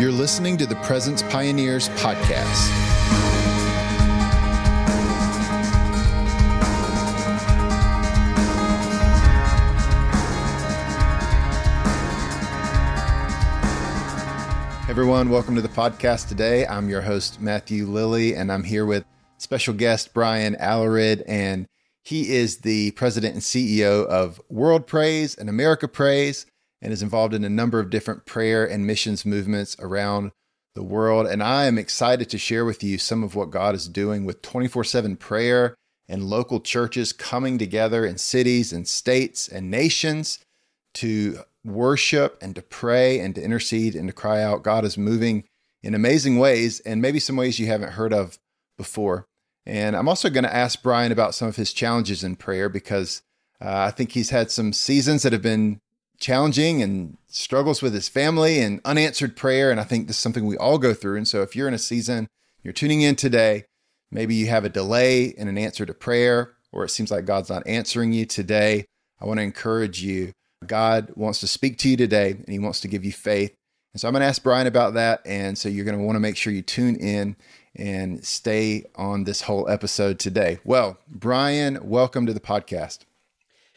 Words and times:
You're 0.00 0.10
listening 0.10 0.56
to 0.56 0.66
the 0.66 0.74
Presence 0.76 1.22
Pioneers 1.22 1.88
podcast. 1.90 2.84
everyone, 14.88 15.28
welcome 15.28 15.54
to 15.56 15.60
the 15.60 15.68
podcast 15.68 16.28
today. 16.28 16.66
I'm 16.66 16.88
your 16.88 17.00
host, 17.00 17.40
Matthew 17.40 17.86
Lilley, 17.86 18.34
and 18.36 18.52
I'm 18.52 18.62
here 18.62 18.86
with 18.86 19.04
special 19.38 19.74
guest 19.74 20.14
Brian 20.14 20.54
Alarid, 20.56 21.22
and 21.26 21.66
he 22.02 22.34
is 22.34 22.58
the 22.58 22.90
president 22.92 23.34
and 23.34 23.42
CEO 23.42 24.06
of 24.06 24.40
World 24.48 24.86
Prays 24.86 25.36
and 25.36 25.48
America 25.48 25.88
Prays 25.88 26.46
and 26.84 26.92
is 26.92 27.02
involved 27.02 27.32
in 27.32 27.44
a 27.44 27.50
number 27.50 27.80
of 27.80 27.88
different 27.88 28.26
prayer 28.26 28.64
and 28.64 28.86
missions 28.86 29.24
movements 29.24 29.74
around 29.80 30.30
the 30.74 30.82
world. 30.82 31.26
And 31.26 31.42
I 31.42 31.64
am 31.64 31.78
excited 31.78 32.28
to 32.28 32.38
share 32.38 32.64
with 32.66 32.84
you 32.84 32.98
some 32.98 33.24
of 33.24 33.34
what 33.34 33.50
God 33.50 33.74
is 33.74 33.88
doing 33.88 34.26
with 34.26 34.42
24 34.42 34.84
7 34.84 35.16
prayer 35.16 35.74
and 36.06 36.24
local 36.24 36.60
churches 36.60 37.14
coming 37.14 37.56
together 37.56 38.04
in 38.04 38.18
cities 38.18 38.70
and 38.70 38.86
states 38.86 39.48
and 39.48 39.70
nations 39.70 40.38
to 40.94 41.38
worship 41.64 42.36
and 42.42 42.54
to 42.54 42.60
pray 42.60 43.18
and 43.18 43.34
to 43.34 43.42
intercede 43.42 43.96
and 43.96 44.08
to 44.08 44.12
cry 44.12 44.42
out. 44.42 44.62
God 44.62 44.84
is 44.84 44.98
moving 44.98 45.44
in 45.82 45.94
amazing 45.94 46.38
ways 46.38 46.80
and 46.80 47.00
maybe 47.00 47.18
some 47.18 47.36
ways 47.36 47.58
you 47.58 47.66
haven't 47.66 47.92
heard 47.92 48.12
of 48.12 48.38
before. 48.76 49.24
And 49.64 49.96
I'm 49.96 50.08
also 50.08 50.28
going 50.28 50.44
to 50.44 50.54
ask 50.54 50.82
Brian 50.82 51.12
about 51.12 51.34
some 51.34 51.48
of 51.48 51.56
his 51.56 51.72
challenges 51.72 52.22
in 52.22 52.36
prayer 52.36 52.68
because 52.68 53.22
uh, 53.62 53.86
I 53.88 53.90
think 53.90 54.12
he's 54.12 54.28
had 54.28 54.50
some 54.50 54.74
seasons 54.74 55.22
that 55.22 55.32
have 55.32 55.40
been 55.40 55.80
challenging 56.18 56.82
and 56.82 57.16
struggles 57.28 57.82
with 57.82 57.94
his 57.94 58.08
family 58.08 58.60
and 58.60 58.80
unanswered 58.84 59.36
prayer. 59.36 59.70
And 59.70 59.80
I 59.80 59.84
think 59.84 60.06
this 60.06 60.16
is 60.16 60.22
something 60.22 60.46
we 60.46 60.56
all 60.56 60.78
go 60.78 60.94
through. 60.94 61.16
And 61.16 61.28
so 61.28 61.42
if 61.42 61.54
you're 61.54 61.68
in 61.68 61.74
a 61.74 61.78
season, 61.78 62.28
you're 62.62 62.72
tuning 62.72 63.02
in 63.02 63.16
today, 63.16 63.64
maybe 64.10 64.34
you 64.34 64.46
have 64.46 64.64
a 64.64 64.70
delay 64.70 65.24
in 65.24 65.48
an 65.48 65.58
answer 65.58 65.84
to 65.84 65.94
prayer, 65.94 66.54
or 66.72 66.84
it 66.84 66.90
seems 66.90 67.10
like 67.10 67.24
God's 67.24 67.50
not 67.50 67.66
answering 67.66 68.12
you 68.12 68.26
today, 68.26 68.86
I 69.20 69.26
want 69.26 69.38
to 69.38 69.44
encourage 69.44 70.02
you. 70.02 70.32
God 70.66 71.12
wants 71.14 71.40
to 71.40 71.46
speak 71.46 71.78
to 71.78 71.88
you 71.88 71.96
today 71.96 72.30
and 72.30 72.48
he 72.48 72.58
wants 72.58 72.80
to 72.80 72.88
give 72.88 73.04
you 73.04 73.12
faith. 73.12 73.54
And 73.92 74.00
so 74.00 74.08
I'm 74.08 74.12
going 74.12 74.22
to 74.22 74.26
ask 74.26 74.42
Brian 74.42 74.66
about 74.66 74.94
that. 74.94 75.20
And 75.24 75.56
so 75.56 75.68
you're 75.68 75.84
going 75.84 75.96
to 75.96 76.04
want 76.04 76.16
to 76.16 76.20
make 76.20 76.36
sure 76.36 76.52
you 76.52 76.62
tune 76.62 76.96
in 76.96 77.36
and 77.76 78.24
stay 78.24 78.84
on 78.96 79.24
this 79.24 79.42
whole 79.42 79.68
episode 79.68 80.18
today. 80.18 80.58
Well, 80.64 80.98
Brian, 81.08 81.78
welcome 81.82 82.26
to 82.26 82.32
the 82.32 82.40
podcast. 82.40 83.00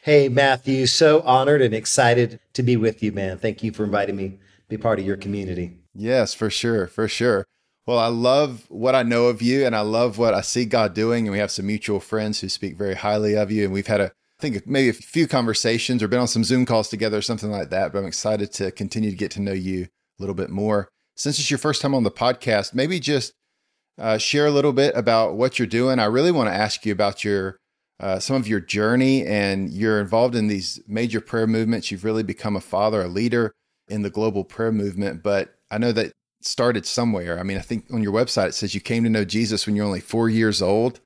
Hey, 0.08 0.30
Matthew, 0.30 0.86
so 0.86 1.20
honored 1.24 1.62
and 1.62 1.74
excited 1.74 2.40
to 2.54 2.64
be 2.64 2.78
with 2.78 3.04
you, 3.04 3.12
man. 3.12 3.38
Thank 3.38 3.62
you 3.62 3.74
for 3.74 3.84
inviting 3.84 4.16
me 4.16 4.30
to 4.30 4.38
be 4.70 4.78
part 4.78 5.00
of 5.00 5.06
your 5.06 5.18
community. 5.18 5.80
Yes, 5.94 6.34
for 6.34 6.50
sure, 6.50 6.88
for 6.88 7.10
sure. 7.10 7.46
Well, 7.86 8.00
I 8.00 8.08
love 8.08 8.64
what 8.70 8.96
I 8.96 9.04
know 9.04 9.26
of 9.26 9.42
you 9.42 9.66
and 9.66 9.76
I 9.76 9.82
love 9.82 10.18
what 10.18 10.34
I 10.34 10.40
see 10.40 10.64
God 10.64 10.94
doing. 10.94 11.28
And 11.28 11.34
we 11.34 11.40
have 11.40 11.52
some 11.52 11.68
mutual 11.68 12.00
friends 12.00 12.40
who 12.40 12.48
speak 12.48 12.78
very 12.78 12.96
highly 12.96 13.36
of 13.36 13.52
you. 13.52 13.66
And 13.66 13.74
we've 13.74 13.88
had 13.88 14.00
a, 14.00 14.06
I 14.06 14.40
think 14.40 14.66
maybe 14.66 14.88
a 14.88 14.94
few 14.94 15.28
conversations 15.28 16.02
or 16.02 16.08
been 16.08 16.22
on 16.22 16.30
some 16.30 16.46
Zoom 16.46 16.66
calls 16.66 16.88
together 16.88 17.18
or 17.18 17.22
something 17.22 17.52
like 17.52 17.70
that. 17.72 17.92
But 17.92 18.00
I'm 18.00 18.06
excited 18.06 18.54
to 18.54 18.72
continue 18.72 19.10
to 19.10 19.18
get 19.18 19.32
to 19.32 19.42
know 19.42 19.52
you 19.52 19.84
a 19.84 19.90
little 20.20 20.36
bit 20.36 20.50
more. 20.50 20.88
Since 21.18 21.38
it's 21.38 21.52
your 21.52 21.58
first 21.58 21.82
time 21.82 21.94
on 21.94 22.04
the 22.04 22.12
podcast, 22.12 22.74
maybe 22.74 23.02
just 23.02 23.34
uh, 24.00 24.20
share 24.20 24.46
a 24.46 24.52
little 24.52 24.72
bit 24.72 24.96
about 24.96 25.36
what 25.36 25.60
you're 25.60 25.68
doing. 25.68 26.00
I 26.00 26.06
really 26.06 26.32
want 26.32 26.48
to 26.48 26.56
ask 26.56 26.86
you 26.86 26.94
about 26.94 27.26
your 27.26 27.60
uh, 28.00 28.20
some 28.20 28.36
of 28.36 28.48
your 28.48 28.60
journey 28.60 29.26
and 29.26 29.70
you're 29.72 30.00
involved 30.00 30.36
in 30.36 30.48
these 30.48 30.80
major 30.88 31.20
prayer 31.20 31.48
movements. 31.48 31.92
You've 31.92 32.04
really 32.04 32.24
become 32.24 32.56
a 32.56 32.62
father, 32.62 33.02
a 33.02 33.08
leader 33.08 33.54
in 33.88 34.04
the 34.04 34.10
global 34.10 34.44
prayer 34.44 34.72
movement. 34.72 35.24
But 35.24 35.56
I 35.72 35.78
know 35.78 35.92
that 35.94 36.12
started 36.42 36.86
somewhere. 36.86 37.40
I 37.40 37.44
mean, 37.44 37.58
I 37.58 37.62
think 37.62 37.86
on 37.92 38.04
your 38.04 38.14
website 38.14 38.50
it 38.50 38.54
says 38.54 38.76
you 38.76 38.82
came 38.82 39.04
to 39.04 39.10
know 39.10 39.26
Jesus 39.26 39.66
when 39.66 39.76
you're 39.76 39.86
only 39.86 40.00
four 40.00 40.30
years 40.30 40.62
old. 40.62 41.00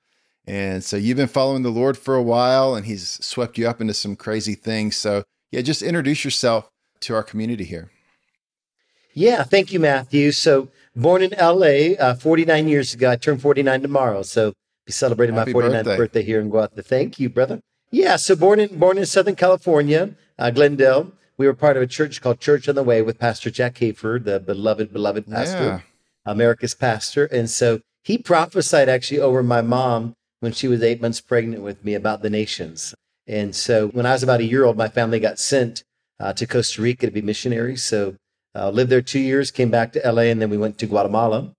And 0.46 0.84
so 0.84 0.98
you've 0.98 1.18
been 1.18 1.28
following 1.28 1.64
the 1.64 1.70
Lord 1.70 1.98
for 1.98 2.16
a 2.16 2.24
while 2.24 2.76
and 2.76 2.86
he's 2.86 3.24
swept 3.24 3.58
you 3.58 3.68
up 3.68 3.80
into 3.80 3.94
some 3.94 4.16
crazy 4.16 4.56
things. 4.56 4.98
So, 4.98 5.24
yeah, 5.52 5.62
just 5.62 5.82
introduce 5.82 6.26
yourself 6.26 6.70
to 7.02 7.16
our 7.16 7.24
community 7.24 7.64
here. 7.64 7.92
Yeah, 9.14 9.44
thank 9.44 9.72
you, 9.72 9.80
Matthew. 9.80 10.32
So, 10.32 10.70
born 10.96 11.22
in 11.22 11.32
LA 11.32 11.96
uh, 12.00 12.16
49 12.16 12.68
years 12.68 12.94
ago, 12.94 13.12
I 13.12 13.18
turned 13.18 13.42
49 13.42 13.82
tomorrow. 13.82 14.24
So, 14.24 14.54
be 14.86 14.92
celebrating 14.92 15.36
Happy 15.36 15.54
my 15.54 15.62
49th 15.62 15.72
birthday. 15.72 15.98
birthday. 15.98 16.24
here 16.24 16.40
in 16.42 16.50
Guadalajara. 16.50 16.84
Thank 16.84 17.20
you, 17.20 17.30
brother. 17.30 17.60
Yeah, 17.92 18.16
so 18.16 18.36
born 18.36 18.60
in 18.60 18.80
born 18.80 18.98
in 18.98 19.06
Southern 19.06 19.36
California, 19.36 20.16
uh, 20.40 20.50
Glendale. 20.52 21.12
We 21.38 21.48
were 21.48 21.54
part 21.54 21.76
of 21.76 21.84
a 21.84 21.88
church 21.88 22.22
called 22.22 22.40
Church 22.40 22.70
on 22.70 22.76
the 22.76 22.84
Way 22.84 23.02
with 23.02 23.20
Pastor 23.20 23.50
Jack 23.50 23.76
Hayford, 23.76 24.26
the 24.26 24.40
beloved, 24.40 24.94
beloved 24.94 25.28
pastor, 25.30 25.64
yeah. 25.64 25.80
America's 26.26 26.76
pastor. 26.76 27.26
And 27.26 27.50
so 27.50 27.82
he 28.04 28.18
prophesied 28.18 28.88
actually 28.90 29.20
over 29.20 29.42
my 29.42 29.62
mom 29.62 30.14
when 30.40 30.52
she 30.52 30.68
was 30.68 30.82
eight 30.84 31.02
months 31.02 31.20
pregnant 31.20 31.64
with 31.64 31.84
me 31.84 31.96
about 31.96 32.22
the 32.22 32.30
nations. 32.30 32.94
And 33.28 33.56
so 33.56 33.88
when 33.90 34.06
I 34.06 34.14
was 34.14 34.24
about 34.24 34.40
a 34.40 34.46
year 34.46 34.66
old, 34.66 34.78
my 34.78 34.88
family 34.88 35.20
got 35.20 35.40
sent 35.40 35.84
uh, 36.20 36.34
to 36.34 36.46
Costa 36.46 36.82
Rica 36.82 37.08
to 37.08 37.12
be 37.12 37.22
missionaries. 37.22 37.84
So 37.84 38.16
uh, 38.56 38.70
lived 38.70 38.90
there 38.90 39.02
two 39.02 39.20
years, 39.20 39.52
came 39.52 39.72
back 39.72 39.94
to 39.94 40.12
LA, 40.12 40.24
and 40.24 40.42
then 40.42 40.50
we 40.50 40.58
went 40.58 40.78
to 40.80 40.86
Guatemala. 40.86 41.52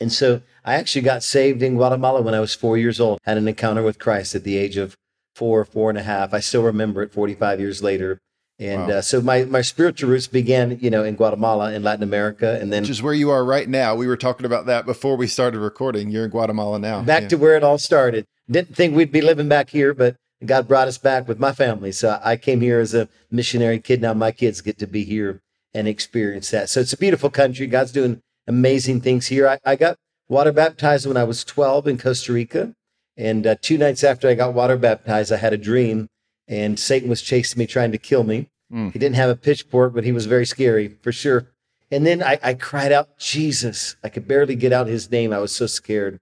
And 0.00 0.12
so 0.12 0.42
I 0.64 0.74
actually 0.74 1.02
got 1.02 1.22
saved 1.22 1.62
in 1.62 1.74
Guatemala 1.74 2.22
when 2.22 2.34
I 2.34 2.40
was 2.40 2.54
four 2.54 2.76
years 2.76 3.00
old, 3.00 3.18
had 3.24 3.38
an 3.38 3.48
encounter 3.48 3.82
with 3.82 3.98
Christ 3.98 4.34
at 4.34 4.44
the 4.44 4.56
age 4.56 4.76
of 4.76 4.96
four, 5.34 5.64
four 5.64 5.88
and 5.88 5.98
a 5.98 6.02
half. 6.02 6.34
I 6.34 6.40
still 6.40 6.62
remember 6.62 7.02
it 7.02 7.12
45 7.12 7.60
years 7.60 7.82
later. 7.82 8.18
And 8.58 8.88
wow. 8.88 8.94
uh, 8.94 9.02
so 9.02 9.20
my, 9.20 9.44
my 9.44 9.62
spiritual 9.62 10.10
roots 10.10 10.26
began, 10.26 10.78
you 10.80 10.90
know, 10.90 11.04
in 11.04 11.14
Guatemala 11.14 11.72
in 11.72 11.84
Latin 11.84 12.02
America, 12.02 12.58
and 12.60 12.72
then 12.72 12.82
which 12.82 12.90
is 12.90 13.02
where 13.02 13.14
you 13.14 13.30
are 13.30 13.44
right 13.44 13.68
now. 13.68 13.94
We 13.94 14.08
were 14.08 14.16
talking 14.16 14.46
about 14.46 14.66
that 14.66 14.84
before 14.84 15.16
we 15.16 15.28
started 15.28 15.60
recording. 15.60 16.10
You're 16.10 16.24
in 16.24 16.30
Guatemala 16.30 16.80
now. 16.80 17.02
Back 17.02 17.22
yeah. 17.22 17.28
to 17.28 17.38
where 17.38 17.56
it 17.56 17.62
all 17.62 17.78
started. 17.78 18.26
Didn't 18.50 18.74
think 18.74 18.96
we'd 18.96 19.12
be 19.12 19.20
living 19.20 19.48
back 19.48 19.70
here, 19.70 19.94
but 19.94 20.16
God 20.44 20.66
brought 20.66 20.88
us 20.88 20.98
back 20.98 21.28
with 21.28 21.38
my 21.38 21.52
family. 21.52 21.92
So 21.92 22.18
I 22.22 22.36
came 22.36 22.60
here 22.60 22.80
as 22.80 22.94
a 22.94 23.08
missionary 23.30 23.78
kid. 23.78 24.00
Now 24.00 24.14
my 24.14 24.32
kids 24.32 24.60
get 24.60 24.78
to 24.78 24.86
be 24.88 25.04
here 25.04 25.40
and 25.72 25.86
experience 25.86 26.50
that. 26.50 26.68
So 26.68 26.80
it's 26.80 26.92
a 26.92 26.98
beautiful 26.98 27.30
country. 27.30 27.66
God's 27.68 27.92
doing 27.92 28.20
amazing 28.48 29.02
things 29.02 29.28
here. 29.28 29.48
I, 29.48 29.58
I 29.64 29.76
got 29.76 29.96
water 30.28 30.52
baptized 30.52 31.06
when 31.06 31.16
I 31.16 31.24
was 31.24 31.44
12 31.44 31.88
in 31.88 31.98
Costa 31.98 32.32
Rica. 32.32 32.74
And 33.16 33.46
uh, 33.46 33.56
two 33.60 33.78
nights 33.78 34.04
after 34.04 34.28
I 34.28 34.34
got 34.34 34.54
water 34.54 34.76
baptized, 34.76 35.32
I 35.32 35.36
had 35.38 35.52
a 35.52 35.58
dream, 35.58 36.08
and 36.46 36.78
Satan 36.78 37.08
was 37.08 37.20
chasing 37.20 37.58
me, 37.58 37.66
trying 37.66 37.90
to 37.90 37.98
kill 37.98 38.22
me. 38.22 38.48
Mm. 38.72 38.92
He 38.92 38.98
didn't 38.98 39.16
have 39.16 39.30
a 39.30 39.36
pitchfork, 39.36 39.92
but 39.92 40.04
he 40.04 40.12
was 40.12 40.26
very 40.26 40.46
scary 40.46 40.96
for 41.02 41.10
sure. 41.10 41.48
And 41.90 42.06
then 42.06 42.22
I, 42.22 42.38
I 42.42 42.54
cried 42.54 42.92
out, 42.92 43.18
Jesus. 43.18 43.96
I 44.04 44.08
could 44.08 44.28
barely 44.28 44.54
get 44.54 44.72
out 44.72 44.86
his 44.86 45.10
name. 45.10 45.32
I 45.32 45.38
was 45.38 45.54
so 45.54 45.66
scared. 45.66 46.20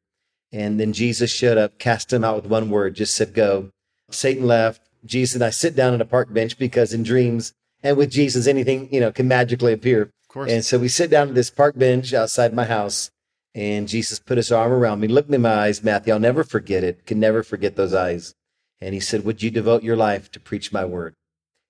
And 0.53 0.81
then 0.81 0.93
Jesus 0.93 1.31
showed 1.31 1.59
up, 1.59 1.79
cast 1.79 2.13
him 2.13 2.25
out 2.25 2.37
with 2.37 2.47
one 2.47 2.71
word, 2.71 2.95
just 2.95 3.15
said, 3.15 3.35
Go. 3.35 3.71
Satan 4.11 4.47
left. 4.47 4.83
Jesus 5.05 5.35
and 5.35 5.45
I 5.45 5.51
sit 5.51 5.77
down 5.77 5.93
on 5.93 6.01
a 6.01 6.05
park 6.05 6.33
bench 6.33 6.59
because 6.59 6.93
in 6.93 7.03
dreams 7.03 7.53
and 7.83 7.97
with 7.97 8.11
Jesus, 8.11 8.47
anything, 8.47 8.89
you 8.93 9.01
know, 9.01 9.13
can 9.13 9.29
magically 9.29 9.73
appear. 9.73 10.03
Of 10.03 10.29
course. 10.29 10.51
And 10.51 10.65
so 10.65 10.79
we 10.79 10.89
sit 10.89 11.11
down 11.11 11.29
at 11.29 11.35
this 11.35 11.51
park 11.51 11.77
bench 11.77 12.15
outside 12.15 12.55
my 12.55 12.65
house 12.65 13.11
and 13.57 13.89
Jesus 13.89 14.19
put 14.19 14.37
his 14.37 14.53
arm 14.53 14.71
around 14.71 15.01
me, 15.01 15.09
looked 15.09 15.31
me 15.31 15.37
in 15.37 15.43
my 15.43 15.55
eyes, 15.55 15.83
Matthew. 15.83 16.13
I'll 16.13 16.21
never 16.21 16.45
forget 16.45 16.85
it. 16.85 17.07
Can 17.07 17.19
never 17.19 17.43
forget 17.43 17.75
those 17.75 17.95
eyes. 17.95 18.35
And 18.83 18.93
he 18.93 19.01
said, 19.01 19.25
Would 19.25 19.43
you 19.43 19.51
devote 19.51 19.83
your 19.83 19.97
life 19.97 20.31
to 20.33 20.41
preach 20.41 20.75
my 20.75 20.85
word? 20.85 21.15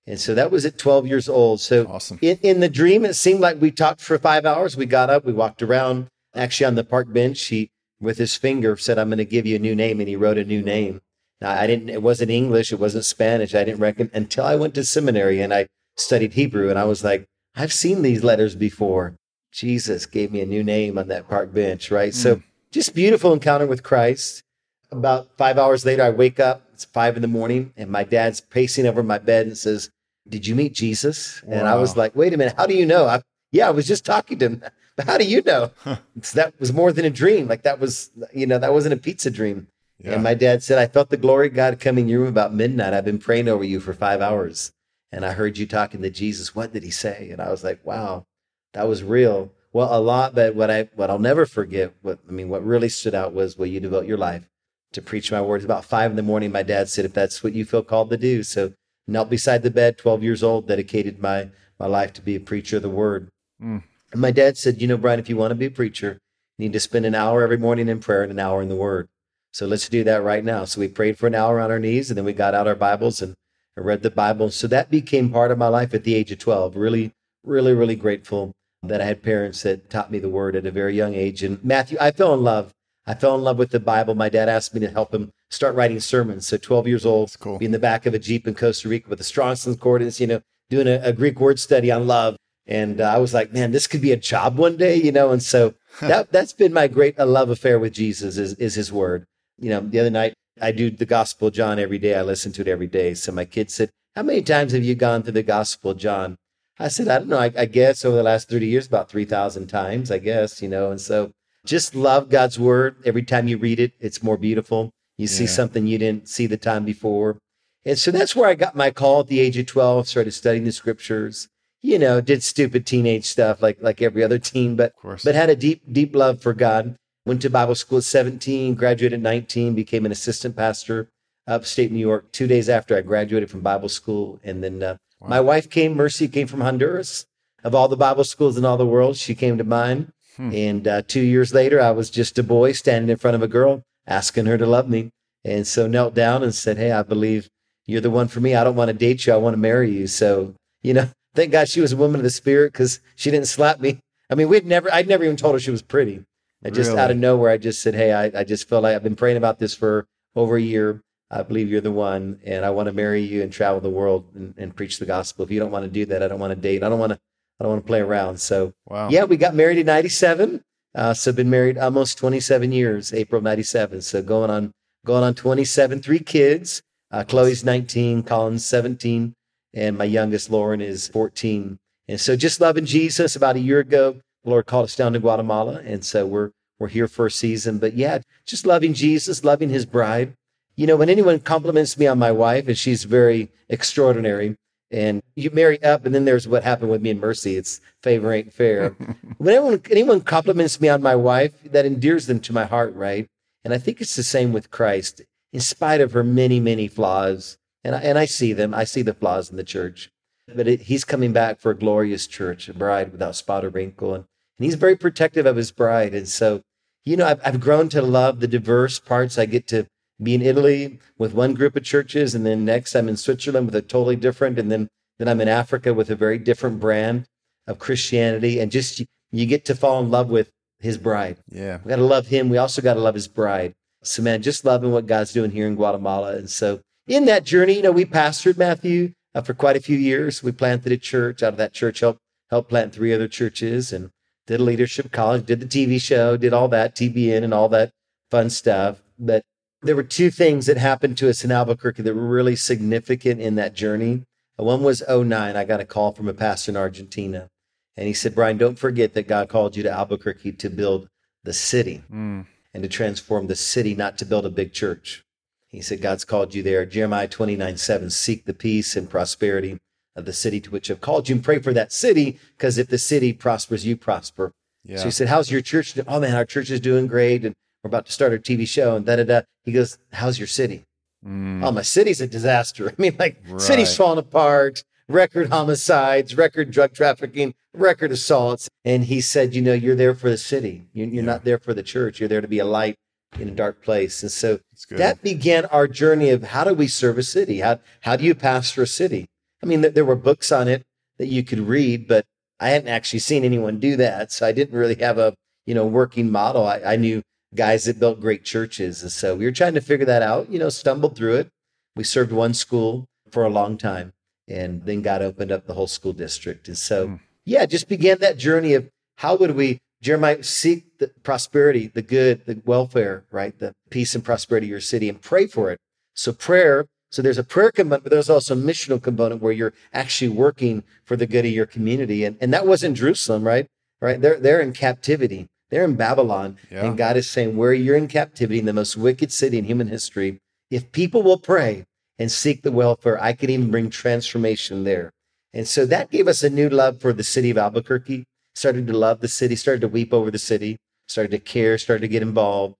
And 0.05 0.19
so 0.19 0.35
that 0.35 0.51
was 0.51 0.65
at 0.65 0.77
12 0.77 1.07
years 1.07 1.29
old. 1.29 1.61
So 1.61 1.87
awesome. 1.87 2.19
in, 2.21 2.37
in 2.43 2.59
the 2.59 2.67
dream, 2.67 3.05
it 3.05 3.13
seemed 3.13 3.39
like 3.39 3.61
we 3.61 3.71
talked 3.71 4.01
for 4.01 4.17
five 4.17 4.45
hours. 4.45 4.75
We 4.75 4.85
got 4.85 5.09
up, 5.09 5.23
we 5.23 5.31
walked 5.31 5.63
around. 5.63 6.07
Actually, 6.35 6.65
on 6.65 6.75
the 6.75 6.83
park 6.83 7.11
bench, 7.11 7.41
he, 7.45 7.71
with 8.01 8.17
his 8.17 8.35
finger, 8.35 8.75
said, 8.75 8.99
I'm 8.99 9.07
going 9.07 9.17
to 9.19 9.25
give 9.25 9.45
you 9.45 9.55
a 9.55 9.59
new 9.59 9.75
name. 9.75 10.01
And 10.01 10.09
he 10.09 10.17
wrote 10.17 10.37
a 10.37 10.43
new 10.43 10.61
name. 10.61 10.99
Now, 11.39 11.51
I 11.51 11.67
didn't, 11.67 11.89
it 11.89 12.01
wasn't 12.01 12.31
English, 12.31 12.73
it 12.73 12.79
wasn't 12.79 13.05
Spanish. 13.05 13.55
I 13.55 13.63
didn't 13.63 13.79
reckon 13.79 14.11
until 14.13 14.43
I 14.43 14.55
went 14.55 14.75
to 14.75 14.83
seminary 14.83 15.41
and 15.41 15.53
I 15.53 15.67
studied 15.95 16.33
Hebrew. 16.33 16.69
And 16.69 16.77
I 16.77 16.83
was 16.83 17.03
like, 17.03 17.25
I've 17.55 17.73
seen 17.73 18.01
these 18.01 18.25
letters 18.25 18.55
before. 18.55 19.15
Jesus 19.57 20.05
gave 20.05 20.31
me 20.31 20.41
a 20.41 20.45
new 20.45 20.63
name 20.63 20.99
on 20.99 21.07
that 21.07 21.27
park 21.27 21.51
bench, 21.51 21.89
right? 21.89 22.11
Mm. 22.11 22.15
So 22.15 22.43
just 22.71 22.93
beautiful 22.93 23.33
encounter 23.33 23.65
with 23.65 23.81
Christ. 23.81 24.43
About 24.91 25.35
five 25.35 25.57
hours 25.57 25.83
later, 25.83 26.03
I 26.03 26.11
wake 26.11 26.39
up. 26.39 26.61
It's 26.73 26.85
five 26.85 27.15
in 27.15 27.23
the 27.23 27.27
morning, 27.27 27.73
and 27.75 27.89
my 27.89 28.03
dad's 28.03 28.39
pacing 28.39 28.85
over 28.85 29.01
my 29.01 29.17
bed 29.17 29.47
and 29.47 29.57
says, 29.57 29.89
"Did 30.29 30.45
you 30.45 30.53
meet 30.53 30.75
Jesus?" 30.75 31.41
Wow. 31.43 31.57
And 31.57 31.67
I 31.67 31.75
was 31.75 31.97
like, 31.97 32.15
"Wait 32.15 32.35
a 32.35 32.37
minute, 32.37 32.53
how 32.55 32.67
do 32.67 32.75
you 32.75 32.85
know?" 32.85 33.07
I, 33.07 33.23
yeah, 33.51 33.67
I 33.67 33.71
was 33.71 33.87
just 33.87 34.05
talking 34.05 34.37
to 34.39 34.45
him. 34.45 34.63
But 34.95 35.05
how 35.07 35.17
do 35.17 35.25
you 35.25 35.41
know? 35.41 35.71
Huh. 35.79 35.97
that 36.35 36.53
was 36.59 36.71
more 36.71 36.93
than 36.93 37.05
a 37.05 37.09
dream. 37.09 37.47
Like 37.47 37.63
that 37.63 37.79
was, 37.79 38.11
you 38.33 38.45
know, 38.45 38.59
that 38.59 38.73
wasn't 38.73 38.93
a 38.93 38.97
pizza 38.97 39.31
dream. 39.31 39.67
Yeah. 39.97 40.13
And 40.13 40.23
my 40.23 40.35
dad 40.35 40.61
said, 40.61 40.77
I 40.77 40.85
felt 40.85 41.09
the 41.09 41.17
glory 41.17 41.47
of 41.47 41.55
God 41.55 41.79
coming 41.79 42.05
in 42.05 42.09
your 42.09 42.19
room 42.19 42.29
about 42.29 42.53
midnight. 42.53 42.93
I've 42.93 43.05
been 43.05 43.17
praying 43.17 43.47
over 43.47 43.63
you 43.63 43.79
for 43.79 43.93
five 43.93 44.21
hours. 44.21 44.71
And 45.11 45.25
I 45.25 45.31
heard 45.31 45.57
you 45.57 45.65
talking 45.65 46.03
to 46.03 46.11
Jesus. 46.11 46.53
What 46.53 46.73
did 46.73 46.83
he 46.83 46.91
say? 46.91 47.29
And 47.31 47.41
I 47.41 47.49
was 47.49 47.63
like, 47.63 47.83
wow, 47.83 48.25
that 48.73 48.87
was 48.87 49.03
real. 49.03 49.51
Well, 49.73 49.95
a 49.95 49.99
lot, 49.99 50.33
but 50.33 50.55
what 50.55 50.71
I 50.71 50.89
what 50.95 51.09
I'll 51.09 51.19
never 51.19 51.45
forget, 51.45 51.93
what 52.01 52.19
I 52.27 52.31
mean, 52.31 52.49
what 52.49 52.65
really 52.65 52.89
stood 52.89 53.13
out 53.15 53.33
was 53.33 53.57
will 53.57 53.67
you 53.67 53.79
devote 53.79 54.07
your 54.07 54.17
life 54.17 54.47
to 54.93 55.01
preach 55.01 55.31
my 55.31 55.41
words? 55.41 55.65
About 55.65 55.85
five 55.85 56.09
in 56.11 56.17
the 56.17 56.23
morning, 56.23 56.51
my 56.51 56.63
dad 56.63 56.89
said, 56.89 57.05
if 57.05 57.13
that's 57.13 57.43
what 57.43 57.53
you 57.53 57.65
feel 57.65 57.83
called 57.83 58.09
to 58.09 58.17
do. 58.17 58.43
So 58.43 58.73
knelt 59.07 59.29
beside 59.29 59.63
the 59.63 59.71
bed, 59.71 59.97
12 59.97 60.23
years 60.23 60.43
old, 60.43 60.67
dedicated 60.67 61.19
my 61.21 61.49
my 61.79 61.85
life 61.87 62.13
to 62.13 62.21
be 62.21 62.35
a 62.35 62.39
preacher 62.39 62.77
of 62.77 62.83
the 62.83 62.89
word. 62.89 63.29
Mm, 63.61 63.83
And 64.11 64.21
my 64.21 64.31
dad 64.31 64.57
said, 64.57 64.81
You 64.81 64.87
know, 64.87 64.97
Brian, 64.97 65.19
if 65.19 65.29
you 65.29 65.37
want 65.37 65.51
to 65.51 65.55
be 65.55 65.67
a 65.67 65.71
preacher, 65.71 66.19
you 66.57 66.65
need 66.65 66.73
to 66.73 66.79
spend 66.79 67.05
an 67.05 67.15
hour 67.15 67.43
every 67.43 67.57
morning 67.57 67.87
in 67.87 67.99
prayer 67.99 68.23
and 68.23 68.31
an 68.31 68.39
hour 68.39 68.61
in 68.61 68.69
the 68.69 68.75
Word. 68.75 69.07
So 69.51 69.65
let's 69.67 69.89
do 69.89 70.03
that 70.03 70.23
right 70.23 70.43
now. 70.43 70.65
So 70.65 70.79
we 70.79 70.87
prayed 70.87 71.17
for 71.17 71.27
an 71.27 71.35
hour 71.35 71.59
on 71.59 71.71
our 71.71 71.79
knees 71.79 72.09
and 72.09 72.17
then 72.17 72.25
we 72.25 72.33
got 72.33 72.53
out 72.53 72.67
our 72.67 72.75
Bibles 72.75 73.21
and 73.21 73.35
read 73.75 74.01
the 74.01 74.09
Bible. 74.11 74.49
So 74.49 74.67
that 74.67 74.89
became 74.89 75.29
part 75.29 75.51
of 75.51 75.57
my 75.57 75.67
life 75.67 75.93
at 75.93 76.03
the 76.03 76.15
age 76.15 76.31
of 76.31 76.39
12. 76.39 76.75
Really, 76.75 77.13
really, 77.43 77.73
really 77.73 77.95
grateful 77.95 78.53
that 78.87 79.01
I 79.01 79.05
had 79.05 79.23
parents 79.23 79.63
that 79.63 79.89
taught 79.89 80.11
me 80.11 80.19
the 80.19 80.29
Word 80.29 80.55
at 80.55 80.65
a 80.65 80.71
very 80.71 80.95
young 80.95 81.13
age. 81.13 81.43
And 81.43 81.63
Matthew, 81.63 81.97
I 81.99 82.11
fell 82.11 82.33
in 82.33 82.43
love. 82.43 82.73
I 83.05 83.13
fell 83.13 83.35
in 83.35 83.41
love 83.41 83.57
with 83.57 83.71
the 83.71 83.79
Bible. 83.79 84.15
My 84.15 84.29
dad 84.29 84.49
asked 84.49 84.73
me 84.73 84.81
to 84.81 84.89
help 84.89 85.13
him 85.13 85.31
start 85.49 85.75
writing 85.75 85.99
sermons. 85.99 86.45
So 86.47 86.57
12 86.57 86.87
years 86.87 87.05
old, 87.05 87.33
cool. 87.39 87.57
be 87.57 87.65
in 87.65 87.71
the 87.71 87.79
back 87.79 88.05
of 88.05 88.13
a 88.13 88.19
Jeep 88.19 88.47
in 88.47 88.53
Costa 88.53 88.89
Rica 88.89 89.09
with 89.09 89.21
a 89.21 89.23
Strong's 89.23 89.63
Concordance, 89.63 90.19
you 90.19 90.27
know, 90.27 90.41
doing 90.69 90.87
a, 90.87 90.99
a 91.03 91.13
Greek 91.13 91.39
word 91.39 91.59
study 91.59 91.89
on 91.89 92.05
love. 92.05 92.35
And 92.65 92.99
uh, 92.99 93.05
I 93.05 93.17
was 93.17 93.33
like, 93.33 93.53
man, 93.53 93.71
this 93.71 93.87
could 93.87 94.01
be 94.01 94.11
a 94.11 94.17
job 94.17 94.57
one 94.57 94.75
day, 94.75 94.97
you 94.97 95.11
know. 95.11 95.31
And 95.31 95.41
so 95.41 95.73
that 96.01 96.31
that's 96.31 96.53
been 96.53 96.73
my 96.73 96.87
great 96.87 97.17
love 97.17 97.49
affair 97.49 97.79
with 97.79 97.93
Jesus 97.93 98.37
is 98.37 98.53
is 98.55 98.75
His 98.75 98.91
Word. 98.91 99.25
You 99.57 99.69
know, 99.69 99.79
the 99.79 99.99
other 99.99 100.09
night 100.09 100.33
I 100.61 100.71
do 100.71 100.91
the 100.91 101.05
Gospel 101.05 101.47
of 101.47 101.53
John 101.53 101.79
every 101.79 101.97
day. 101.97 102.15
I 102.15 102.23
listen 102.23 102.51
to 102.53 102.61
it 102.61 102.67
every 102.67 102.87
day. 102.87 103.13
So 103.13 103.31
my 103.31 103.45
kids 103.45 103.73
said, 103.73 103.89
"How 104.17 104.23
many 104.23 104.41
times 104.41 104.73
have 104.73 104.83
you 104.83 104.95
gone 104.95 105.23
through 105.23 105.33
the 105.33 105.43
Gospel 105.43 105.91
of 105.91 105.97
John?" 105.97 106.35
I 106.79 106.87
said, 106.89 107.07
"I 107.07 107.19
don't 107.19 107.29
know. 107.29 107.39
I, 107.39 107.51
I 107.57 107.65
guess 107.65 108.05
over 108.05 108.15
the 108.15 108.23
last 108.23 108.49
thirty 108.49 108.67
years, 108.67 108.87
about 108.87 109.09
three 109.09 109.25
thousand 109.25 109.67
times. 109.67 110.11
I 110.11 110.17
guess 110.19 110.61
you 110.61 110.69
know." 110.69 110.91
And 110.91 111.01
so 111.01 111.31
just 111.65 111.95
love 111.95 112.29
God's 112.29 112.59
Word. 112.59 112.95
Every 113.05 113.23
time 113.23 113.47
you 113.47 113.57
read 113.57 113.79
it, 113.79 113.93
it's 113.99 114.23
more 114.23 114.37
beautiful. 114.37 114.91
You 115.17 115.27
see 115.27 115.43
Yeah. 115.45 115.49
something 115.49 115.87
you 115.87 115.97
didn't 115.97 116.29
see 116.29 116.45
the 116.45 116.57
time 116.57 116.85
before. 116.85 117.37
And 117.85 117.97
so 117.97 118.11
that's 118.11 118.35
where 118.35 118.49
I 118.49 118.55
got 118.55 118.75
my 118.75 118.91
call 118.91 119.21
at 119.21 119.27
the 119.27 119.39
age 119.39 119.57
of 119.57 119.65
12, 119.65 120.07
started 120.07 120.31
studying 120.31 120.65
the 120.65 120.71
scriptures, 120.71 121.47
you 121.81 121.97
know, 121.97 122.19
did 122.21 122.43
stupid 122.43 122.85
teenage 122.85 123.25
stuff 123.25 123.61
like 123.61 123.77
like 123.81 124.01
every 124.01 124.23
other 124.23 124.37
teen, 124.39 124.75
but 124.75 124.91
but 125.23 125.35
had 125.35 125.49
a 125.49 125.55
deep, 125.55 125.81
deep 125.91 126.15
love 126.15 126.41
for 126.41 126.53
God. 126.53 126.95
Went 127.25 127.41
to 127.41 127.49
Bible 127.49 127.75
school 127.75 127.97
at 127.97 128.05
17, 128.05 128.75
graduated 128.75 129.19
at 129.19 129.23
19, 129.23 129.73
became 129.75 130.05
an 130.05 130.11
assistant 130.13 130.55
pastor 130.55 131.09
upstate 131.47 131.91
New 131.91 131.99
York 131.99 132.31
two 132.31 132.47
days 132.47 132.69
after 132.69 132.95
I 132.97 133.01
graduated 133.01 133.49
from 133.49 133.61
Bible 133.61 133.89
school. 133.89 134.39
And 134.43 134.63
then 134.63 134.83
uh, 134.83 134.97
Wow. 135.19 135.29
my 135.29 135.41
wife 135.41 135.67
came, 135.69 135.95
Mercy 135.95 136.27
came 136.27 136.45
from 136.47 136.61
Honduras. 136.61 137.25
Of 137.63 137.73
all 137.73 137.87
the 137.87 137.97
Bible 137.97 138.23
schools 138.23 138.55
in 138.55 138.65
all 138.65 138.77
the 138.77 138.85
world, 138.85 139.17
she 139.17 139.33
came 139.33 139.57
to 139.57 139.63
mine. 139.63 140.11
Hmm. 140.35 140.53
And 140.53 140.87
uh, 140.87 141.01
two 141.07 141.21
years 141.21 141.55
later, 141.55 141.81
I 141.81 141.89
was 141.89 142.11
just 142.11 142.37
a 142.37 142.43
boy 142.43 142.73
standing 142.73 143.09
in 143.09 143.17
front 143.17 143.33
of 143.33 143.41
a 143.41 143.47
girl, 143.47 143.81
asking 144.05 144.45
her 144.45 144.59
to 144.59 144.67
love 144.67 144.87
me. 144.87 145.09
And 145.43 145.65
so 145.65 145.87
knelt 145.87 146.13
down 146.13 146.43
and 146.43 146.53
said, 146.53 146.77
Hey, 146.77 146.91
I 146.91 147.01
believe 147.01 147.49
you're 147.87 147.99
the 148.01 148.11
one 148.11 148.27
for 148.27 148.41
me. 148.41 148.53
I 148.53 148.63
don't 148.63 148.75
want 148.75 148.89
to 148.89 148.93
date 148.93 149.25
you. 149.25 149.33
I 149.33 149.37
want 149.37 149.55
to 149.55 149.59
marry 149.59 149.89
you. 149.91 150.05
So, 150.05 150.53
you 150.83 150.93
know, 150.93 151.09
thank 151.35 151.51
God 151.51 151.67
she 151.67 151.81
was 151.81 151.93
a 151.93 151.97
woman 151.97 152.19
of 152.19 152.23
the 152.23 152.29
spirit 152.29 152.73
because 152.73 152.99
she 153.15 153.31
didn't 153.31 153.47
slap 153.47 153.79
me. 153.79 153.99
I 154.29 154.35
mean, 154.35 154.49
we'd 154.49 154.67
never, 154.67 154.93
I'd 154.93 155.07
never 155.07 155.23
even 155.23 155.35
told 155.37 155.55
her 155.55 155.59
she 155.59 155.71
was 155.71 155.81
pretty. 155.81 156.23
I 156.63 156.69
just 156.69 156.89
Really? 156.89 157.01
out 157.01 157.09
of 157.11 157.17
nowhere, 157.17 157.49
I 157.49 157.57
just 157.57 157.81
said, 157.81 157.95
Hey, 157.95 158.13
I, 158.13 158.41
I 158.41 158.43
just 158.43 158.69
feel 158.69 158.81
like 158.81 158.95
I've 158.95 159.03
been 159.03 159.15
praying 159.15 159.37
about 159.37 159.57
this 159.57 159.73
for 159.73 160.05
over 160.35 160.57
a 160.57 160.61
year. 160.61 161.01
I 161.29 161.43
believe 161.43 161.69
you're 161.69 161.81
the 161.81 161.91
one, 161.91 162.39
and 162.45 162.65
I 162.65 162.69
want 162.69 162.87
to 162.87 162.93
marry 162.93 163.21
you 163.21 163.41
and 163.41 163.51
travel 163.51 163.81
the 163.81 163.89
world 163.89 164.25
and, 164.33 164.53
and 164.57 164.75
preach 164.75 164.97
the 164.97 165.05
gospel. 165.05 165.43
If 165.43 165.51
you 165.51 165.59
don't 165.59 165.71
want 165.71 165.83
to 165.83 165.91
do 165.91 166.05
that, 166.05 166.23
I 166.23 166.27
don't 166.27 166.39
want 166.39 166.51
to 166.51 166.59
date. 166.59 166.83
I 166.83 166.89
don't 166.89 166.99
want 166.99 167.11
to, 167.11 167.19
I 167.59 167.63
don't 167.63 167.73
want 167.73 167.83
to 167.83 167.87
play 167.87 167.99
around. 167.99 168.39
So, 168.39 168.73
wow. 168.87 169.09
yeah, 169.09 169.25
we 169.25 169.35
got 169.35 169.53
married 169.53 169.77
in 169.77 169.85
97. 169.85 170.63
Uh, 170.95 171.13
so 171.13 171.31
been 171.31 171.49
married 171.49 171.77
almost 171.77 172.17
27 172.17 172.71
years, 172.71 173.13
April 173.13 173.41
97. 173.41 174.01
So 174.01 174.21
going 174.23 174.49
on, 174.49 174.71
going 175.05 175.23
on 175.23 175.35
27, 175.35 176.01
three 176.01 176.19
kids. 176.19 176.81
Uh, 177.11 177.23
Chloe's 177.23 177.63
19, 177.63 178.23
Colin's 178.23 178.65
17, 178.65 179.33
and 179.73 179.97
my 179.97 180.03
youngest 180.03 180.49
Lauren 180.49 180.81
is 180.81 181.07
14. 181.07 181.77
And 182.07 182.19
so 182.19 182.35
just 182.35 182.59
loving 182.59 182.85
Jesus 182.85 183.35
about 183.35 183.55
a 183.55 183.61
year 183.61 183.79
ago, 183.79 184.19
the 184.43 184.49
Lord 184.49 184.65
called 184.65 184.85
us 184.85 184.95
down 184.95 185.13
to 185.13 185.19
Guatemala. 185.19 185.81
And 185.85 186.03
so 186.03 186.25
we're, 186.25 186.51
we're 186.79 186.87
here 186.87 187.07
for 187.07 187.27
a 187.27 187.31
season, 187.31 187.79
but 187.79 187.93
yeah, 187.93 188.19
just 188.45 188.65
loving 188.65 188.93
Jesus, 188.93 189.43
loving 189.43 189.69
his 189.69 189.85
bride. 189.85 190.33
You 190.77 190.85
know, 190.85 190.95
when 190.95 191.09
anyone 191.09 191.39
compliments 191.39 191.97
me 191.97 192.05
on 192.05 192.19
my 192.19 192.31
wife 192.31 192.67
and 192.67 192.77
she's 192.77 193.03
very 193.03 193.49
extraordinary 193.67 194.55
and 194.91 195.21
you 195.35 195.49
marry 195.49 195.81
up 195.83 196.05
and 196.05 196.13
then 196.13 196.25
there's 196.25 196.47
what 196.47 196.63
happened 196.63 196.91
with 196.91 197.01
me 197.01 197.09
and 197.09 197.19
Mercy. 197.19 197.57
It's 197.57 197.81
favor 198.03 198.31
ain't 198.31 198.53
fair. 198.53 198.89
when 199.37 199.55
anyone, 199.55 199.81
anyone 199.89 200.21
compliments 200.21 200.79
me 200.79 200.87
on 200.87 201.01
my 201.01 201.15
wife, 201.15 201.53
that 201.71 201.85
endears 201.85 202.27
them 202.27 202.39
to 202.41 202.53
my 202.53 202.65
heart, 202.65 202.93
right? 202.95 203.27
And 203.63 203.73
I 203.73 203.79
think 203.79 203.99
it's 203.99 204.15
the 204.15 204.23
same 204.23 204.53
with 204.53 204.71
Christ, 204.71 205.21
in 205.51 205.61
spite 205.61 205.99
of 205.99 206.13
her 206.13 206.23
many, 206.23 206.59
many 206.59 206.87
flaws. 206.87 207.57
And 207.83 207.95
I, 207.95 207.99
and 207.99 208.17
I 208.17 208.25
see 208.25 208.53
them. 208.53 208.73
I 208.73 208.83
see 208.83 209.01
the 209.01 209.13
flaws 209.13 209.49
in 209.49 209.57
the 209.57 209.63
church. 209.63 210.09
But 210.53 210.67
it, 210.67 210.81
he's 210.81 211.03
coming 211.03 211.33
back 211.33 211.59
for 211.59 211.71
a 211.71 211.77
glorious 211.77 212.27
church, 212.27 212.69
a 212.69 212.73
bride 212.73 213.11
without 213.11 213.35
spot 213.35 213.65
or 213.65 213.69
wrinkle. 213.69 214.13
And, 214.13 214.25
and 214.59 214.65
he's 214.65 214.75
very 214.75 214.95
protective 214.95 215.45
of 215.45 215.55
his 215.55 215.71
bride. 215.71 216.13
And 216.13 216.27
so, 216.27 216.61
you 217.03 217.17
know, 217.17 217.25
I've, 217.25 217.41
I've 217.43 217.59
grown 217.59 217.89
to 217.89 218.01
love 218.01 218.39
the 218.39 218.47
diverse 218.47 218.99
parts. 218.99 219.37
I 219.37 219.47
get 219.47 219.67
to 219.69 219.87
be 220.21 220.33
in 220.33 220.41
Italy 220.41 220.99
with 221.17 221.33
one 221.33 221.53
group 221.53 221.75
of 221.75 221.83
churches, 221.83 222.33
and 222.33 222.45
then 222.45 222.65
next 222.65 222.95
I'm 222.95 223.09
in 223.09 223.17
Switzerland 223.17 223.67
with 223.67 223.75
a 223.75 223.81
totally 223.81 224.15
different, 224.15 224.57
and 224.57 224.71
then 224.71 224.87
then 225.19 225.27
I'm 225.27 225.41
in 225.41 225.47
Africa 225.47 225.93
with 225.93 226.09
a 226.09 226.15
very 226.15 226.37
different 226.37 226.79
brand 226.79 227.25
of 227.65 227.79
Christianity. 227.79 228.59
And 228.59 228.71
just 228.71 229.01
you 229.31 229.45
get 229.45 229.65
to 229.65 229.75
fall 229.75 229.99
in 229.99 230.11
love 230.11 230.29
with 230.29 230.51
his 230.79 230.97
bride. 230.97 231.37
Yeah. 231.49 231.79
We 231.83 231.89
got 231.89 231.97
to 231.97 232.03
love 232.03 232.27
him. 232.27 232.49
We 232.49 232.57
also 232.57 232.81
got 232.81 232.95
to 232.95 232.99
love 232.99 233.15
his 233.15 233.27
bride. 233.27 233.73
So, 234.03 234.21
man, 234.21 234.41
just 234.41 234.63
loving 234.63 234.91
what 234.91 235.07
God's 235.07 235.33
doing 235.33 235.51
here 235.51 235.67
in 235.67 235.75
Guatemala. 235.75 236.35
And 236.35 236.49
so, 236.49 236.81
in 237.07 237.25
that 237.25 237.43
journey, 237.43 237.77
you 237.77 237.81
know, 237.81 237.91
we 237.91 238.05
pastored 238.05 238.57
Matthew 238.57 239.13
uh, 239.33 239.41
for 239.41 239.53
quite 239.53 239.75
a 239.75 239.81
few 239.81 239.97
years. 239.97 240.43
We 240.43 240.51
planted 240.51 240.91
a 240.91 240.97
church. 240.97 241.41
Out 241.41 241.53
of 241.53 241.57
that 241.57 241.73
church, 241.73 242.01
helped 242.01 242.19
helped 242.49 242.69
plant 242.69 242.93
three 242.93 243.13
other 243.13 243.27
churches, 243.27 243.91
and 243.91 244.11
did 244.45 244.59
a 244.59 244.63
leadership 244.63 245.11
college, 245.11 245.45
did 245.45 245.59
the 245.59 245.65
TV 245.65 245.99
show, 245.99 246.37
did 246.37 246.53
all 246.53 246.67
that 246.69 246.95
TBN 246.95 247.43
and 247.43 247.53
all 247.53 247.69
that 247.69 247.91
fun 248.29 248.49
stuff. 248.49 249.01
But 249.19 249.43
there 249.81 249.95
were 249.95 250.03
two 250.03 250.31
things 250.31 250.65
that 250.65 250.77
happened 250.77 251.17
to 251.19 251.29
us 251.29 251.43
in 251.43 251.51
Albuquerque 251.51 252.03
that 252.03 252.15
were 252.15 252.27
really 252.27 252.55
significant 252.55 253.39
in 253.39 253.55
that 253.55 253.75
journey. 253.75 254.23
One 254.55 254.81
was 254.81 255.03
09. 255.07 255.55
I 255.55 255.63
got 255.65 255.79
a 255.79 255.85
call 255.85 256.13
from 256.13 256.27
a 256.27 256.33
pastor 256.33 256.71
in 256.71 256.77
Argentina. 256.77 257.47
And 257.95 258.07
he 258.07 258.13
said, 258.13 258.35
Brian, 258.35 258.57
don't 258.57 258.79
forget 258.79 259.13
that 259.13 259.27
God 259.27 259.49
called 259.49 259.75
you 259.75 259.83
to 259.83 259.91
Albuquerque 259.91 260.53
to 260.53 260.69
build 260.69 261.07
the 261.43 261.53
city 261.53 262.03
Mm. 262.11 262.45
and 262.73 262.83
to 262.83 262.89
transform 262.89 263.47
the 263.47 263.55
city, 263.55 263.95
not 263.95 264.17
to 264.17 264.25
build 264.25 264.45
a 264.45 264.49
big 264.49 264.73
church. 264.73 265.23
He 265.67 265.81
said, 265.81 266.01
God's 266.01 266.25
called 266.25 266.55
you 266.55 266.63
there. 266.63 266.85
Jeremiah 266.85 267.27
29 267.27 267.77
7, 267.77 268.09
seek 268.09 268.45
the 268.45 268.53
peace 268.53 268.95
and 268.95 269.09
prosperity 269.09 269.77
of 270.15 270.25
the 270.25 270.33
city 270.33 270.59
to 270.61 270.71
which 270.71 270.89
I've 270.89 271.01
called 271.01 271.29
you 271.29 271.35
and 271.35 271.43
pray 271.43 271.59
for 271.59 271.73
that 271.73 271.91
city, 271.91 272.39
because 272.57 272.77
if 272.77 272.87
the 272.87 272.97
city 272.97 273.33
prospers, 273.33 273.85
you 273.85 273.95
prosper. 273.95 274.51
Yeah. 274.83 274.97
So 274.97 275.05
he 275.05 275.11
said, 275.11 275.27
How's 275.27 275.51
your 275.51 275.61
church? 275.61 275.97
Oh 276.07 276.19
man, 276.19 276.35
our 276.35 276.45
church 276.45 276.71
is 276.71 276.79
doing 276.79 277.05
great. 277.07 277.45
And 277.45 277.53
we're 277.87 277.97
about 277.97 278.05
to 278.05 278.11
start 278.11 278.33
our 278.33 278.37
TV 278.37 278.67
show 278.67 278.95
and 278.97 279.05
da 279.05 279.15
da 279.15 279.23
da. 279.23 279.41
He 279.63 279.71
goes, 279.71 279.97
How's 280.11 280.37
your 280.37 280.47
city? 280.47 280.83
Mm. 281.25 281.63
Oh, 281.65 281.71
my 281.71 281.81
city's 281.81 282.19
a 282.21 282.27
disaster. 282.27 282.89
I 282.97 283.01
mean, 283.01 283.15
like, 283.17 283.41
city's 283.57 283.95
falling 283.95 284.19
apart, 284.19 284.83
record 285.07 285.49
homicides, 285.49 286.35
record 286.35 286.69
drug 286.71 286.93
trafficking, 286.93 287.55
record 287.73 288.11
assaults. 288.11 288.69
And 288.83 289.05
he 289.05 289.21
said, 289.21 289.55
You 289.55 289.61
know, 289.61 289.73
you're 289.73 289.95
there 289.95 290.13
for 290.13 290.29
the 290.29 290.37
city. 290.37 290.87
You're, 290.93 291.07
you're 291.07 291.23
Yeah. 291.23 291.31
not 291.31 291.45
there 291.45 291.59
for 291.59 291.73
the 291.73 291.83
church. 291.83 292.19
You're 292.19 292.29
there 292.29 292.41
to 292.41 292.47
be 292.47 292.59
a 292.59 292.65
light 292.65 292.95
in 293.39 293.47
a 293.47 293.51
dark 293.51 293.81
place. 293.83 294.21
And 294.21 294.31
so 294.31 294.59
that 294.89 295.21
began 295.21 295.65
our 295.67 295.87
journey 295.87 296.29
of 296.29 296.43
how 296.43 296.63
do 296.65 296.73
we 296.73 296.87
serve 296.87 297.17
a 297.17 297.23
city? 297.23 297.59
How, 297.59 297.79
how 298.01 298.15
do 298.17 298.25
you 298.25 298.35
pastor 298.35 298.83
a 298.83 298.87
city? 298.87 299.27
I 299.63 299.65
mean, 299.65 299.81
there, 299.81 299.91
there 299.91 300.05
were 300.05 300.15
books 300.15 300.51
on 300.51 300.67
it 300.67 300.83
that 301.17 301.27
you 301.27 301.43
could 301.43 301.59
read, 301.59 302.07
but 302.07 302.25
I 302.59 302.69
hadn't 302.69 302.89
actually 302.89 303.19
seen 303.19 303.43
anyone 303.45 303.79
do 303.79 303.95
that. 303.95 304.31
So 304.31 304.45
I 304.45 304.51
didn't 304.51 304.77
really 304.77 304.95
have 304.95 305.17
a, 305.17 305.33
you 305.65 305.73
know, 305.73 305.85
working 305.85 306.31
model. 306.31 306.65
I, 306.67 306.79
I 306.85 306.95
knew 306.95 307.21
guys 307.55 307.85
that 307.85 307.99
built 307.99 308.19
great 308.21 308.43
churches. 308.43 309.01
And 309.01 309.11
so 309.11 309.35
we 309.35 309.45
were 309.45 309.51
trying 309.51 309.73
to 309.75 309.81
figure 309.81 310.05
that 310.05 310.21
out, 310.21 310.51
you 310.51 310.59
know, 310.59 310.69
stumbled 310.69 311.15
through 311.15 311.35
it. 311.35 311.49
We 311.95 312.03
served 312.03 312.31
one 312.31 312.53
school 312.53 313.05
for 313.31 313.43
a 313.43 313.49
long 313.49 313.77
time 313.77 314.13
and 314.47 314.83
then 314.85 315.01
God 315.01 315.21
opened 315.21 315.51
up 315.51 315.65
the 315.65 315.73
whole 315.73 315.87
school 315.87 316.13
district. 316.13 316.67
And 316.67 316.77
so, 316.77 317.07
Hmm. 317.07 317.15
yeah, 317.45 317.65
just 317.65 317.87
began 317.89 318.19
that 318.19 318.37
journey 318.37 318.73
of 318.73 318.89
how 319.17 319.35
would 319.35 319.55
we, 319.55 319.79
Jeremiah, 320.01 320.43
seek 320.43 320.97
the 320.99 321.07
prosperity, 321.23 321.87
the 321.87 322.01
good, 322.01 322.45
the 322.45 322.61
welfare, 322.65 323.25
right? 323.31 323.57
The 323.57 323.73
peace 323.89 324.13
and 324.15 324.23
prosperity 324.23 324.67
of 324.67 324.71
your 324.71 324.81
city 324.81 325.09
and 325.09 325.21
pray 325.21 325.47
for 325.47 325.71
it. 325.71 325.79
So 326.13 326.31
prayer, 326.33 326.85
so 327.11 327.21
there's 327.21 327.37
a 327.37 327.43
prayer 327.43 327.71
component, 327.71 328.03
but 328.03 328.11
there's 328.11 328.29
also 328.29 328.53
a 328.53 328.57
missional 328.57 329.01
component 329.01 329.41
where 329.41 329.53
you're 329.53 329.73
actually 329.93 330.29
working 330.29 330.83
for 331.05 331.15
the 331.15 331.25
good 331.27 331.45
of 331.45 331.51
your 331.51 331.65
community. 331.65 332.25
And, 332.25 332.37
and 332.39 332.53
that 332.53 332.67
wasn't 332.67 332.97
Jerusalem, 332.97 333.43
right? 333.43 333.67
Right. 333.99 334.21
They're, 334.21 334.39
they're 334.39 334.61
in 334.61 334.73
captivity. 334.73 335.47
They're 335.69 335.85
in 335.85 335.95
Babylon. 335.95 336.57
Yeah. 336.71 336.85
And 336.85 336.97
God 336.97 337.17
is 337.17 337.29
saying, 337.29 337.57
where 337.57 337.73
you're 337.73 337.97
in 337.97 338.07
captivity 338.07 338.59
in 338.59 338.65
the 338.65 338.73
most 338.73 338.95
wicked 338.95 339.31
city 339.31 339.57
in 339.57 339.65
human 339.65 339.87
history, 339.87 340.39
if 340.71 340.91
people 340.91 341.23
will 341.23 341.39
pray 341.39 341.85
and 342.17 342.31
seek 342.31 342.61
the 342.61 342.71
welfare, 342.71 343.21
I 343.21 343.33
can 343.33 343.49
even 343.49 343.71
bring 343.71 343.89
transformation 343.89 344.83
there. 344.83 345.11
And 345.53 345.67
so 345.67 345.85
that 345.85 346.11
gave 346.11 346.27
us 346.27 346.43
a 346.43 346.49
new 346.49 346.69
love 346.69 346.99
for 346.99 347.13
the 347.13 347.23
city 347.23 347.49
of 347.49 347.57
Albuquerque. 347.57 348.25
Started 348.55 348.87
to 348.87 348.97
love 348.97 349.19
the 349.19 349.27
city, 349.27 349.55
started 349.55 349.81
to 349.81 349.87
weep 349.87 350.11
over 350.11 350.31
the 350.31 350.39
city, 350.39 350.77
started 351.07 351.29
to 351.29 351.37
care, 351.37 351.77
started 351.77 352.01
to 352.01 352.07
get 352.07 352.23
involved. 352.23 352.75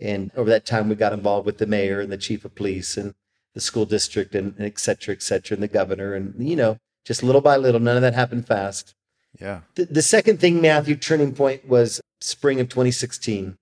And 0.00 0.30
over 0.36 0.48
that 0.48 0.64
time, 0.64 0.88
we 0.88 0.94
got 0.94 1.12
involved 1.12 1.44
with 1.44 1.58
the 1.58 1.66
mayor 1.66 2.00
and 2.00 2.10
the 2.10 2.16
chief 2.16 2.46
of 2.46 2.54
police 2.54 2.96
and 2.96 3.14
the 3.52 3.60
school 3.60 3.84
district 3.84 4.34
and, 4.34 4.54
and 4.56 4.64
et 4.64 4.78
cetera, 4.78 5.14
et 5.14 5.22
cetera, 5.22 5.56
and 5.56 5.62
the 5.62 5.68
governor. 5.68 6.14
And, 6.14 6.34
you 6.38 6.56
know, 6.56 6.78
just 7.04 7.22
little 7.22 7.40
by 7.42 7.56
little, 7.56 7.80
none 7.80 7.96
of 7.96 8.02
that 8.02 8.14
happened 8.14 8.46
fast. 8.46 8.94
Yeah. 9.40 9.60
The, 9.74 9.86
the 9.86 10.02
second 10.02 10.40
thing, 10.40 10.60
Matthew, 10.60 10.96
turning 10.96 11.34
point 11.34 11.68
was 11.68 12.00
spring 12.20 12.60
of 12.60 12.68
2016. 12.68 13.56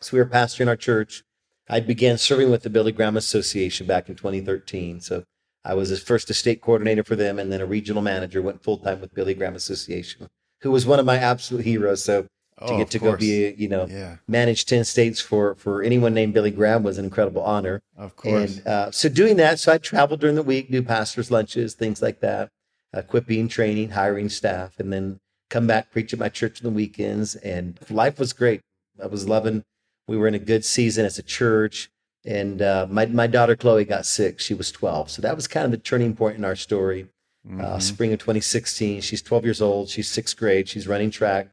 So 0.00 0.16
we 0.16 0.18
were 0.18 0.26
pastoring 0.28 0.68
our 0.68 0.76
church. 0.76 1.22
I 1.68 1.80
began 1.80 2.18
serving 2.18 2.50
with 2.50 2.62
the 2.62 2.70
Billy 2.70 2.92
Graham 2.92 3.16
Association 3.16 3.86
back 3.86 4.08
in 4.08 4.14
2013. 4.16 5.00
So 5.00 5.24
I 5.64 5.74
was 5.74 5.98
first 6.02 6.28
a 6.28 6.34
state 6.34 6.60
coordinator 6.60 7.04
for 7.04 7.16
them 7.16 7.38
and 7.38 7.52
then 7.52 7.60
a 7.60 7.66
regional 7.66 8.02
manager, 8.02 8.42
went 8.42 8.62
full 8.62 8.78
time 8.78 9.00
with 9.00 9.14
Billy 9.14 9.32
Graham 9.34 9.54
Association, 9.54 10.28
who 10.60 10.70
was 10.72 10.84
one 10.86 10.98
of 10.98 11.06
my 11.06 11.16
absolute 11.18 11.64
heroes. 11.64 12.04
So 12.04 12.22
to 12.22 12.28
Oh, 12.58 12.76
get 12.78 12.90
to 12.90 12.98
course. 12.98 13.12
go 13.12 13.16
be, 13.18 13.54
you 13.56 13.68
know, 13.68 13.86
Yeah. 13.88 14.16
manage 14.28 14.66
10 14.66 14.84
states 14.84 15.20
for, 15.20 15.54
for 15.56 15.82
anyone 15.82 16.14
named 16.14 16.34
Billy 16.34 16.50
Graham 16.50 16.82
was 16.82 16.98
an 16.98 17.04
incredible 17.04 17.42
honor. 17.42 17.80
Of 17.96 18.14
course. 18.14 18.58
And 18.58 18.66
uh, 18.66 18.90
so 18.92 19.08
doing 19.08 19.36
that, 19.38 19.58
so 19.58 19.72
I 19.72 19.78
traveled 19.78 20.20
during 20.20 20.36
the 20.36 20.42
week, 20.44 20.70
do 20.70 20.82
pastors' 20.82 21.30
lunches, 21.30 21.74
things 21.74 22.02
like 22.02 22.20
that, 22.20 22.50
equipping, 22.94 23.48
training, 23.48 23.90
hiring 23.90 24.28
staff, 24.28 24.78
and 24.78 24.92
then 24.92 25.18
come 25.50 25.66
back, 25.66 25.90
preach 25.90 26.12
at 26.12 26.18
my 26.18 26.28
church 26.28 26.60
on 26.60 26.64
the 26.70 26.74
weekends. 26.74 27.34
And 27.36 27.78
life 27.90 28.18
was 28.18 28.32
great. 28.32 28.60
I 29.02 29.06
was 29.06 29.28
loving, 29.28 29.62
we 30.08 30.16
were 30.16 30.28
in 30.28 30.34
a 30.34 30.38
good 30.38 30.64
season 30.64 31.04
as 31.04 31.18
a 31.18 31.22
church. 31.22 31.90
And 32.24 32.62
uh, 32.62 32.86
my, 32.88 33.06
my 33.06 33.26
daughter 33.26 33.56
Chloe 33.56 33.84
got 33.84 34.06
sick. 34.06 34.38
She 34.40 34.54
was 34.54 34.70
12. 34.70 35.10
So 35.10 35.22
that 35.22 35.34
was 35.34 35.48
kind 35.48 35.64
of 35.64 35.70
the 35.72 35.78
turning 35.78 36.14
point 36.14 36.36
in 36.36 36.44
our 36.44 36.56
story. 36.56 37.08
Uh, 37.44 37.76
Mhm. 37.76 37.82
spring 37.82 38.12
of 38.12 38.20
2016. 38.20 39.00
She's 39.00 39.20
12 39.20 39.44
years 39.44 39.60
old. 39.60 39.88
She's 39.88 40.08
sixth 40.08 40.36
grade. 40.36 40.68
She's 40.68 40.86
running 40.86 41.10
track. 41.10 41.48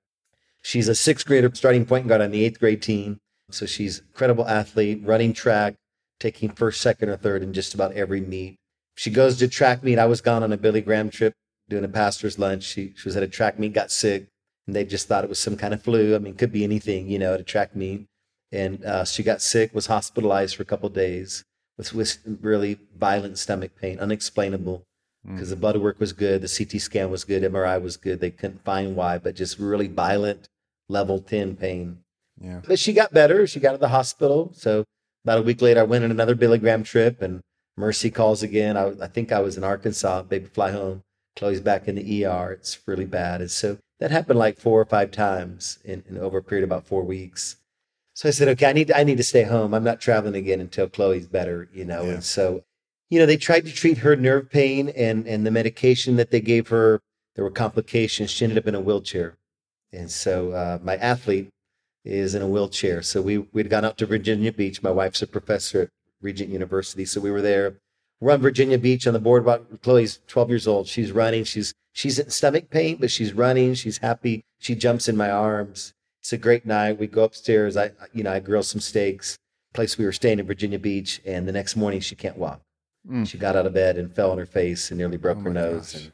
She's 0.62 0.88
a 0.88 0.94
sixth 0.94 1.26
grader 1.26 1.50
starting 1.56 1.84
point 1.84 2.08
guard 2.08 2.22
on 2.22 2.30
the 2.30 2.46
eighth 2.46 2.60
grade 2.60 2.84
team. 2.84 3.18
So 3.50 3.66
she's 3.66 3.98
incredible 3.98 4.48
athlete, 4.48 5.02
running 5.04 5.34
track, 5.34 5.74
taking 6.20 6.50
first, 6.50 6.80
second, 6.82 7.10
or 7.10 7.18
third 7.18 7.42
in 7.42 7.54
just 7.54 7.74
about 7.74 7.94
every 7.94 8.22
meet. 8.22 8.59
She 9.00 9.12
goes 9.12 9.38
to 9.38 9.48
track 9.48 9.82
meet. 9.82 9.98
I 9.98 10.08
was 10.08 10.20
gone 10.20 10.44
on 10.44 10.52
a 10.52 10.58
Billy 10.58 10.82
Graham 10.82 11.10
trip 11.10 11.34
doing 11.70 11.86
a 11.86 11.88
pastor's 11.88 12.38
lunch. 12.38 12.64
She, 12.64 12.92
she 12.98 13.08
was 13.08 13.16
at 13.16 13.24
a 13.24 13.30
track 13.30 13.58
meet, 13.58 13.72
got 13.72 13.92
sick, 13.92 14.28
and 14.68 14.76
they 14.76 14.84
just 14.84 15.08
thought 15.08 15.24
it 15.24 15.30
was 15.30 15.40
some 15.40 15.56
kind 15.56 15.74
of 15.74 15.82
flu. 15.82 16.16
I 16.16 16.20
mean, 16.20 16.34
could 16.34 16.52
be 16.52 16.66
anything, 16.66 17.08
you 17.08 17.18
know, 17.18 17.34
at 17.34 17.40
a 17.40 17.46
track 17.46 17.78
meet. 17.78 18.08
And 18.52 18.84
uh, 18.84 19.06
she 19.06 19.24
got 19.24 19.42
sick, 19.42 19.74
was 19.74 19.86
hospitalized 19.86 20.58
for 20.58 20.64
a 20.64 20.66
couple 20.66 20.88
of 20.88 20.94
days 20.94 21.46
with, 21.78 21.94
with 21.94 22.18
really 22.42 22.78
violent 22.94 23.38
stomach 23.38 23.72
pain, 23.80 24.00
unexplainable 24.00 24.84
because 25.26 25.50
the 25.50 25.56
blood 25.56 25.78
work 25.78 25.98
was 25.98 26.12
good, 26.12 26.42
the 26.42 26.48
CT 26.48 26.82
scan 26.82 27.10
was 27.10 27.24
good, 27.24 27.44
MRI 27.44 27.82
was 27.82 27.96
good. 27.96 28.20
They 28.20 28.32
couldn't 28.32 28.66
find 28.66 28.98
why, 28.98 29.18
but 29.18 29.34
just 29.34 29.60
really 29.60 29.88
violent 29.88 30.50
level 30.90 31.20
10 31.22 31.56
pain. 31.56 32.00
Yeah. 32.42 32.62
But 32.68 32.80
she 32.80 32.92
got 32.92 33.14
better. 33.14 33.48
She 33.48 33.62
got 33.62 33.72
to 33.74 33.78
the 33.78 33.90
hospital. 33.90 34.52
So 34.56 34.84
about 35.24 35.40
a 35.40 35.44
week 35.44 35.62
later, 35.62 35.80
I 35.80 35.84
went 35.84 36.04
on 36.04 36.12
another 36.12 36.36
Billy 36.36 36.58
Graham 36.58 36.84
trip 36.84 37.22
and 37.22 37.42
Mercy 37.80 38.12
calls 38.12 38.44
again. 38.44 38.78
I, 38.78 38.94
I 39.02 39.08
think 39.08 39.32
I 39.32 39.40
was 39.40 39.58
in 39.58 39.64
Arkansas, 39.64 40.24
baby 40.24 40.46
fly 40.46 40.72
home. 40.72 41.02
Chloe's 41.36 41.62
back 41.62 41.88
in 41.88 41.96
the 41.96 42.26
ER. 42.26 42.52
It's 42.52 42.80
really 42.86 43.06
bad. 43.06 43.40
And 43.40 43.50
so 43.50 43.78
that 44.00 44.12
happened 44.12 44.38
like 44.38 44.60
four 44.60 44.82
or 44.82 44.86
five 44.86 45.12
times 45.12 45.80
in, 45.86 46.04
in 46.08 46.18
over 46.18 46.40
a 46.40 46.44
period 46.44 46.64
of 46.64 46.70
about 46.70 46.86
four 46.86 47.04
weeks. 47.04 47.56
So 48.14 48.28
I 48.28 48.32
said, 48.32 48.50
okay, 48.50 48.66
I 48.66 48.74
need, 48.74 48.92
I 48.92 49.04
need 49.04 49.18
to 49.18 49.24
stay 49.24 49.44
home. 49.44 49.74
I'm 49.74 49.86
not 49.86 50.02
traveling 50.02 50.36
again 50.36 50.60
until 50.60 50.90
Chloe's 50.90 51.28
better, 51.28 51.70
you 51.74 51.86
know? 51.86 52.04
Yeah. 52.04 52.16
And 52.16 52.24
so, 52.24 52.64
you 53.10 53.18
know, 53.18 53.26
they 53.26 53.38
tried 53.38 53.66
to 53.66 53.72
treat 53.72 54.00
her 54.00 54.18
nerve 54.18 54.50
pain 54.50 54.90
and, 54.90 55.26
and 55.26 55.46
the 55.46 55.52
medication 55.52 56.18
that 56.18 56.32
they 56.32 56.42
gave 56.42 56.68
her, 56.68 57.00
there 57.36 57.46
were 57.46 57.52
complications. 57.52 58.30
She 58.30 58.44
ended 58.44 58.58
up 58.58 58.68
in 58.68 58.76
a 58.76 58.82
wheelchair. 58.82 59.38
And 59.94 60.12
so 60.12 60.52
uh, 60.52 60.80
my 60.84 60.98
athlete 60.98 61.50
is 62.04 62.36
in 62.36 62.42
a 62.42 62.48
wheelchair. 62.48 63.02
So 63.02 63.22
we, 63.22 63.38
we'd 63.38 63.70
gone 63.70 63.86
out 63.86 63.98
to 64.00 64.06
Virginia 64.06 64.52
Beach. 64.52 64.84
My 64.84 64.92
wife's 64.92 65.22
a 65.22 65.28
professor 65.28 65.84
at 65.84 65.90
Regent 66.22 66.50
University. 66.50 67.06
So 67.06 67.22
we 67.22 67.32
were 67.32 67.42
there. 67.42 67.78
We're 68.20 68.34
on 68.34 68.42
Virginia 68.42 68.78
Beach 68.78 69.08
on 69.08 69.14
the 69.14 69.20
boardwalk. 69.20 69.82
Chloe's 69.82 70.20
12 70.28 70.50
years 70.50 70.68
old. 70.68 70.88
She's 70.88 71.12
running. 71.12 71.46
She's, 71.46 71.74
she's 71.94 72.20
in 72.20 72.30
stomach 72.30 72.70
pain, 72.70 72.98
but 73.00 73.12
she's 73.12 73.34
running. 73.34 73.74
She's 73.76 74.00
happy. 74.00 74.44
She 74.60 74.76
jumps 74.76 75.08
in 75.08 75.16
my 75.16 75.32
arms. 75.32 75.94
It's 76.20 76.34
a 76.34 76.38
great 76.38 76.66
night. 76.66 77.00
We 77.00 77.08
go 77.08 77.24
upstairs. 77.24 77.78
I, 77.78 77.92
you 78.14 78.24
know, 78.24 78.34
I 78.34 78.40
grill 78.40 78.64
some 78.64 78.82
steaks. 78.82 79.38
Place 79.74 79.98
we 79.98 80.06
were 80.06 80.12
staying 80.12 80.40
in 80.40 80.48
Virginia 80.48 80.80
Beach. 80.80 81.22
And 81.26 81.48
the 81.48 81.54
next 81.54 81.76
morning 81.76 82.02
she 82.02 82.16
can't 82.16 82.38
walk. 82.38 82.62
Mm. 83.10 83.28
She 83.28 83.38
got 83.38 83.56
out 83.56 83.66
of 83.66 83.74
bed 83.74 83.98
and 83.98 84.12
fell 84.12 84.32
on 84.32 84.38
her 84.38 84.46
face 84.46 84.92
and 84.92 84.98
nearly 84.98 85.18
broke 85.18 85.38
Oh 85.38 85.44
her 85.44 85.54
nose. 85.54 85.96
And 85.96 86.12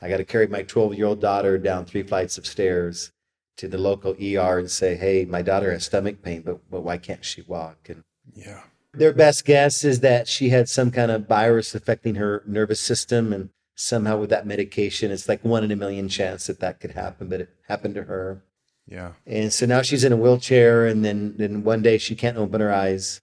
I 0.00 0.08
got 0.08 0.16
to 0.16 0.24
carry 0.24 0.46
my 0.46 0.62
12 0.62 0.94
year 0.94 1.06
old 1.06 1.20
daughter 1.20 1.58
down 1.58 1.84
three 1.84 2.02
flights 2.02 2.38
of 2.38 2.46
stairs 2.46 3.12
to 3.58 3.68
the 3.68 3.78
local 3.78 4.12
ER 4.12 4.58
and 4.58 4.70
say, 4.70 4.96
Hey, 4.96 5.24
my 5.26 5.42
daughter 5.42 5.70
has 5.72 5.84
stomach 5.84 6.22
pain, 6.22 6.42
but, 6.42 6.58
but 6.70 6.80
why 6.80 6.96
can't 6.96 7.24
she 7.24 7.42
walk? 7.42 7.88
And 7.88 8.02
Yeah. 8.34 8.62
Their 8.94 9.12
best 9.12 9.44
guess 9.44 9.84
is 9.84 10.00
that 10.00 10.28
she 10.28 10.50
had 10.50 10.68
some 10.68 10.90
kind 10.90 11.10
of 11.10 11.26
virus 11.26 11.74
affecting 11.74 12.16
her 12.16 12.42
nervous 12.46 12.80
system. 12.80 13.32
And 13.32 13.50
somehow 13.74 14.18
with 14.18 14.30
that 14.30 14.46
medication, 14.46 15.10
it's 15.10 15.28
like 15.28 15.44
one 15.44 15.64
in 15.64 15.70
a 15.70 15.76
million 15.76 16.08
chance 16.08 16.46
that 16.46 16.60
that 16.60 16.80
could 16.80 16.92
happen, 16.92 17.28
but 17.28 17.40
it 17.40 17.50
happened 17.68 17.94
to 17.94 18.04
her. 18.04 18.42
Yeah. 18.86 19.12
And 19.26 19.52
so 19.52 19.64
now 19.66 19.82
she's 19.82 20.04
in 20.04 20.12
a 20.12 20.16
wheelchair. 20.16 20.86
And 20.86 21.04
then, 21.04 21.34
then 21.36 21.64
one 21.64 21.82
day 21.82 21.98
she 21.98 22.14
can't 22.14 22.36
open 22.36 22.60
her 22.60 22.72
eyes, 22.72 23.20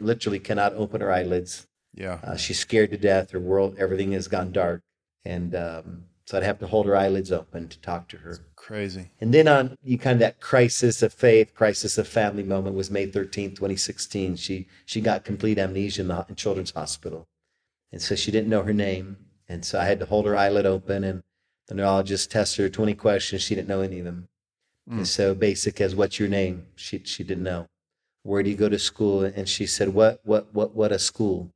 literally 0.00 0.38
cannot 0.38 0.74
open 0.74 1.00
her 1.00 1.12
eyelids. 1.12 1.66
Yeah. 1.94 2.18
Uh, 2.24 2.36
she's 2.36 2.58
scared 2.58 2.90
to 2.90 2.96
death. 2.96 3.30
Her 3.30 3.40
world, 3.40 3.76
everything 3.78 4.12
has 4.12 4.28
gone 4.28 4.50
dark. 4.50 4.82
And 5.24 5.54
um, 5.54 6.04
so 6.24 6.38
I'd 6.38 6.44
have 6.44 6.58
to 6.60 6.66
hold 6.66 6.86
her 6.86 6.96
eyelids 6.96 7.30
open 7.30 7.68
to 7.68 7.78
talk 7.80 8.08
to 8.08 8.18
her. 8.18 8.38
Crazy. 8.62 9.10
And 9.20 9.34
then 9.34 9.48
on 9.48 9.76
you 9.82 9.98
kind 9.98 10.14
of 10.14 10.20
that 10.20 10.40
crisis 10.40 11.02
of 11.02 11.12
faith, 11.12 11.52
crisis 11.52 11.98
of 11.98 12.06
family 12.06 12.44
moment 12.44 12.76
was 12.76 12.92
May 12.92 13.08
13th, 13.08 13.56
2016. 13.56 14.36
She 14.36 14.68
she 14.86 15.00
got 15.00 15.24
complete 15.24 15.58
amnesia 15.58 16.02
in 16.02 16.08
the 16.08 16.24
in 16.28 16.36
children's 16.36 16.70
hospital. 16.70 17.26
And 17.90 18.00
so 18.00 18.14
she 18.14 18.30
didn't 18.30 18.48
know 18.48 18.62
her 18.62 18.72
name. 18.72 19.16
And 19.48 19.64
so 19.64 19.80
I 19.80 19.84
had 19.86 19.98
to 19.98 20.06
hold 20.06 20.26
her 20.26 20.36
eyelid 20.36 20.64
open 20.64 21.02
and 21.02 21.24
the 21.66 21.74
neurologist 21.74 22.30
tested 22.30 22.62
her 22.62 22.68
20 22.68 22.94
questions. 22.94 23.42
She 23.42 23.56
didn't 23.56 23.68
know 23.68 23.80
any 23.80 23.98
of 23.98 24.04
them. 24.04 24.28
Mm. 24.88 24.98
And 24.98 25.08
so 25.08 25.34
basic 25.34 25.80
as 25.80 25.96
what's 25.96 26.20
your 26.20 26.28
name? 26.28 26.66
She 26.76 27.02
she 27.04 27.24
didn't 27.24 27.42
know. 27.42 27.66
Where 28.22 28.44
do 28.44 28.50
you 28.50 28.56
go 28.56 28.68
to 28.68 28.78
school? 28.78 29.24
And 29.24 29.48
she 29.48 29.66
said, 29.66 29.88
What 29.88 30.20
what 30.22 30.54
what 30.54 30.72
what 30.72 30.92
a 30.92 31.00
school? 31.00 31.50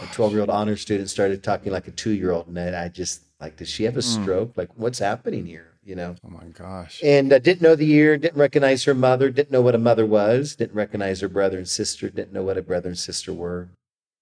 A 0.00 0.06
12 0.12 0.32
year 0.32 0.40
old 0.40 0.50
honor 0.50 0.76
student 0.76 1.10
started 1.10 1.44
talking 1.44 1.70
like 1.70 1.86
a 1.86 1.92
two 1.92 2.10
year 2.10 2.32
old. 2.32 2.48
And 2.48 2.58
I 2.58 2.86
I 2.86 2.88
just 2.88 3.22
like, 3.40 3.56
does 3.56 3.68
she 3.70 3.84
have 3.84 3.96
a 3.96 4.00
Mm. 4.00 4.22
stroke? 4.22 4.56
Like, 4.56 4.70
what's 4.74 4.98
happening 4.98 5.46
here? 5.46 5.73
You 5.84 5.96
know? 5.96 6.16
Oh 6.24 6.30
my 6.30 6.44
gosh. 6.44 7.00
And 7.04 7.32
uh, 7.32 7.38
didn't 7.38 7.62
know 7.62 7.76
the 7.76 7.84
year, 7.84 8.16
didn't 8.16 8.38
recognize 8.38 8.84
her 8.84 8.94
mother, 8.94 9.30
didn't 9.30 9.50
know 9.50 9.60
what 9.60 9.74
a 9.74 9.78
mother 9.78 10.06
was, 10.06 10.56
didn't 10.56 10.74
recognize 10.74 11.20
her 11.20 11.28
brother 11.28 11.58
and 11.58 11.68
sister, 11.68 12.08
didn't 12.08 12.32
know 12.32 12.42
what 12.42 12.56
a 12.56 12.62
brother 12.62 12.88
and 12.88 12.98
sister 12.98 13.32
were. 13.32 13.68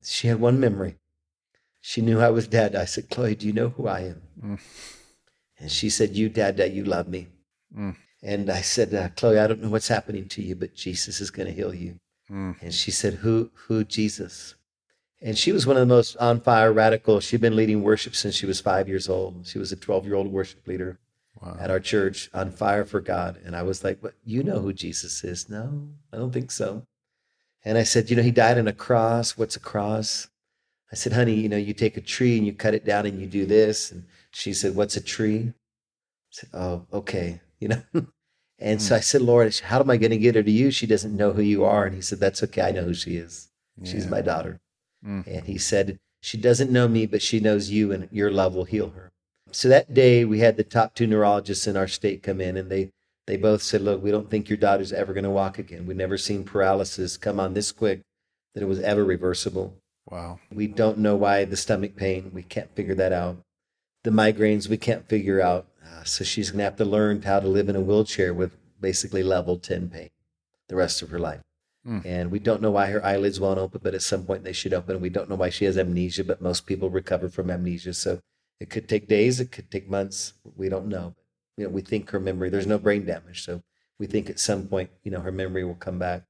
She 0.03 0.27
had 0.27 0.41
one 0.41 0.59
memory. 0.59 0.97
She 1.81 2.01
knew 2.01 2.21
I 2.21 2.31
was 2.31 2.49
dead. 2.49 2.75
I 2.75 2.85
said, 2.85 3.11
Chloe, 3.11 3.37
do 3.37 3.47
you 3.47 3.53
know 3.53 3.69
who 3.71 3.87
I 3.87 4.01
am? 4.01 4.23
Mm. 4.45 4.61
And 5.59 5.71
she 5.71 5.89
said, 5.89 6.17
You, 6.17 6.29
Dad, 6.29 6.57
Dad, 6.57 6.73
you 6.73 6.85
love 6.85 7.09
me. 7.09 7.29
Mm. 7.77 7.97
And 8.23 8.51
I 8.51 8.61
said, 8.61 8.93
uh, 8.95 9.09
Chloe, 9.11 9.39
I 9.39 9.47
don't 9.47 9.63
know 9.63 9.71
what's 9.71 9.89
happening 9.89 10.29
to 10.29 10.43
you, 10.43 10.57
but 10.57 10.75
Jesus 10.75 11.21
is 11.21 11.31
going 11.31 11.47
to 11.47 11.55
heal 11.55 11.75
you. 11.75 11.97
Mm. 12.31 12.61
And 12.61 12.75
she 12.75 12.91
said, 12.91 13.15
Who, 13.15 13.51
who, 13.67 13.85
Jesus? 13.85 14.57
And 15.21 15.39
she 15.39 15.53
was 15.53 15.67
one 15.67 15.77
of 15.77 15.81
the 15.81 15.95
most 15.95 16.17
on 16.17 16.41
fire, 16.41 16.73
radical. 16.73 17.21
She'd 17.21 17.41
been 17.41 17.55
leading 17.55 17.83
worship 17.83 18.17
since 18.17 18.35
she 18.35 18.47
was 18.47 18.61
five 18.61 18.89
years 18.89 19.09
old. 19.09 19.47
She 19.47 19.59
was 19.59 19.71
a 19.71 19.77
12 19.77 20.07
year 20.07 20.17
old 20.17 20.33
worship 20.33 20.67
leader 20.67 20.99
Wow. 21.41 21.57
at 21.59 21.71
our 21.71 21.81
church 21.81 22.31
on 22.35 22.51
fire 22.51 22.85
for 22.85 23.01
God. 23.01 23.39
And 23.45 23.57
I 23.57 23.63
was 23.63 23.83
like, 23.83 24.03
What? 24.03 24.15
You 24.25 24.43
know 24.43 24.61
who 24.61 24.73
Jesus 24.73 25.25
is? 25.25 25.49
No, 25.49 25.89
I 26.13 26.17
don't 26.17 26.33
think 26.33 26.51
so. 26.51 26.87
And 27.65 27.79
I 27.79 27.83
said, 27.85 28.11
You 28.11 28.17
know, 28.17 28.23
he 28.23 28.31
died 28.31 28.59
on 28.59 28.69
a 28.69 28.73
cross. 28.73 29.37
What's 29.37 29.57
a 29.57 29.61
cross? 29.61 30.29
I 30.91 30.95
said, 30.95 31.13
Honey, 31.13 31.35
you 31.35 31.49
know, 31.49 31.57
you 31.57 31.73
take 31.73 31.97
a 31.97 32.03
tree 32.03 32.37
and 32.37 32.47
you 32.47 32.53
cut 32.53 32.75
it 32.75 32.85
down 32.85 33.07
and 33.07 33.21
you 33.21 33.27
do 33.27 33.47
this. 33.47 33.91
And 33.91 34.05
she 34.31 34.53
said, 34.53 34.77
What's 34.77 34.97
a 34.97 35.01
tree? 35.01 35.49
I 35.49 35.55
said, 36.31 36.51
Oh, 36.53 36.87
okay. 36.93 37.41
You 37.63 37.69
know? 37.69 38.07
and 38.59 38.83
so 38.83 38.97
I 38.97 38.99
said, 38.99 39.23
Lord, 39.23 39.57
how 39.61 39.79
am 39.79 39.89
I 39.89 39.97
going 39.97 40.11
to 40.11 40.19
get 40.19 40.35
her 40.35 40.43
to 40.43 40.51
you? 40.51 40.73
She 40.73 40.85
doesn't 40.85 41.17
know 41.17 41.33
who 41.33 41.43
you 41.43 41.65
are. 41.65 41.87
And 41.87 41.95
he 41.95 42.01
said, 42.01 42.19
That's 42.19 42.43
okay. 42.43 42.63
I 42.63 42.73
know 42.73 42.83
who 42.83 42.93
she 42.93 43.15
is. 43.15 43.53
She's 43.85 44.09
my 44.09 44.21
daughter. 44.21 44.61
Mm. 45.07 45.25
And 45.29 45.47
he 45.47 45.59
said, 45.59 46.01
She 46.21 46.39
doesn't 46.39 46.73
know 46.73 46.89
me, 46.89 47.07
but 47.07 47.23
she 47.23 47.39
knows 47.39 47.71
you, 47.71 47.93
and 47.93 48.09
your 48.11 48.33
love 48.33 48.57
will 48.57 48.65
heal 48.65 48.91
her. 48.91 49.12
So 49.53 49.69
that 49.69 49.93
day, 49.93 50.25
we 50.25 50.41
had 50.41 50.57
the 50.57 50.65
top 50.65 50.95
two 50.95 51.07
neurologists 51.07 51.67
in 51.67 51.77
our 51.77 51.89
state 51.89 52.23
come 52.23 52.41
in, 52.41 52.57
and 52.57 52.71
they, 52.71 52.91
they 53.27 53.37
both 53.37 53.63
said, 53.63 53.83
Look, 53.83 54.03
we 54.03 54.11
don't 54.11 54.31
think 54.31 54.49
your 54.49 54.57
daughter's 54.57 54.93
ever 54.93 55.13
going 55.13 55.25
to 55.25 55.31
walk 55.31 55.59
again. 55.59 55.87
We've 55.87 55.97
never 55.97 56.19
seen 56.19 56.45
paralysis 56.45 57.17
come 57.17 57.39
on 57.39 57.55
this 57.55 57.71
quick 57.73 58.01
that 58.55 58.63
it 58.63 58.69
was 58.69 58.81
ever 58.81 59.05
reversible. 59.05 59.77
Wow. 60.11 60.41
We 60.51 60.67
don't 60.67 60.99
know 60.99 61.17
why 61.17 61.45
the 61.45 61.57
stomach 61.57 61.97
pain, 61.97 62.31
we 62.35 62.43
can't 62.43 62.75
figure 62.75 62.95
that 62.97 63.13
out. 63.13 63.39
The 64.05 64.11
migraines, 64.11 64.69
we 64.69 64.77
can't 64.77 65.09
figure 65.09 65.41
out. 65.41 65.67
Uh, 65.85 66.05
so 66.05 66.25
she's 66.25 66.51
going 66.51 66.59
to 66.59 66.65
have 66.65 66.77
to 66.77 66.85
learn 66.85 67.23
how 67.23 67.41
to 67.41 67.49
live 67.49 67.69
in 67.69 67.77
a 67.77 67.81
wheelchair 67.81 68.35
with 68.35 68.57
basically 68.81 69.23
level 69.23 69.59
10 69.59 69.91
pain 69.91 70.11
the 70.69 70.77
rest 70.77 71.03
of 71.03 71.11
her 71.11 71.19
life. 71.19 71.41
Mm. 71.87 72.05
And 72.05 72.31
we 72.31 72.39
don't 72.39 72.63
know 72.63 72.71
why 72.71 72.87
her 72.87 73.05
eyelids 73.05 73.41
won't 73.41 73.59
open, 73.59 73.81
but 73.83 73.95
at 73.95 74.03
some 74.03 74.25
point 74.25 74.45
they 74.45 74.53
should 74.53 74.73
open. 74.73 75.01
We 75.01 75.11
don't 75.11 75.29
know 75.29 75.37
why 75.37 75.51
she 75.51 75.65
has 75.65 75.77
amnesia, 75.77 76.25
but 76.25 76.41
most 76.41 76.67
people 76.67 76.91
recover 76.91 77.29
from 77.29 77.51
amnesia. 77.51 77.95
So 77.95 78.21
it 78.63 78.71
could 78.71 78.89
take 78.89 79.09
days, 79.09 79.41
it 79.41 79.51
could 79.53 79.71
take 79.71 79.91
months. 79.91 80.35
We 80.57 80.69
don't 80.69 80.87
know. 80.87 81.15
You 81.57 81.65
know, 81.65 81.71
we 81.71 81.83
think 81.83 82.11
her 82.11 82.21
memory, 82.21 82.49
there's 82.49 82.67
no 82.67 82.79
brain 82.79 83.05
damage. 83.05 83.45
So 83.45 83.63
we 83.99 84.07
think 84.07 84.31
at 84.31 84.39
some 84.39 84.67
point, 84.69 84.91
you 85.03 85.11
know, 85.11 85.21
her 85.21 85.33
memory 85.33 85.65
will 85.65 85.75
come 85.75 85.99
back. 85.99 86.23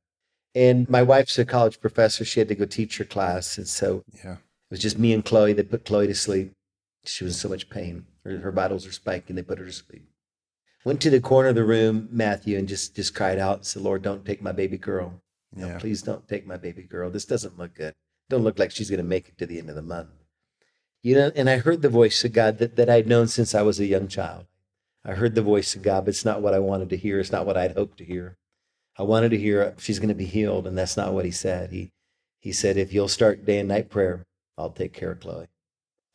And 0.55 0.89
my 0.89 1.03
wife's 1.03 1.39
a 1.39 1.45
college 1.45 1.81
professor. 1.81 2.25
She 2.25 2.41
had 2.41 2.49
to 2.49 2.55
go 2.55 2.65
teach 2.65 2.99
her 2.99 3.05
class. 3.05 3.57
And 3.59 3.69
so 3.69 4.03
Yeah. 4.25 4.35
it 4.35 4.71
was 4.71 4.81
just 4.81 4.99
me 4.99 5.12
and 5.12 5.25
Chloe. 5.25 5.53
They 5.53 5.62
put 5.62 5.85
Chloe 5.85 6.07
to 6.07 6.15
sleep. 6.15 6.53
She 7.05 7.25
was 7.25 7.35
in 7.35 7.39
so 7.39 7.49
much 7.49 7.69
pain. 7.71 8.07
Her, 8.25 8.39
her 8.39 8.53
vitals 8.53 8.87
are 8.87 8.93
spiking. 8.93 9.37
They 9.37 9.43
put 9.43 9.59
her 9.59 9.67
to 9.67 9.73
sleep. 9.73 10.09
went 10.85 11.01
to 11.03 11.11
the 11.11 11.21
corner 11.21 11.51
of 11.51 11.55
the 11.55 11.65
room, 11.65 12.09
Matthew, 12.11 12.59
and 12.59 12.67
just 12.67 12.97
just 12.97 13.15
cried 13.15 13.39
out 13.39 13.59
and 13.59 13.67
said, 13.67 13.83
Lord, 13.83 14.03
don't 14.03 14.25
take 14.25 14.43
my 14.43 14.53
baby 14.53 14.79
girl. 14.79 15.21
No, 15.55 15.67
Yeah. 15.69 15.79
please 15.79 16.03
don't 16.03 16.27
take 16.27 16.45
my 16.47 16.57
baby 16.57 16.83
girl. 16.83 17.09
This 17.11 17.25
doesn't 17.25 17.57
look 17.59 17.75
good. 17.75 17.95
Don't 18.31 18.43
look 18.43 18.59
like 18.59 18.71
she's 18.73 18.91
going 18.91 18.99
to 19.07 19.15
make 19.15 19.29
it 19.29 19.39
to 19.39 19.47
the 19.47 19.59
end 19.59 19.69
of 19.71 19.77
the 19.77 19.83
month. 19.83 20.09
You 21.03 21.17
know, 21.17 21.33
and 21.35 21.51
I 21.51 21.59
heard 21.59 21.83
the 21.83 21.89
voice 21.89 22.23
of 22.25 22.33
God 22.33 22.59
that, 22.59 22.77
that 22.77 22.89
I'd 22.89 23.09
known 23.09 23.27
since 23.29 23.55
I 23.55 23.63
was 23.63 23.81
a 23.81 23.87
young 23.87 24.09
child. 24.09 24.47
I 25.05 25.13
heard 25.13 25.35
the 25.35 25.43
voice 25.43 25.75
of 25.75 25.83
God, 25.83 26.05
but 26.05 26.11
it's 26.11 26.25
not 26.25 26.43
what 26.43 26.55
I 26.55 26.61
wanted 26.61 26.91
to 26.91 26.97
hear. 26.97 27.19
It's 27.19 27.33
not 27.33 27.45
what 27.45 27.57
I'd 27.57 27.77
hoped 27.77 27.99
to 27.99 28.05
hear. 28.05 28.37
I 28.97 29.03
wanted 29.03 29.31
to 29.31 29.39
hear 29.39 29.75
she's 29.79 29.99
going 29.99 30.11
to 30.11 30.15
be 30.15 30.27
healed, 30.27 30.67
and 30.67 30.79
that's 30.79 30.97
not 30.97 31.13
what 31.13 31.25
he 31.25 31.31
said. 31.31 31.71
He 31.71 31.91
he 32.39 32.53
said, 32.53 32.77
if 32.77 32.93
you'll 32.93 33.09
start 33.09 33.45
day 33.47 33.59
and 33.59 33.69
night 33.69 33.89
prayer, 33.89 34.25
I'll 34.59 34.71
take 34.71 34.93
care 34.93 35.13
of 35.13 35.21
Chloe. 35.21 35.47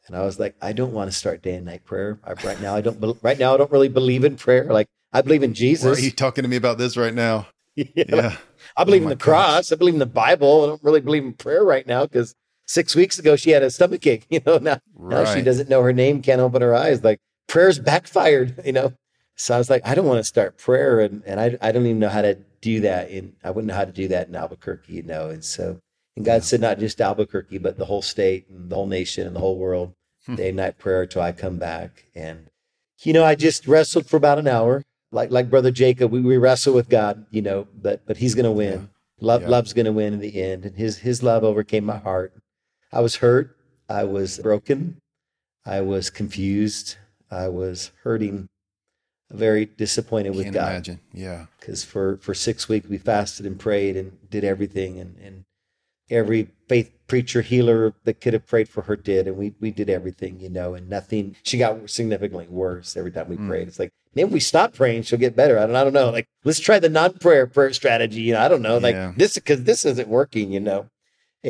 And 0.08 0.15
I 0.15 0.24
was 0.24 0.39
like, 0.39 0.56
I 0.62 0.74
don't 0.74 0.94
want 0.94 1.10
to 1.12 1.17
start 1.17 1.41
day 1.41 1.56
and 1.56 1.65
night 1.65 1.84
prayer. 1.86 2.20
I, 2.24 2.34
right 2.46 2.62
now, 2.62 2.75
I 2.75 2.82
don't. 2.82 3.17
Right 3.22 3.38
now, 3.38 3.53
I 3.53 3.58
don't 3.58 3.72
really 3.72 3.89
believe 3.89 4.24
in 4.24 4.38
prayer. 4.38 4.65
Like 4.65 4.88
I 5.12 5.22
believe 5.22 5.44
in 5.44 5.50
Why 5.50 5.53
are 5.53 5.56
Jesus. 5.56 6.03
you 6.03 6.12
talking 6.12 6.44
to 6.44 6.48
me 6.48 6.56
about 6.56 6.77
this 6.77 6.98
right 6.98 7.13
now? 7.13 7.48
Yeah. 7.75 8.06
Yeah. 8.08 8.38
I 8.75 8.86
believe 8.86 9.03
Oh 9.03 9.06
in 9.06 9.10
the 9.10 9.15
cross. 9.15 9.72
I 9.72 9.75
believe 9.75 9.94
in 9.94 10.00
the 10.00 10.08
Bible. 10.08 10.63
I 10.63 10.65
don't 10.65 10.84
really 10.84 11.00
believe 11.00 11.24
in 11.24 11.34
prayer 11.34 11.63
right 11.63 11.86
now 11.86 12.08
because 12.08 12.34
six 12.67 12.95
weeks 12.95 13.17
ago 13.17 13.36
she 13.36 13.51
had 13.51 13.63
a 13.63 13.71
stomach 13.71 14.05
ache. 14.05 14.25
You 14.29 14.41
know, 14.45 14.57
now, 14.57 14.79
now 15.09 15.24
she 15.25 15.41
doesn't 15.41 15.69
know 15.69 15.81
her 15.83 15.93
name, 15.93 16.21
can't 16.21 16.41
open 16.41 16.62
her 16.62 16.75
eyes. 16.75 17.03
Like 17.03 17.19
prayer's 17.47 17.79
backfired. 17.79 18.62
You 18.65 18.74
know, 18.74 18.93
so 19.36 19.55
I 19.55 19.57
was 19.57 19.69
like, 19.69 19.86
I 19.86 19.95
don't 19.95 20.05
want 20.05 20.19
to 20.19 20.24
start 20.24 20.57
prayer, 20.57 21.00
and 21.00 21.24
and 21.25 21.39
I 21.39 21.57
I 21.62 21.71
don't 21.71 21.86
even 21.86 22.00
know 22.00 22.09
how 22.09 22.21
to 22.24 22.36
do 22.62 22.81
that. 22.81 23.09
In 23.09 23.33
I 23.43 23.51
wouldn't 23.51 23.67
know 23.67 23.75
how 23.75 23.86
to 23.86 23.91
do 23.91 24.07
that 24.09 24.27
in 24.27 24.36
Albuquerque. 24.36 24.93
You 24.93 25.03
know, 25.03 25.29
and 25.29 25.43
so 25.43 25.79
and 26.15 26.25
God 26.25 26.33
Yeah. 26.33 26.39
said 26.39 26.62
not 26.62 26.79
just 26.79 27.00
Albuquerque, 27.01 27.59
but 27.59 27.77
the 27.77 27.86
whole 27.86 28.01
state 28.01 28.47
and 28.50 28.69
the 28.69 28.75
whole 28.75 28.88
nation 28.88 29.27
and 29.27 29.36
the 29.36 29.39
whole 29.39 29.57
world 29.57 29.93
Hmm. 30.25 30.36
day 30.36 30.47
and 30.50 30.57
night 30.57 30.77
prayer 30.77 31.05
till 31.05 31.21
I 31.21 31.31
come 31.31 31.57
back. 31.57 32.05
And 32.15 32.50
you 33.03 33.13
know, 33.13 33.24
I 33.24 33.36
just 33.36 33.67
wrestled 33.67 34.07
for 34.07 34.17
about 34.17 34.39
an 34.39 34.47
hour. 34.47 34.83
Like 35.12 35.31
like 35.31 35.50
brother 35.50 35.71
Jacob, 35.71 36.12
we, 36.12 36.19
we 36.19 36.36
wrestle 36.38 36.74
with 36.74 36.89
God, 36.89 37.25
you 37.31 37.41
know, 37.41 37.67
but 37.81 38.05
but 38.05 38.17
he's 38.17 38.36
gonna 38.36 38.51
win. 38.51 38.89
Love 39.21 39.43
Yeah. 39.43 39.50
love's 39.50 39.74
gonna 39.74 39.93
win 39.93 40.13
in 40.13 40.19
the 40.19 40.41
end. 40.41 40.65
And 40.65 40.75
his 40.75 40.97
his 40.97 41.21
love 41.24 41.43
overcame 41.43 41.86
my 41.86 41.97
heart. 41.97 42.33
I 42.91 43.01
was 43.01 43.17
hurt. 43.17 43.56
I 43.89 44.03
was 44.03 44.39
broken. 44.39 44.98
I 45.65 45.82
was 45.82 46.10
confused. 46.10 46.98
I 47.29 47.48
was 47.50 47.91
hurting, 48.03 48.48
very 49.32 49.65
disappointed 49.65 50.32
with 50.36 50.46
Can't 50.46 50.53
God 50.56 50.72
imagine. 50.72 51.00
Yeah. 51.13 51.48
because 51.60 51.84
for 51.84 52.17
for 52.17 52.34
six 52.34 52.70
weeks 52.70 52.88
we 52.88 52.98
fasted 52.98 53.46
and 53.46 53.60
prayed 53.60 53.98
and 53.98 54.17
did 54.29 54.44
everything 54.44 55.00
and 55.00 55.15
and 55.22 55.44
every 56.10 56.48
faith 56.70 56.94
preacher 57.08 57.41
healer 57.41 57.94
that 58.06 58.22
could 58.22 58.32
have 58.34 58.46
prayed 58.48 58.70
for 58.70 58.84
her 58.84 58.96
did 58.96 59.27
and 59.27 59.36
we 59.36 59.53
we 59.60 59.72
did 59.72 59.89
everything 59.89 60.39
you 60.39 60.50
know 60.50 60.74
and 60.74 60.89
nothing 60.89 61.36
she 61.44 61.58
got 61.58 61.89
significantly 61.89 62.48
worse 62.50 62.96
every 62.96 63.12
time 63.12 63.27
we 63.27 63.36
Mm. 63.36 63.48
prayed 63.50 63.67
it's 63.67 63.79
like 63.79 63.91
maybe 64.15 64.32
we 64.32 64.39
stop 64.39 64.74
praying 64.74 65.01
she'll 65.03 65.20
get 65.20 65.36
better 65.36 65.58
i 65.60 65.65
don't, 65.65 65.75
I 65.75 65.84
don't 65.84 65.91
know 65.94 66.10
like 66.10 66.25
let's 66.46 66.60
try 66.62 66.79
the 66.79 66.88
non-prayer 66.89 67.48
prayer 67.48 67.74
strategy 67.74 68.22
you 68.22 68.34
know 68.34 68.39
i 68.39 68.48
don't 68.48 68.62
know 68.62 68.77
like 68.77 68.96
Yeah. 68.96 69.12
this 69.17 69.36
because 69.36 69.63
this 69.63 69.84
isn't 69.86 70.08
working 70.08 70.51
you 70.53 70.62
know 70.62 70.88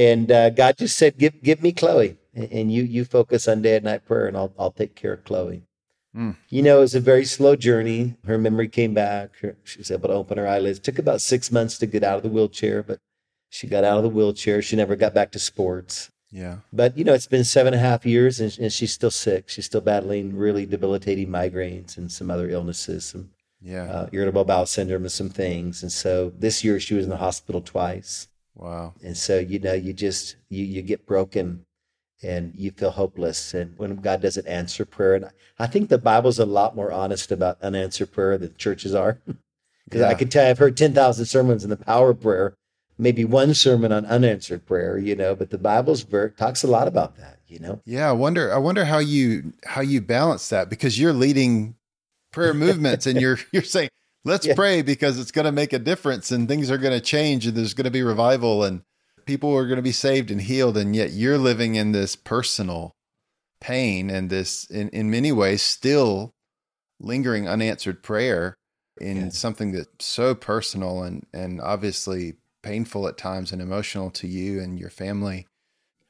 and 0.05 0.31
uh, 0.31 0.49
god 0.61 0.77
just 0.77 0.95
said 0.97 1.17
give 1.17 1.35
give 1.43 1.61
me 1.61 1.71
chloe 1.71 2.11
and, 2.33 2.51
and 2.57 2.73
you 2.75 2.83
you 2.83 3.03
focus 3.03 3.47
on 3.47 3.61
day 3.61 3.75
and 3.77 3.85
night 3.85 4.03
prayer 4.05 4.27
and 4.27 4.37
i'll 4.37 4.53
i'll 4.59 4.71
take 4.81 4.93
care 4.95 5.13
of 5.13 5.23
chloe 5.23 5.63
Mm. 6.15 6.35
you 6.49 6.63
know, 6.63 6.77
it 6.77 6.87
was 6.87 6.95
a 6.95 6.99
very 7.13 7.25
slow 7.25 7.55
journey. 7.55 8.15
Her 8.25 8.39
memory 8.39 8.69
came 8.69 8.93
back. 8.95 9.35
Her, 9.41 9.55
she 9.63 9.77
was 9.77 9.91
able 9.91 10.07
to 10.09 10.15
open 10.15 10.39
her 10.39 10.47
eyelids. 10.47 10.79
It 10.79 10.83
took 10.83 10.97
about 10.97 11.21
six 11.21 11.51
months 11.51 11.77
to 11.77 11.85
get 11.85 12.03
out 12.03 12.17
of 12.17 12.23
the 12.23 12.29
wheelchair, 12.29 12.81
but 12.81 12.97
she 13.49 13.67
got 13.67 13.83
out 13.83 13.97
of 13.97 14.03
the 14.03 14.09
wheelchair. 14.17 14.63
She 14.63 14.75
never 14.75 14.95
got 14.95 15.13
back 15.13 15.29
to 15.33 15.39
sports. 15.39 16.09
Yeah. 16.31 16.55
But, 16.73 16.97
you 16.97 17.03
know, 17.03 17.13
it's 17.13 17.27
been 17.27 17.43
seven 17.43 17.73
and 17.75 17.83
a 17.83 17.87
half 17.87 18.03
years 18.03 18.39
and, 18.39 18.57
and 18.57 18.73
she's 18.73 18.91
still 18.93 19.11
sick. 19.11 19.47
She's 19.47 19.65
still 19.67 19.81
battling 19.81 20.35
really 20.35 20.65
debilitating 20.65 21.27
migraines 21.27 21.97
and 21.97 22.11
some 22.11 22.31
other 22.31 22.49
illnesses, 22.49 23.05
some 23.05 23.29
Yeah. 23.61 23.83
uh, 23.83 24.09
irritable 24.11 24.45
bowel 24.45 24.65
syndrome 24.65 25.03
and 25.03 25.11
some 25.11 25.29
things. 25.29 25.83
And 25.83 25.91
so 25.91 26.31
this 26.35 26.63
year 26.63 26.79
she 26.79 26.95
was 26.95 27.03
in 27.03 27.11
the 27.11 27.17
hospital 27.17 27.61
twice. 27.61 28.27
Wow. 28.57 28.93
And 29.03 29.15
so, 29.15 29.39
you 29.39 29.59
know, 29.59 29.73
you 29.73 29.93
just, 29.93 30.35
you, 30.49 30.65
you 30.65 30.81
get 30.81 31.05
broken 31.05 31.65
and 32.23 32.53
you 32.55 32.71
feel 32.71 32.91
hopeless. 32.91 33.53
And 33.53 33.77
when 33.77 33.97
God 33.97 34.21
doesn't 34.21 34.47
answer 34.47 34.85
prayer, 34.85 35.15
and 35.15 35.29
I 35.59 35.67
think 35.67 35.89
the 35.89 35.97
Bible's 35.97 36.39
a 36.39 36.45
lot 36.45 36.75
more 36.75 36.91
honest 36.91 37.31
about 37.31 37.61
unanswered 37.61 38.11
prayer 38.11 38.37
than 38.37 38.55
churches 38.57 38.93
are. 38.95 39.19
Because 39.85 40.01
I 40.01 40.11
Yeah. 40.11 40.17
could 40.17 40.31
tell 40.31 40.43
you, 40.43 40.49
I've 40.49 40.57
heard 40.57 40.75
10,000 40.75 41.25
sermons 41.25 41.63
in 41.63 41.69
the 41.69 41.77
power 41.77 42.09
of 42.09 42.19
prayer, 42.19 42.55
maybe 42.97 43.23
one 43.23 43.53
sermon 43.53 43.93
on 43.93 44.05
unanswered 44.05 44.65
prayer, 44.65 44.97
you 44.97 45.15
know, 45.15 45.33
but 45.33 45.49
the 45.49 45.57
Bible's 45.57 46.01
ver- 46.01 46.27
talks 46.27 46.61
a 46.61 46.67
lot 46.67 46.89
about 46.89 47.15
that, 47.15 47.39
you 47.47 47.59
know? 47.59 47.79
Yeah, 47.85 48.09
I 48.09 48.11
wonder. 48.11 48.53
I 48.53 48.57
wonder 48.57 48.83
how 48.83 48.97
you 48.99 49.53
how 49.65 49.79
you 49.79 50.01
balance 50.01 50.49
that 50.49 50.69
because 50.69 50.99
you're 50.99 51.13
leading 51.13 51.75
prayer 52.33 52.53
movements 52.53 53.05
and 53.07 53.21
you're 53.21 53.39
you're 53.53 53.63
saying 53.63 53.87
let's 54.27 54.45
Yeah. 54.45 54.53
pray 54.55 54.81
because 54.81 55.19
it's 55.19 55.31
going 55.31 55.45
to 55.45 55.51
make 55.51 55.73
a 55.73 55.79
difference 55.79 56.31
and 56.31 56.47
things 56.47 56.69
are 56.69 56.77
going 56.77 56.93
to 56.97 57.03
change 57.03 57.47
and 57.47 57.55
there's 57.57 57.73
going 57.73 57.85
to 57.85 57.91
be 57.91 58.03
revival 58.03 58.63
and 58.63 58.81
people 59.25 59.55
are 59.55 59.65
going 59.65 59.77
to 59.77 59.81
be 59.81 59.91
saved 59.91 60.29
and 60.31 60.41
healed 60.41 60.77
and 60.77 60.95
yet 60.95 61.11
you're 61.11 61.37
living 61.37 61.75
in 61.75 61.91
this 61.91 62.15
personal 62.15 62.91
pain 63.59 64.09
and 64.09 64.29
this 64.29 64.65
in 64.69 64.89
in 64.89 65.09
many 65.09 65.31
ways 65.31 65.61
still 65.61 66.31
lingering 66.99 67.47
unanswered 67.47 68.03
prayer 68.03 68.55
in 68.99 69.17
Yeah. 69.17 69.29
something 69.29 69.71
that's 69.71 70.05
so 70.05 70.35
personal 70.35 71.03
and 71.03 71.25
and 71.33 71.59
obviously 71.61 72.35
painful 72.61 73.07
at 73.07 73.17
times 73.17 73.51
and 73.51 73.61
emotional 73.61 74.09
to 74.11 74.27
you 74.27 74.59
and 74.59 74.79
your 74.79 74.89
family 74.89 75.47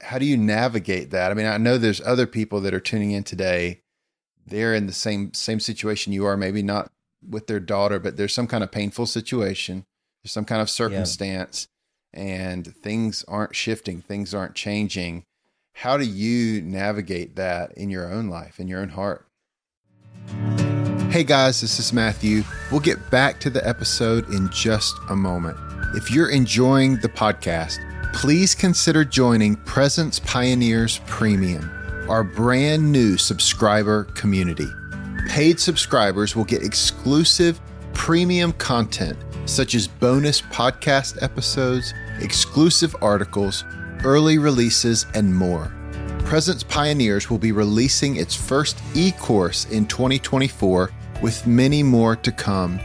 how 0.02 0.20
do 0.20 0.26
you 0.26 0.38
navigate 0.38 1.10
that? 1.10 1.32
I 1.32 1.34
mean, 1.34 1.48
I 1.48 1.58
know 1.58 1.80
there's 1.80 2.02
other 2.02 2.28
people 2.28 2.62
that 2.62 2.74
are 2.76 2.80
tuning 2.80 3.10
in 3.12 3.24
today. 3.24 3.82
They're 4.46 4.76
in 4.76 4.86
the 4.86 4.94
same 4.94 5.34
same 5.34 5.60
situation 5.60 6.14
you 6.14 6.24
are, 6.28 6.38
maybe 6.38 6.62
not 6.62 6.92
with 7.30 7.48
their 7.48 7.60
daughter, 7.60 8.00
but 8.00 8.18
there's 8.18 8.34
some 8.34 8.48
kind 8.48 8.64
of 8.64 8.72
painful 8.72 9.06
situation. 9.06 9.86
There's 10.24 10.32
some 10.32 10.46
kind 10.46 10.62
of 10.62 10.70
circumstance 10.70 11.68
and 12.14 12.76
things 12.76 13.24
aren't 13.28 13.56
shifting, 13.56 14.02
things 14.02 14.34
aren't 14.34 14.56
changing. 14.56 15.24
How 15.76 15.98
do 15.98 16.06
you 16.06 16.62
navigate 16.62 17.36
that 17.36 17.72
in 17.74 17.90
your 17.90 18.12
own 18.12 18.28
life, 18.28 18.60
in 18.60 18.68
your 18.68 18.82
own 18.82 18.90
heart? 18.90 19.28
Hey 21.12 21.24
guys, 21.24 21.62
this 21.62 21.80
is 21.80 21.94
Matthew. 21.94 22.44
We'll 22.72 22.80
get 22.80 23.10
back 23.10 23.40
to 23.42 23.50
the 23.50 23.66
episode 23.68 24.28
in 24.34 24.50
just 24.52 24.96
a 25.10 25.16
moment. 25.16 25.58
If 25.96 26.12
you're 26.12 26.30
enjoying 26.30 26.98
the 26.98 27.10
podcast, 27.10 27.78
please 28.14 28.56
consider 28.56 29.06
joining 29.06 29.56
Presence 29.56 30.20
Pioneers 30.20 31.00
Premium, 31.06 31.72
our 32.10 32.24
brand 32.24 32.92
new 32.92 33.18
subscriber 33.18 34.06
community. 34.16 34.68
Paid 35.28 35.60
subscribers 35.60 36.36
will 36.36 36.46
get 36.46 36.64
exclusive 36.64 37.60
premium 37.94 38.54
content 38.54 39.18
such 39.46 39.76
as 39.76 39.88
bonus 39.88 40.42
podcast 40.42 41.22
episodes, 41.22 41.94
exclusive 42.20 42.96
articles, 43.02 43.64
early 44.04 44.38
releases, 44.38 45.06
and 45.14 45.34
more. 45.34 45.72
Presence 46.20 46.64
Pioneers 46.64 47.30
will 47.30 47.38
be 47.38 47.52
releasing 47.52 48.16
its 48.16 48.36
first 48.36 48.82
e 48.94 49.12
course 49.12 49.66
in 49.66 49.86
2024 49.88 50.92
with 51.22 51.46
many 51.46 51.84
more 51.84 52.16
to 52.16 52.32
come. 52.32 52.80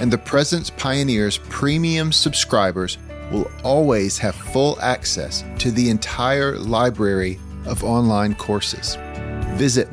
And 0.00 0.12
the 0.12 0.18
Presence 0.18 0.70
Pioneers 0.70 1.38
premium 1.48 2.12
subscribers 2.12 2.98
will 3.32 3.50
always 3.64 4.18
have 4.18 4.34
full 4.34 4.80
access 4.80 5.44
to 5.58 5.70
the 5.70 5.90
entire 5.90 6.58
library 6.58 7.38
of 7.66 7.84
online 7.84 8.34
courses. 8.34 8.96
Visit 9.56 9.92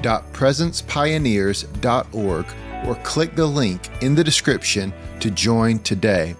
media.presencepioneers.org 0.00 2.46
or 2.86 2.94
click 3.02 3.36
the 3.36 3.46
link 3.46 3.90
in 4.02 4.14
the 4.14 4.24
description 4.24 4.92
to 5.20 5.30
join 5.30 5.78
today. 5.80 6.34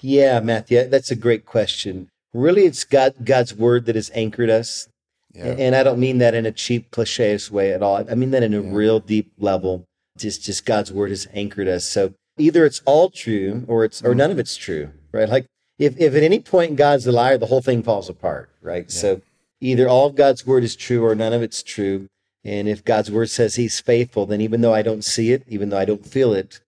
Yeah, 0.00 0.40
Matthew, 0.40 0.88
that's 0.88 1.10
a 1.10 1.16
great 1.16 1.44
question. 1.46 2.08
Really, 2.34 2.66
it's 2.66 2.84
God, 2.84 3.14
God's 3.24 3.54
word 3.54 3.86
that 3.86 3.94
has 3.94 4.10
anchored 4.14 4.50
us. 4.50 4.88
Yeah. 5.34 5.46
And 5.58 5.74
I 5.74 5.82
don't 5.82 5.98
mean 5.98 6.18
that 6.18 6.34
in 6.34 6.46
a 6.46 6.52
cheap, 6.52 6.90
cliches 6.90 7.50
way 7.50 7.72
at 7.72 7.82
all. 7.82 8.04
I 8.08 8.14
mean 8.14 8.30
that 8.30 8.42
in 8.42 8.54
a 8.54 8.62
Yeah. 8.62 8.70
real 8.72 9.00
deep 9.00 9.32
level. 9.38 9.84
Just 10.16 10.42
just 10.44 10.64
God's 10.64 10.92
word 10.92 11.10
has 11.10 11.26
anchored 11.34 11.66
us. 11.68 11.84
So 11.84 12.14
either 12.38 12.64
it's 12.64 12.80
all 12.84 13.10
true 13.10 13.64
or 13.66 13.84
it's 13.84 14.02
or 14.02 14.12
Mm. 14.14 14.16
none 14.18 14.30
of 14.30 14.38
it's 14.38 14.56
true, 14.56 14.90
right? 15.12 15.28
Like 15.28 15.46
if 15.78 15.98
if 16.00 16.14
at 16.14 16.22
any 16.22 16.38
point 16.40 16.76
God's 16.76 17.06
a 17.06 17.12
liar, 17.12 17.36
the 17.36 17.46
whole 17.46 17.62
thing 17.62 17.82
falls 17.82 18.08
apart, 18.08 18.48
right? 18.62 18.84
Yeah. 18.88 19.00
So 19.00 19.20
either 19.60 19.88
all 19.88 20.06
of 20.06 20.14
God's 20.14 20.46
word 20.46 20.62
is 20.62 20.76
true 20.76 21.04
or 21.04 21.14
none 21.16 21.32
of 21.32 21.42
it's 21.42 21.62
true. 21.62 22.06
And 22.44 22.68
if 22.68 22.84
God's 22.84 23.10
word 23.10 23.30
says 23.30 23.56
he's 23.56 23.80
faithful, 23.80 24.26
then 24.26 24.40
even 24.40 24.60
though 24.60 24.74
I 24.74 24.82
don't 24.82 25.04
see 25.04 25.32
it, 25.32 25.42
even 25.48 25.70
though 25.70 25.78
I 25.78 25.86
don't 25.86 26.06
feel 26.06 26.32
it, 26.34 26.60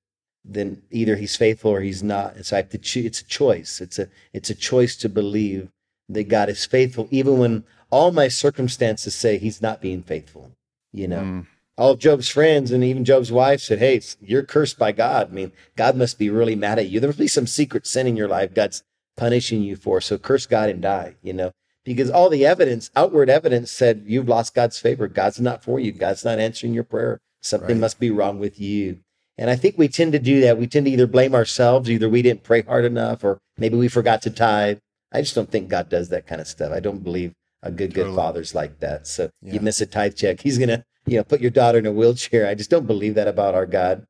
then 0.45 0.83
either 0.91 1.17
he's 1.17 1.37
faithful 1.37 1.71
or 1.71 1.83
he's 1.83 2.03
not. 2.03 2.35
And 2.37 2.47
so 2.47 2.57
I 2.57 2.61
have 2.61 2.71
to 2.71 2.79
choose. 2.79 3.05
It's 3.05 3.21
a 3.21 3.25
choice. 3.25 3.81
It's 3.81 3.99
a 3.99 4.09
it's 4.33 4.51
a 4.51 4.55
choice 4.55 4.97
to 4.97 5.09
believe 5.09 5.69
that 6.09 6.29
God 6.29 6.49
is 6.49 6.65
faithful, 6.65 7.07
even 7.11 7.39
when 7.39 7.65
all 7.90 8.11
my 8.12 8.29
circumstances 8.29 9.14
say 9.14 9.38
he's 9.38 9.62
not 9.62 9.81
being 9.81 10.03
faithful. 10.03 10.53
You 10.92 11.09
know, 11.09 11.20
Mm. 11.20 11.46
all 11.79 11.92
of 11.92 11.99
Job's 11.99 12.29
friends 12.29 12.70
and 12.70 12.83
even 12.83 13.05
Job's 13.05 13.31
wife 13.31 13.61
said, 13.61 13.79
Hey, 13.79 14.01
you're 14.20 14.42
cursed 14.42 14.79
by 14.79 14.92
God. 14.92 15.29
I 15.31 15.35
mean, 15.35 15.53
God 15.77 15.96
must 15.96 16.18
be 16.18 16.31
really 16.31 16.57
mad 16.57 16.79
at 16.79 16.88
you. 16.88 17.01
There 17.01 17.09
must 17.09 17.18
be 17.18 17.29
some 17.29 17.46
secret 17.46 17.87
sin 17.87 18.07
in 18.07 18.16
your 18.16 18.29
life 18.29 18.55
God's 18.55 18.83
punishing 19.16 19.62
you 19.62 19.77
for. 19.77 20.01
So 20.01 20.18
curse 20.18 20.46
God 20.46 20.68
and 20.70 20.81
die, 20.83 21.16
you 21.22 21.33
know, 21.33 21.53
because 21.85 22.11
all 22.11 22.29
the 22.31 22.46
evidence, 22.46 22.90
outward 22.96 23.29
evidence 23.31 23.70
said 23.70 24.05
you've 24.07 24.29
lost 24.29 24.55
God's 24.55 24.79
favor. 24.79 25.07
God's 25.07 25.40
not 25.40 25.62
for 25.62 25.79
you. 25.79 25.92
God's 25.92 26.25
not 26.25 26.38
answering 26.38 26.75
your 26.75 26.85
prayer. 26.85 27.20
Something 27.42 27.77
Right. 27.77 27.81
must 27.81 28.01
be 28.01 28.11
wrong 28.11 28.38
with 28.38 28.59
you. 28.61 28.99
And 29.38 29.51
I 29.51 29.57
think 29.57 29.77
we 29.77 29.87
tend 29.88 30.12
to 30.12 30.18
do 30.18 30.40
that. 30.40 30.57
We 30.59 30.66
tend 30.66 30.87
to 30.87 30.92
either 30.92 31.07
blame 31.07 31.35
ourselves, 31.35 31.90
either 31.90 32.09
we 32.09 32.22
didn't 32.22 32.42
pray 32.42 32.62
hard 32.62 32.87
enough, 32.87 33.22
or 33.22 33.38
maybe 33.59 33.77
we 33.77 33.88
forgot 33.88 34.22
to 34.22 34.31
tithe. 34.31 34.79
I 35.12 35.20
just 35.20 35.35
don't 35.35 35.51
think 35.51 35.68
God 35.68 35.88
does 35.90 36.09
that 36.09 36.27
kind 36.27 36.40
of 36.40 36.49
stuff. 36.49 36.72
I 36.72 36.81
don't 36.81 37.05
believe 37.05 37.33
a 37.62 37.71
good, 37.71 37.95
good 37.95 38.03
Totally. 38.03 38.16
father's 38.16 38.55
like 38.55 38.81
that. 38.81 39.07
So 39.07 39.31
Yeah. 39.42 39.55
you 39.55 39.61
miss 39.61 39.81
a 39.81 39.87
tithe 39.87 40.14
check, 40.14 40.40
he's 40.40 40.59
gonna, 40.59 40.85
you 41.07 41.16
know, 41.16 41.25
put 41.25 41.40
your 41.40 41.51
daughter 41.51 41.79
in 41.79 41.87
a 41.87 41.92
wheelchair. 41.92 42.47
I 42.47 42.55
just 42.55 42.71
don't 42.71 42.87
believe 42.87 43.14
that 43.14 43.29
about 43.29 43.55
our 43.55 43.66
God. 43.66 44.05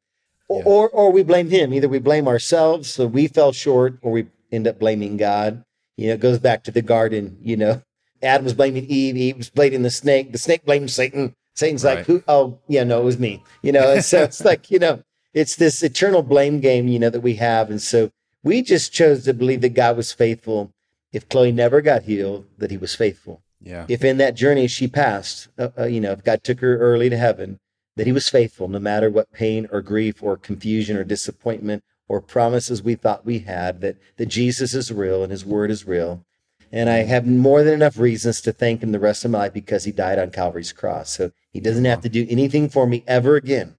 Or, 0.48 0.58
Yeah. 0.60 0.64
or, 0.66 0.88
or 0.90 1.12
we 1.12 1.22
blame 1.22 1.50
him. 1.50 1.72
Either 1.74 1.88
we 1.88 1.98
blame 1.98 2.28
ourselves, 2.28 2.88
so 2.90 3.06
we 3.06 3.26
fell 3.28 3.52
short, 3.52 3.98
or 4.02 4.12
we 4.12 4.26
end 4.52 4.66
up 4.68 4.78
blaming 4.78 5.16
God. 5.16 5.62
You 5.96 6.08
know, 6.08 6.14
it 6.14 6.20
goes 6.20 6.38
back 6.38 6.62
to 6.64 6.70
the 6.70 6.82
garden. 6.82 7.38
You 7.42 7.56
know, 7.56 7.82
Adam 8.22 8.44
was 8.44 8.54
blaming 8.54 8.84
Eve. 8.86 9.16
Eve 9.16 9.36
was 9.38 9.50
blaming 9.50 9.82
the 9.82 9.90
snake. 9.90 10.32
The 10.32 10.38
snake 10.38 10.64
blamed 10.64 10.90
Satan. 10.90 11.34
Satan's 11.54 11.84
Right. 11.84 11.98
like, 11.98 12.06
who? 12.06 12.22
Oh, 12.28 12.58
yeah, 12.68 12.84
no, 12.84 13.00
it 13.00 13.04
was 13.04 13.18
me. 13.18 13.42
You 13.62 13.72
know, 13.72 13.92
and 13.92 14.04
so 14.04 14.22
it's 14.22 14.44
like, 14.44 14.70
you 14.70 14.78
know, 14.78 15.02
it's 15.34 15.56
this 15.56 15.82
eternal 15.82 16.22
blame 16.22 16.60
game, 16.60 16.86
you 16.86 16.98
know, 16.98 17.10
that 17.10 17.20
we 17.20 17.34
have. 17.36 17.70
And 17.70 17.80
so 17.80 18.10
we 18.44 18.62
just 18.62 18.92
chose 18.92 19.24
to 19.24 19.32
believe 19.34 19.62
that 19.62 19.70
God 19.74 19.96
was 19.96 20.12
faithful. 20.12 20.70
If 21.16 21.30
Chloe 21.30 21.50
never 21.50 21.80
got 21.80 22.02
healed, 22.02 22.44
that 22.58 22.70
he 22.70 22.76
was 22.76 22.94
faithful. 22.94 23.40
Yeah. 23.62 23.86
If 23.88 24.04
in 24.04 24.18
that 24.18 24.34
journey 24.34 24.66
she 24.68 24.86
passed, 24.86 25.48
uh, 25.58 25.70
uh, 25.78 25.84
you 25.84 25.98
know, 25.98 26.12
if 26.12 26.22
God 26.22 26.44
took 26.44 26.60
her 26.60 26.76
early 26.76 27.08
to 27.08 27.16
heaven, 27.16 27.58
that 27.96 28.06
he 28.06 28.12
was 28.12 28.28
faithful 28.28 28.68
no 28.68 28.78
matter 28.78 29.08
what 29.08 29.32
pain 29.32 29.66
or 29.72 29.80
grief 29.80 30.22
or 30.22 30.36
confusion 30.36 30.94
or 30.94 31.04
disappointment 31.04 31.82
or 32.06 32.20
promises 32.20 32.82
we 32.82 32.96
thought 32.96 33.24
we 33.24 33.38
had, 33.38 33.80
that, 33.80 33.96
that 34.18 34.26
Jesus 34.26 34.74
is 34.74 34.92
real 34.92 35.22
and 35.22 35.32
his 35.32 35.42
word 35.42 35.70
is 35.70 35.86
real. 35.86 36.22
And 36.70 36.90
I 36.90 37.04
have 37.04 37.26
more 37.26 37.62
than 37.62 37.72
enough 37.72 37.98
reasons 37.98 38.42
to 38.42 38.52
thank 38.52 38.82
him 38.82 38.92
the 38.92 38.98
rest 38.98 39.24
of 39.24 39.30
my 39.30 39.38
life 39.38 39.54
because 39.54 39.84
he 39.84 39.92
died 39.92 40.18
on 40.18 40.30
Calvary's 40.30 40.74
cross. 40.74 41.08
So 41.08 41.32
he 41.50 41.60
doesn't 41.60 41.86
have 41.86 42.02
to 42.02 42.10
do 42.10 42.26
anything 42.28 42.68
for 42.68 42.86
me 42.86 43.04
ever 43.06 43.36
again. 43.36 43.78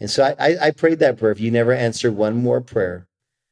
And 0.00 0.10
so 0.10 0.24
I, 0.24 0.52
I, 0.52 0.56
I 0.68 0.70
prayed 0.70 1.00
that 1.00 1.18
prayer. 1.18 1.32
If 1.32 1.38
you 1.38 1.50
never 1.50 1.72
answered 1.72 2.16
one 2.16 2.42
more 2.42 2.62
prayer, 2.62 3.08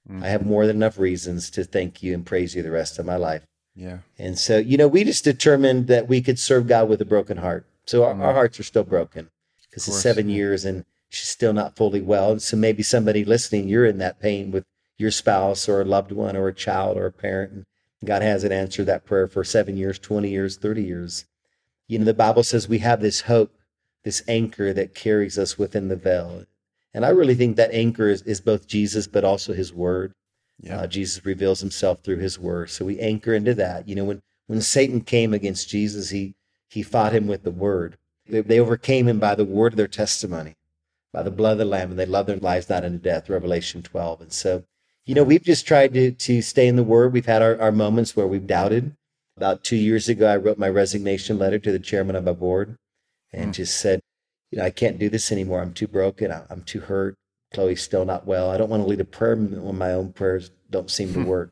Mm. 0.09 0.23
I 0.25 0.29
have 0.29 0.47
more 0.47 0.67
than 0.67 0.77
enough 0.77 0.99
reasons 0.99 1.51
to 1.51 1.65
thank 1.65 2.03
you 2.03 2.15
and 2.15 2.25
praise 2.25 2.55
you 2.55 2.63
the 2.63 2.71
rest 2.71 2.99
of 2.99 3.07
my 3.07 3.17
life. 3.17 3.43
Yeah. 3.75 3.99
And 4.19 4.39
so, 4.39 4.59
you 4.59 4.77
know, 4.77 4.89
we 4.89 5.05
just 5.05 5.25
determined 5.25 5.87
that 5.89 6.09
we 6.09 6.21
could 6.21 6.39
serve 6.39 6.67
God 6.67 6.89
with 6.89 7.01
a 7.01 7.05
broken 7.05 7.39
heart. 7.39 7.67
So 7.87 8.05
our, 8.05 8.15
Mm. 8.15 8.21
our 8.21 8.35
hearts 8.35 8.59
are 8.61 8.65
still 8.65 8.85
broken 8.85 9.31
because 9.69 9.87
it's 9.89 10.01
seven 10.01 10.29
years 10.29 10.65
and 10.65 10.85
she's 11.09 11.29
still 11.29 11.53
not 11.53 11.77
fully 11.77 12.01
well. 12.01 12.33
And 12.33 12.43
so 12.43 12.57
maybe 12.57 12.83
somebody 12.83 13.25
listening, 13.25 13.69
you're 13.69 13.87
in 13.87 13.99
that 13.99 14.21
pain 14.21 14.51
with 14.51 14.65
your 14.99 15.11
spouse 15.11 15.69
or 15.69 15.81
a 15.81 15.85
loved 15.85 16.13
one 16.13 16.37
or 16.37 16.49
a 16.49 16.55
child 16.55 16.97
or 16.97 17.07
a 17.07 17.13
parent. 17.13 17.53
And 17.53 17.65
God 18.05 18.23
hasn't 18.23 18.53
answered 18.53 18.87
that 18.87 19.05
prayer 19.05 19.27
for 19.27 19.45
seven 19.45 19.77
years, 19.77 19.99
20 19.99 20.29
years, 20.29 20.57
30 20.57 20.83
years. 20.83 21.25
You 21.87 21.99
know, 21.99 22.05
the 22.05 22.15
Bible 22.15 22.43
says 22.43 22.69
we 22.69 22.79
have 22.79 23.01
this 23.01 23.23
hope, 23.23 23.53
this 24.05 24.23
anchor 24.29 24.73
that 24.73 24.95
carries 24.95 25.39
us 25.39 25.59
within 25.59 25.89
the 25.89 25.97
veil. 25.97 26.45
And 26.93 27.05
I 27.05 27.11
really 27.11 27.35
think 27.35 27.57
that 27.57 27.73
anchor 27.73 28.09
is, 28.09 28.23
is 28.23 28.41
both 28.41 28.67
Jesus, 28.67 29.07
but 29.07 29.25
also 29.25 29.53
his 29.53 29.73
word. 29.73 30.13
Yeah. 30.61 30.81
Uh, 30.81 30.87
Jesus 30.87 31.25
reveals 31.25 31.61
himself 31.61 32.01
through 32.01 32.19
his 32.19 32.39
word. 32.39 32.71
So 32.71 32.85
we 32.85 32.99
anchor 33.01 33.33
into 33.33 33.55
that. 33.55 33.89
You 33.89 33.95
know, 33.95 34.05
when, 34.05 34.23
when 34.47 34.61
Satan 34.61 35.01
came 35.01 35.33
against 35.33 35.69
Jesus, 35.69 36.11
he, 36.11 36.35
he 36.69 36.83
fought 36.83 37.15
him 37.15 37.27
with 37.27 37.45
the 37.45 37.51
word. 37.51 37.97
They, 38.29 38.41
they 38.43 38.61
overcame 38.61 39.09
him 39.09 39.19
by 39.19 39.35
the 39.35 39.45
word 39.45 39.73
of 39.73 39.77
their 39.77 39.89
testimony, 39.89 40.57
by 41.13 41.23
the 41.23 41.31
blood 41.31 41.53
of 41.53 41.59
the 41.59 41.65
Lamb, 41.65 41.91
and 41.91 41.99
they 41.99 42.07
loved 42.07 42.29
their 42.29 42.37
lives 42.37 42.69
not 42.69 42.85
unto 42.85 42.99
death, 42.99 43.31
Revelation 43.31 43.83
12. 43.83 44.21
And 44.21 44.33
so, 44.33 44.65
you 45.07 45.15
know, 45.15 45.25
we've 45.25 45.43
just 45.43 45.67
tried 45.67 45.95
to, 45.95 46.13
to 46.13 46.43
stay 46.43 46.67
in 46.69 46.77
the 46.77 46.83
word. 46.83 47.13
We've 47.13 47.27
had 47.27 47.43
our, 47.43 47.59
our 47.61 47.73
moments 47.73 48.15
where 48.15 48.27
we've 48.27 48.47
doubted. 48.47 48.95
About 49.37 49.65
two 49.65 49.77
years 49.77 50.09
ago, 50.09 50.27
I 50.27 50.37
wrote 50.37 50.59
my 50.59 50.69
resignation 50.69 51.39
letter 51.39 51.59
to 51.59 51.73
the 51.73 51.79
chairman 51.79 52.17
of 52.17 52.25
my 52.25 52.33
board 52.33 52.77
and 53.33 53.47
Hmm. 53.47 53.53
just 53.53 53.81
said, 53.81 54.01
you 54.51 54.59
know, 54.59 54.65
I 54.65 54.71
can't 54.71 54.99
do 54.99 55.09
this 55.09 55.31
anymore. 55.33 55.61
I'm 55.61 55.73
too 55.73 55.87
broken. 55.89 56.33
I'm 56.51 56.63
too 56.63 56.81
hurt. 56.81 57.15
Chloe's 57.53 57.83
still 57.83 58.05
not 58.05 58.27
well. 58.27 58.51
I 58.51 58.57
don't 58.59 58.71
want 58.71 58.83
to 58.83 58.89
lead 58.89 59.01
a 59.01 59.05
prayer 59.05 59.37
movement 59.37 59.65
when 59.65 59.79
my 59.79 59.93
own 59.93 60.13
prayers 60.13 60.51
don't 60.71 60.91
seem 60.91 61.13
to 61.15 61.21
Hmm. 61.21 61.27
work. 61.27 61.51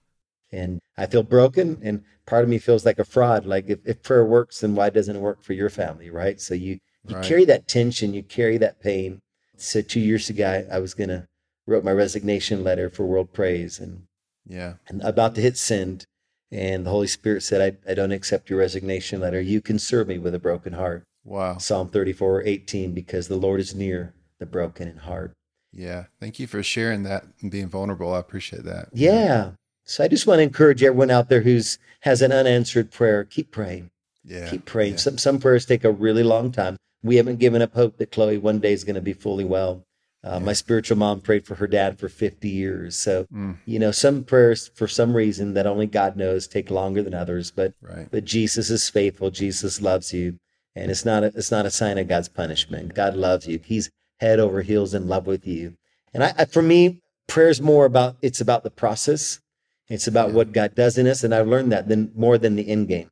And 0.53 0.81
I 0.97 1.07
feel 1.07 1.23
broken. 1.23 1.79
And 1.83 2.05
part 2.27 2.45
of 2.45 2.49
me 2.51 2.59
feels 2.59 2.85
like 2.87 2.99
a 2.99 3.05
fraud. 3.05 3.47
Like 3.47 3.69
if, 3.69 3.81
if 3.85 4.03
prayer 4.03 4.25
works, 4.25 4.61
then 4.61 4.75
why 4.75 4.91
doesn't 4.91 5.17
it 5.17 5.21
work 5.21 5.43
for 5.43 5.53
your 5.53 5.71
family? 5.71 6.11
Right. 6.11 6.41
So 6.41 6.55
you, 6.55 6.79
you 7.07 7.17
Right. 7.17 7.25
carry 7.25 7.45
that 7.47 7.69
tension, 7.69 8.15
you 8.15 8.23
carry 8.23 8.59
that 8.59 8.81
pain. 8.81 9.21
So 9.57 9.81
two 9.83 10.01
years 10.01 10.31
ago, 10.31 10.47
I, 10.71 10.77
I 10.77 10.79
was 10.79 10.95
going 10.95 11.09
to 11.11 11.27
wrote 11.67 11.85
my 11.85 11.93
resignation 11.93 12.65
letter 12.65 12.89
for 12.89 13.05
World 13.05 13.33
Prays 13.33 13.79
and, 13.79 14.05
Yeah. 14.47 14.75
and 14.89 15.03
about 15.03 15.35
to 15.35 15.41
hit 15.43 15.57
send. 15.57 16.07
And 16.51 16.87
the 16.87 16.91
Holy 16.91 17.09
Spirit 17.09 17.43
said, 17.43 17.61
I, 17.87 17.91
I 17.91 17.95
don't 17.95 18.13
accept 18.13 18.49
your 18.49 18.61
resignation 18.61 19.21
letter. 19.21 19.41
You 19.41 19.61
can 19.61 19.79
serve 19.79 20.09
me 20.09 20.19
with 20.19 20.35
a 20.35 20.39
broken 20.39 20.73
heart. 20.73 21.03
Wow. 21.29 21.59
Psalm 21.59 21.89
34, 21.91 22.43
18, 22.45 22.93
because 22.93 23.29
the 23.29 23.37
Lord 23.37 23.61
is 23.61 23.75
near 23.75 24.15
the 24.39 24.47
broken 24.47 24.89
in 24.89 24.97
heart. 24.97 25.33
Yeah. 25.73 26.05
Thank 26.21 26.39
you 26.39 26.47
for 26.47 26.63
sharing 26.63 27.03
that 27.03 27.25
and 27.43 27.51
being 27.51 27.69
vulnerable. 27.69 28.15
I 28.15 28.19
appreciate 28.21 28.65
that. 28.65 28.89
Yeah. 28.93 29.51
So 29.85 30.05
I 30.05 30.09
just 30.09 30.27
want 30.27 30.39
to 30.39 30.43
encourage 30.43 30.83
everyone 30.83 31.11
out 31.11 31.29
there 31.29 31.43
who's 31.43 31.79
has 32.01 32.23
an 32.23 32.33
unanswered 32.33 32.91
prayer. 32.91 33.25
Keep 33.25 33.51
praying. 33.51 33.91
Yeah. 34.25 34.49
Keep 34.49 34.65
praying. 34.65 34.93
Yeah. 34.93 34.99
Some 34.99 35.19
some 35.19 35.39
prayers 35.39 35.67
take 35.67 35.85
a 35.85 35.91
really 35.93 36.23
long 36.23 36.53
time. 36.53 36.77
We 37.03 37.17
haven't 37.17 37.39
given 37.39 37.63
up 37.63 37.75
hope 37.75 37.97
that 37.99 38.11
Chloe 38.11 38.39
one 38.39 38.59
day 38.61 38.73
is 38.73 38.85
going 38.85 38.97
to 38.97 39.01
be 39.03 39.13
fully 39.13 39.45
well. 39.45 39.85
Uh, 40.25 40.33
Yeah. 40.33 40.39
My 40.41 40.53
spiritual 40.53 40.97
mom 40.99 41.21
prayed 41.21 41.47
for 41.47 41.55
her 41.57 41.67
dad 41.67 41.99
for 41.99 42.09
50 42.09 42.49
years. 42.49 42.97
So 42.97 43.27
Mm, 43.33 43.57
you 43.67 43.79
know, 43.79 43.91
some 43.93 44.25
prayers 44.25 44.71
for 44.75 44.89
some 44.89 45.15
reason 45.15 45.55
that 45.55 45.67
only 45.67 45.87
God 45.87 46.17
knows 46.17 46.47
take 46.47 46.71
longer 46.71 47.03
than 47.03 47.15
others. 47.15 47.51
But 47.51 47.75
right. 47.83 48.09
but 48.11 48.25
Jesus 48.25 48.71
is 48.71 48.89
faithful. 48.91 49.31
Jesus 49.31 49.81
loves 49.81 50.13
you, 50.13 50.39
and 50.83 50.91
it's 50.91 51.05
not 51.05 51.23
a, 51.25 51.27
it's 51.35 51.51
not 51.51 51.67
a 51.67 51.71
sign 51.71 51.99
of 51.99 52.09
God's 52.09 52.29
punishment. 52.29 52.95
God 52.95 53.15
loves 53.17 53.47
you. 53.47 53.59
He's 53.65 53.91
head 54.21 54.39
over 54.41 54.63
heels 54.63 54.95
in 54.95 55.09
love 55.09 55.27
with 55.27 55.47
you. 55.47 55.77
And 56.15 56.25
I, 56.25 56.35
I 56.39 56.45
for 56.45 56.63
me, 56.63 57.01
prayer's 57.27 57.61
more 57.61 57.85
about 57.85 58.17
it's 58.23 58.41
about 58.41 58.63
the 58.65 58.71
process. 58.71 59.41
It's 59.89 60.07
about 60.07 60.29
Yeah. 60.31 60.35
what 60.35 60.53
God 60.53 60.75
does 60.75 60.99
in 60.99 61.07
us, 61.07 61.25
and 61.25 61.35
I've 61.35 61.49
learned 61.49 61.73
that 61.73 61.89
then 61.89 62.13
more 62.15 62.37
than 62.39 62.57
the 62.57 62.69
end 62.69 62.89
game. 62.89 63.11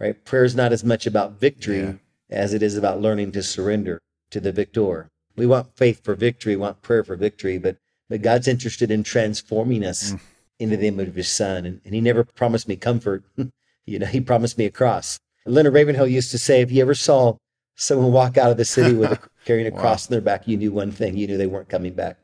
Right? 0.00 0.22
Prayer 0.24 0.44
is 0.44 0.54
not 0.54 0.72
as 0.72 0.84
much 0.84 1.06
about 1.06 1.40
victory 1.40 1.80
Yeah. 1.80 1.92
as 2.30 2.52
it 2.54 2.62
is 2.62 2.76
about 2.76 3.00
learning 3.00 3.32
to 3.32 3.42
surrender 3.42 4.00
to 4.30 4.40
the 4.40 4.52
victor. 4.52 5.08
We 5.36 5.46
want 5.46 5.76
faith 5.76 6.02
for 6.04 6.14
victory, 6.14 6.56
we 6.56 6.62
want 6.62 6.82
prayer 6.82 7.04
for 7.04 7.16
victory, 7.16 7.58
but 7.58 7.76
but 8.08 8.22
God's 8.22 8.46
interested 8.48 8.90
in 8.90 9.02
transforming 9.02 9.84
us 9.84 10.12
Mm. 10.12 10.20
into 10.60 10.76
the 10.76 10.86
image 10.86 11.08
of 11.08 11.16
his 11.16 11.28
son. 11.28 11.66
And, 11.66 11.80
and 11.84 11.92
he 11.94 12.00
never 12.00 12.22
promised 12.24 12.68
me 12.68 12.76
comfort. 12.76 13.24
you 13.86 13.98
know, 13.98 14.06
he 14.06 14.20
promised 14.20 14.56
me 14.58 14.64
a 14.64 14.70
cross. 14.70 15.18
Leonard 15.46 15.74
Ravenhill 15.74 16.06
used 16.06 16.30
to 16.32 16.38
say, 16.38 16.60
if 16.60 16.70
you 16.70 16.82
ever 16.82 16.94
saw 16.94 17.36
someone 17.76 18.12
walk 18.12 18.36
out 18.36 18.50
of 18.50 18.56
the 18.56 18.64
city 18.64 18.94
with 18.94 19.12
a, 19.12 19.18
carrying 19.44 19.66
a 19.66 19.70
Wow. 19.74 19.80
cross 19.80 20.08
in 20.08 20.12
their 20.12 20.20
back, 20.20 20.46
you 20.48 20.56
knew 20.56 20.72
one 20.72 20.90
thing, 20.90 21.16
you 21.16 21.26
knew 21.26 21.36
they 21.36 21.46
weren't 21.46 21.68
coming 21.68 21.92
back. 21.92 22.18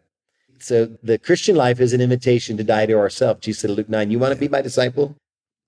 So 0.59 0.97
the 1.03 1.19
Christian 1.19 1.57
life 1.57 1.81
is 1.81 1.93
an 1.93 2.01
invitation 2.01 2.57
to 2.57 2.65
die 2.65 2.87
to 2.87 2.95
ourselves. 2.95 3.41
Jesus 3.41 3.63
said 3.63 3.71
in 3.71 3.77
Luke 3.77 3.89
9, 3.89 4.11
you 4.11 4.19
want 4.19 4.33
to 4.35 4.39
be 4.39 4.49
my 4.49 4.63
disciple? 4.63 5.17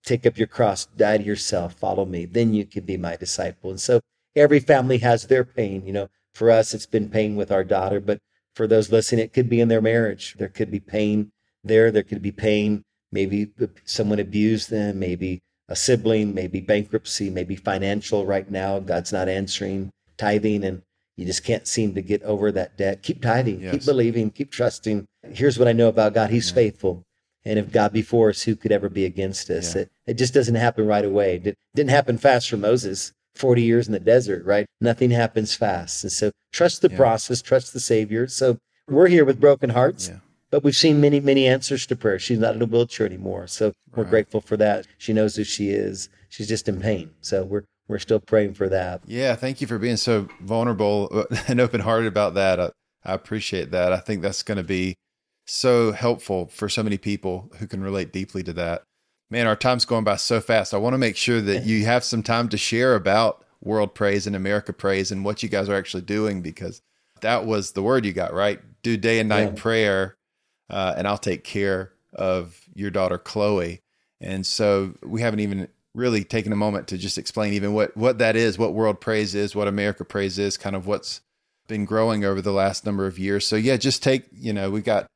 Take 0.05 0.27
up 0.27 0.39
your 0.39 0.47
cross, 0.47 0.87
die 0.87 1.19
to 1.19 1.25
yourself, 1.25 1.75
follow 1.75 2.05
me. 2.05 2.27
Then 2.27 2.55
you 2.55 2.65
can 2.65 2.85
be 2.85 2.97
my 2.97 3.17
disciple. 3.17 3.71
And 3.71 3.81
so 3.81 4.01
every 4.37 4.61
family 4.61 4.99
has 4.99 5.27
their 5.27 5.45
pain. 5.45 5.85
You 5.87 5.93
know, 5.93 6.09
for 6.35 6.51
us, 6.51 6.75
it's 6.75 6.87
been 6.87 7.09
pain 7.09 7.37
with 7.37 7.51
our 7.51 7.65
daughter, 7.65 8.01
but 8.01 8.19
for 8.55 8.67
those 8.67 8.93
listening, 8.93 9.25
it 9.25 9.33
could 9.33 9.49
be 9.49 9.61
in 9.61 9.69
their 9.69 9.81
marriage. 9.81 10.35
There 10.39 10.49
could 10.49 10.71
be 10.71 10.81
pain 10.81 11.33
there. 11.65 11.91
There 11.91 12.03
could 12.03 12.23
be 12.23 12.33
pain. 12.33 12.85
Maybe 13.11 13.49
someone 13.85 14.19
abused 14.19 14.71
them, 14.71 14.99
maybe 14.99 15.43
a 15.69 15.77
sibling, 15.77 16.35
maybe 16.35 16.61
bankruptcy, 16.61 17.31
maybe 17.31 17.57
financial 17.57 18.27
right 18.27 18.51
now. 18.51 18.79
God's 18.81 19.13
not 19.13 19.29
answering 19.29 19.91
tithing 20.17 20.65
and 20.65 20.83
you 21.17 21.25
just 21.25 21.45
can't 21.45 21.67
seem 21.67 21.95
to 21.95 22.03
get 22.03 22.23
over 22.23 22.51
that 22.53 22.77
debt. 22.77 23.03
Keep 23.03 23.23
tithing, 23.23 23.61
keep 23.71 23.85
believing, 23.85 24.31
keep 24.31 24.51
trusting. 24.51 25.07
Here's 25.31 25.59
what 25.59 25.69
I 25.69 25.73
know 25.73 25.89
about 25.89 26.13
God 26.15 26.31
He's 26.31 26.51
Yeah. 26.51 26.55
faithful. 26.57 27.03
And 27.47 27.59
if 27.59 27.71
God 27.71 27.93
be 27.93 28.03
for 28.03 28.31
us, 28.31 28.43
who 28.43 28.57
could 28.57 28.73
ever 28.73 28.89
be 28.89 29.05
against 29.05 29.51
us? 29.51 29.75
Yeah. 29.75 29.83
It, 29.83 29.91
it 30.07 30.15
just 30.15 30.35
doesn't 30.35 30.55
happen 30.55 30.87
right 30.87 31.05
away. 31.05 31.41
It 31.45 31.55
didn't 31.75 31.91
happen 31.91 32.19
fast 32.19 32.49
for 32.49 32.57
Moses. 32.57 33.13
40 33.35 33.63
years 33.63 33.87
in 33.89 33.93
the 33.93 34.01
desert, 34.01 34.45
right? 34.45 34.65
Nothing 34.81 35.11
happens 35.11 35.55
fast. 35.57 36.05
And 36.05 36.13
so 36.13 36.31
trust 36.53 36.83
the 36.83 36.89
Yeah. 36.91 36.97
process, 36.97 37.43
trust 37.43 37.73
the 37.73 37.81
Savior. 37.81 38.29
So 38.29 38.59
we're 38.89 39.09
here 39.09 39.25
with 39.25 39.41
broken 39.41 39.71
hearts. 39.71 40.11
But 40.55 40.63
we've 40.63 40.77
seen 40.77 41.01
many, 41.01 41.19
many 41.19 41.49
answers 41.49 41.85
to 41.87 41.97
prayer. 41.97 42.21
She's 42.21 42.39
not 42.39 42.55
in 42.55 42.63
a 42.63 42.65
wheelchair 42.65 43.05
anymore. 43.05 43.49
So 43.49 43.73
we're 43.97 44.05
grateful 44.05 44.41
for 44.41 44.57
that. 44.59 44.87
She 44.99 45.13
knows 45.13 45.35
who 45.35 45.43
she 45.43 45.71
is. 45.71 46.09
She's 46.29 46.47
just 46.47 46.69
in 46.69 46.81
pain. 46.81 47.11
So 47.23 47.43
we're, 47.43 47.65
we're 47.89 47.99
still 47.99 48.21
praying 48.21 48.55
for 48.55 48.69
that. 48.69 49.01
Yeah, 49.05 49.35
thank 49.35 49.61
you 49.61 49.67
for 49.67 49.81
being 49.81 49.97
so 49.97 50.29
vulnerable 50.41 51.09
uh, 51.13 51.25
and 51.49 51.61
open 51.61 51.81
hearted 51.81 52.07
about 52.07 52.35
that. 52.35 52.61
I, 52.61 52.71
I 53.05 53.15
appreciate 53.15 53.73
that. 53.73 53.93
I 53.93 53.97
think 53.97 54.23
that's 54.23 54.45
going 54.45 54.59
to 54.59 54.63
be 54.63 54.95
so 55.45 55.91
helpful 55.91 56.47
for 56.47 56.69
so 56.69 56.85
many 56.85 56.99
people 56.99 57.51
who 57.59 57.67
can 57.67 57.83
relate 57.83 58.13
deeply 58.13 58.45
to 58.45 58.53
that. 58.53 58.85
Man, 59.33 59.49
our 59.49 59.57
time's 59.57 59.85
going 59.85 60.05
by 60.05 60.15
so 60.15 60.41
fast. 60.41 60.73
I 60.73 60.77
want 60.77 60.95
to 60.95 60.99
make 60.99 61.17
sure 61.17 61.41
that 61.41 61.67
you 61.67 61.85
have 61.87 62.05
some 62.05 62.23
time 62.23 62.49
to 62.51 62.57
share 62.57 62.95
about 62.95 63.45
World 63.61 63.93
Prays 63.93 64.25
and 64.25 64.37
America 64.37 64.73
Prays 64.73 65.11
and 65.11 65.25
what 65.25 65.43
you 65.43 65.49
guys 65.49 65.69
are 65.69 65.75
actually 65.75 66.05
doing 66.05 66.43
because 66.43 66.81
that 67.23 67.45
was 67.45 67.73
the 67.73 67.83
word 67.83 68.07
you 68.07 68.13
got, 68.13 68.33
right? 68.33 68.61
Do 68.85 68.97
day 68.97 69.19
and 69.19 69.29
night 69.29 69.55
Yeah. 69.57 69.61
prayer, 69.61 70.17
uh, 70.71 70.95
and 70.97 71.07
I'll 71.07 71.19
take 71.19 71.45
care 71.45 71.93
of 72.13 72.61
your 72.75 72.91
daughter, 72.91 73.19
Chloe. 73.19 73.81
And 74.21 74.47
so 74.47 74.95
we 75.03 75.21
haven't 75.21 75.41
even 75.41 75.69
really 75.95 76.25
taken 76.25 76.53
a 76.53 76.57
moment 76.57 76.89
to 76.89 76.99
just 76.99 77.19
explain 77.19 77.53
even 77.53 77.73
what 77.73 77.97
what 77.97 78.19
that 78.19 78.37
is, 78.37 78.59
what 78.59 78.75
World 78.75 79.01
Prays 79.01 79.35
is, 79.35 79.55
what 79.55 79.69
America 79.69 80.05
Prays 80.05 80.39
is, 80.39 80.57
kind 80.57 80.75
of 80.75 80.87
what's 80.87 81.21
been 81.67 81.85
growing 81.85 82.25
over 82.25 82.41
the 82.41 82.53
last 82.53 82.85
number 82.85 83.07
of 83.07 83.19
years. 83.19 83.47
So 83.47 83.57
yeah, 83.57 83.77
just 83.77 84.03
take, 84.03 84.27
you 84.33 84.53
know, 84.53 84.71
we've 84.71 84.85
got 84.85 85.07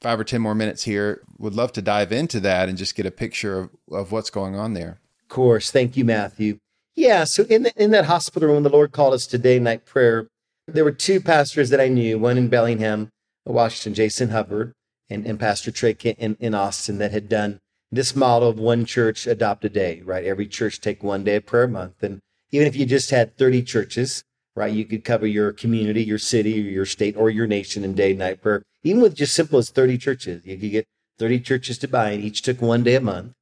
five 0.00 0.18
or 0.18 0.24
ten 0.24 0.40
more 0.40 0.54
minutes 0.54 0.84
here. 0.84 1.22
Would 1.38 1.54
love 1.54 1.72
to 1.72 1.82
dive 1.82 2.12
into 2.12 2.40
that 2.40 2.68
and 2.68 2.78
just 2.78 2.94
get 2.94 3.06
a 3.06 3.10
picture 3.10 3.58
of, 3.58 3.70
of 3.90 4.12
what's 4.12 4.30
going 4.30 4.54
on 4.54 4.74
there. 4.74 5.00
Of 5.22 5.28
course. 5.28 5.70
Thank 5.70 5.96
you, 5.96 6.04
Matthew. 6.04 6.58
Yeah. 6.94 7.24
So 7.24 7.44
in, 7.44 7.64
the, 7.64 7.72
in 7.82 7.90
that 7.90 8.06
hospital 8.06 8.48
room, 8.48 8.62
the 8.62 8.70
Lord 8.70 8.92
called 8.92 9.14
us 9.14 9.26
to 9.28 9.38
day 9.38 9.58
night 9.58 9.84
prayer. 9.84 10.26
There 10.66 10.84
were 10.84 10.92
two 10.92 11.20
pastors 11.20 11.70
that 11.70 11.80
I 11.80 11.88
knew, 11.88 12.18
one 12.18 12.38
in 12.38 12.48
Bellingham, 12.48 13.08
Washington, 13.44 13.94
Jason 13.94 14.30
Hubbard, 14.30 14.72
and, 15.10 15.26
and 15.26 15.38
Pastor 15.38 15.70
Trey 15.70 15.94
Kent 15.94 16.18
in, 16.18 16.36
in 16.40 16.54
Austin 16.54 16.98
that 16.98 17.12
had 17.12 17.28
done 17.28 17.60
this 17.90 18.14
model 18.14 18.48
of 18.48 18.58
one 18.58 18.84
church 18.84 19.26
adopt 19.26 19.64
a 19.64 19.68
day, 19.68 20.02
right? 20.04 20.24
Every 20.24 20.46
church 20.46 20.80
take 20.80 21.02
one 21.02 21.24
day 21.24 21.36
of 21.36 21.46
prayer 21.46 21.64
a 21.64 21.68
month. 21.68 22.02
And 22.02 22.20
even 22.50 22.66
if 22.66 22.76
you 22.76 22.84
just 22.84 23.10
had 23.10 23.36
30 23.36 23.62
churches, 23.62 24.22
right, 24.54 24.72
you 24.72 24.84
could 24.84 25.04
cover 25.04 25.26
your 25.26 25.52
community, 25.52 26.04
your 26.04 26.18
city, 26.18 26.60
or 26.60 26.70
your 26.70 26.86
state, 26.86 27.16
or 27.16 27.30
your 27.30 27.46
nation 27.46 27.84
in 27.84 27.94
day 27.94 28.10
and 28.10 28.18
night 28.18 28.42
prayer. 28.42 28.62
Even 28.82 29.00
with 29.00 29.14
just 29.14 29.34
simple 29.34 29.58
as 29.58 29.70
30 29.70 29.96
churches, 29.98 30.44
you 30.44 30.58
could 30.58 30.70
get 30.70 30.86
30 31.18 31.40
churches 31.40 31.78
to 31.78 31.88
buy, 31.88 32.10
and 32.10 32.22
each 32.22 32.42
took 32.42 32.60
one 32.60 32.82
day 32.82 32.94
a 32.94 33.00
month 33.00 33.32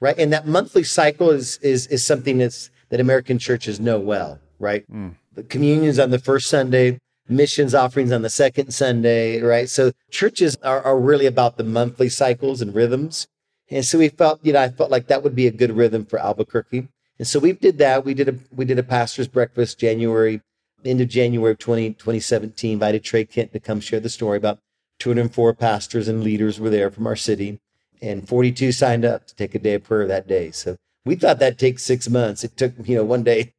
right? 0.00 0.18
And 0.18 0.32
that 0.32 0.46
monthly 0.46 0.82
cycle 0.82 1.30
is 1.30 1.58
is 1.58 1.86
is 1.88 2.04
something 2.04 2.38
that's 2.38 2.70
that 2.88 3.00
American 3.00 3.38
churches 3.38 3.78
know 3.78 4.00
well, 4.00 4.40
right? 4.58 4.90
Mm. 4.90 5.14
The 5.34 5.44
communions 5.44 5.98
on 5.98 6.10
the 6.10 6.18
first 6.18 6.48
Sunday, 6.48 6.98
missions 7.30 7.74
offerings 7.74 8.12
on 8.12 8.22
the 8.22 8.30
second 8.30 8.72
Sunday, 8.72 9.40
right? 9.40 9.68
So 9.68 9.92
churches 10.10 10.56
are, 10.62 10.82
are 10.82 10.98
really 10.98 11.26
about 11.26 11.56
the 11.56 11.64
monthly 11.64 12.08
cycles 12.08 12.60
and 12.60 12.74
rhythms. 12.74 13.28
And 13.70 13.84
so 13.84 13.98
we 13.98 14.08
felt, 14.08 14.40
you 14.44 14.52
know, 14.52 14.60
I 14.60 14.68
felt 14.68 14.90
like 14.90 15.06
that 15.06 15.22
would 15.22 15.36
be 15.36 15.46
a 15.46 15.52
good 15.52 15.72
rhythm 15.72 16.04
for 16.04 16.18
Albuquerque. 16.18 16.88
And 17.18 17.26
so 17.26 17.38
we 17.38 17.52
did 17.52 17.78
that. 17.78 18.04
We 18.04 18.14
did 18.14 18.28
a 18.28 18.34
we 18.50 18.64
did 18.64 18.78
a 18.78 18.82
pastor's 18.82 19.28
breakfast 19.28 19.78
January, 19.78 20.40
end 20.84 21.00
of 21.00 21.08
January 21.08 21.52
of 21.52 21.58
20, 21.58 21.90
2017, 21.90 22.72
invited 22.72 23.04
Trey 23.04 23.24
Kent 23.24 23.52
to 23.52 23.60
come 23.60 23.80
share 23.80 24.00
the 24.00 24.08
story 24.08 24.38
about 24.38 24.58
204 24.98 25.54
pastors 25.54 26.08
and 26.08 26.24
leaders 26.24 26.58
were 26.58 26.70
there 26.70 26.90
from 26.90 27.06
our 27.06 27.16
city 27.16 27.60
and 28.02 28.26
42 28.26 28.72
signed 28.72 29.04
up 29.04 29.26
to 29.26 29.34
take 29.34 29.54
a 29.54 29.58
day 29.58 29.74
of 29.74 29.84
prayer 29.84 30.06
that 30.06 30.26
day. 30.26 30.50
So 30.50 30.76
we 31.04 31.14
thought 31.14 31.38
that'd 31.38 31.58
take 31.58 31.78
six 31.78 32.08
months. 32.08 32.44
It 32.44 32.56
took, 32.56 32.72
you 32.84 32.96
know, 32.96 33.04
one 33.04 33.22
day. 33.22 33.52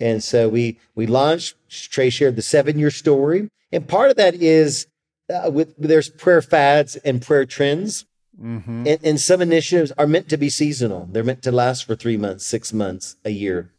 And 0.00 0.22
so 0.22 0.48
we, 0.48 0.78
we 0.94 1.06
launched, 1.06 1.56
Trey 1.90 2.10
shared 2.10 2.36
the 2.36 2.42
seven 2.42 2.78
year 2.78 2.90
story. 2.90 3.48
And 3.72 3.88
part 3.88 4.10
of 4.10 4.16
that 4.16 4.34
is 4.34 4.86
uh, 5.32 5.50
with, 5.50 5.74
there's 5.78 6.10
prayer 6.10 6.42
fads 6.42 6.96
and 6.96 7.22
prayer 7.22 7.46
trends. 7.46 8.04
Mm-hmm. 8.40 8.86
And, 8.86 8.98
and 9.04 9.20
some 9.20 9.40
initiatives 9.40 9.92
are 9.96 10.06
meant 10.06 10.28
to 10.30 10.36
be 10.36 10.50
seasonal. 10.50 11.08
They're 11.10 11.22
meant 11.22 11.42
to 11.42 11.52
last 11.52 11.84
for 11.84 11.94
three 11.94 12.16
months, 12.16 12.44
six 12.44 12.72
months, 12.72 13.16
a 13.24 13.30
year, 13.30 13.70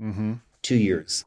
Mm-hmm. 0.00 0.34
two 0.62 0.76
years. 0.76 1.24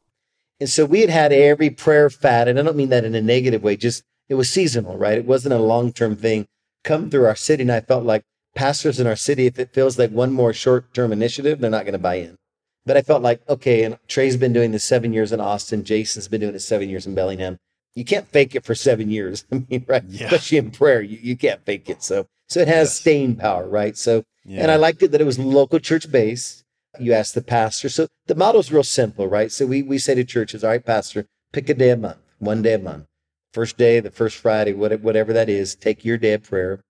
And 0.58 0.68
so 0.68 0.86
we 0.86 1.00
had 1.02 1.10
had 1.10 1.30
every 1.30 1.68
prayer 1.68 2.08
fad, 2.08 2.48
and 2.48 2.58
I 2.58 2.62
don't 2.62 2.76
mean 2.76 2.88
that 2.88 3.04
in 3.04 3.14
a 3.14 3.20
negative 3.20 3.62
way, 3.62 3.76
just 3.76 4.02
it 4.30 4.34
was 4.34 4.48
seasonal, 4.48 4.96
right? 4.96 5.18
It 5.18 5.26
wasn't 5.26 5.54
a 5.54 5.58
long 5.58 5.92
term 5.92 6.16
thing 6.16 6.46
come 6.82 7.10
through 7.10 7.26
our 7.26 7.36
city. 7.36 7.62
And 7.62 7.72
I 7.72 7.80
felt 7.80 8.04
like 8.04 8.22
pastors 8.54 8.98
in 8.98 9.06
our 9.06 9.16
city, 9.16 9.44
if 9.44 9.58
it 9.58 9.74
feels 9.74 9.98
like 9.98 10.10
one 10.10 10.32
more 10.32 10.52
short 10.54 10.94
term 10.94 11.12
initiative, 11.12 11.60
they're 11.60 11.70
not 11.70 11.84
going 11.84 11.92
to 11.92 11.98
buy 11.98 12.14
in. 12.14 12.38
But 12.84 12.96
I 12.96 13.02
felt 13.02 13.22
like, 13.22 13.40
okay, 13.48 13.84
and 13.84 13.98
Trey's 14.08 14.36
been 14.36 14.52
doing 14.52 14.72
this 14.72 14.84
seven 14.84 15.12
years 15.12 15.32
in 15.32 15.40
Austin, 15.40 15.84
Jason's 15.84 16.28
been 16.28 16.40
doing 16.40 16.54
it 16.54 16.60
seven 16.60 16.88
years 16.88 17.06
in 17.06 17.14
Bellingham. 17.14 17.58
You 17.94 18.04
can't 18.04 18.26
fake 18.26 18.54
it 18.54 18.64
for 18.64 18.74
seven 18.74 19.10
years. 19.10 19.44
I 19.52 19.62
mean, 19.68 19.84
right? 19.86 20.02
Yeah. 20.08 20.26
Especially 20.26 20.58
in 20.58 20.70
prayer, 20.70 21.00
you, 21.02 21.18
you 21.22 21.36
can't 21.36 21.64
fake 21.64 21.88
it. 21.88 22.02
So, 22.02 22.26
so 22.48 22.60
it 22.60 22.68
has 22.68 22.88
Yes. 22.88 23.00
staying 23.00 23.36
power, 23.36 23.68
right? 23.68 23.96
So, 23.96 24.24
Yeah. 24.44 24.62
and 24.62 24.70
I 24.70 24.76
liked 24.76 25.02
it 25.02 25.12
that 25.12 25.20
it 25.20 25.24
was 25.24 25.38
local 25.38 25.78
church 25.78 26.10
based. 26.10 26.64
You 26.98 27.12
ask 27.12 27.32
the 27.34 27.42
pastor. 27.42 27.88
So 27.88 28.08
the 28.26 28.34
model 28.34 28.60
is 28.60 28.72
real 28.72 28.82
simple, 28.82 29.26
right? 29.28 29.50
So 29.52 29.64
we, 29.66 29.82
we 29.82 29.98
say 29.98 30.14
to 30.14 30.24
churches, 30.24 30.62
all 30.64 30.70
right, 30.70 30.84
pastor, 30.84 31.26
pick 31.52 31.68
a 31.68 31.74
day 31.74 31.90
a 31.90 31.96
month, 31.96 32.18
one 32.38 32.62
day 32.62 32.74
a 32.74 32.78
month. 32.78 33.06
First 33.54 33.76
day, 33.78 34.00
the 34.00 34.10
first 34.10 34.36
Friday, 34.38 34.72
whatever, 34.72 35.02
whatever 35.02 35.32
that 35.34 35.48
is, 35.48 35.74
take 35.74 36.04
your 36.04 36.16
day 36.18 36.32
of 36.32 36.42
prayer. 36.42 36.80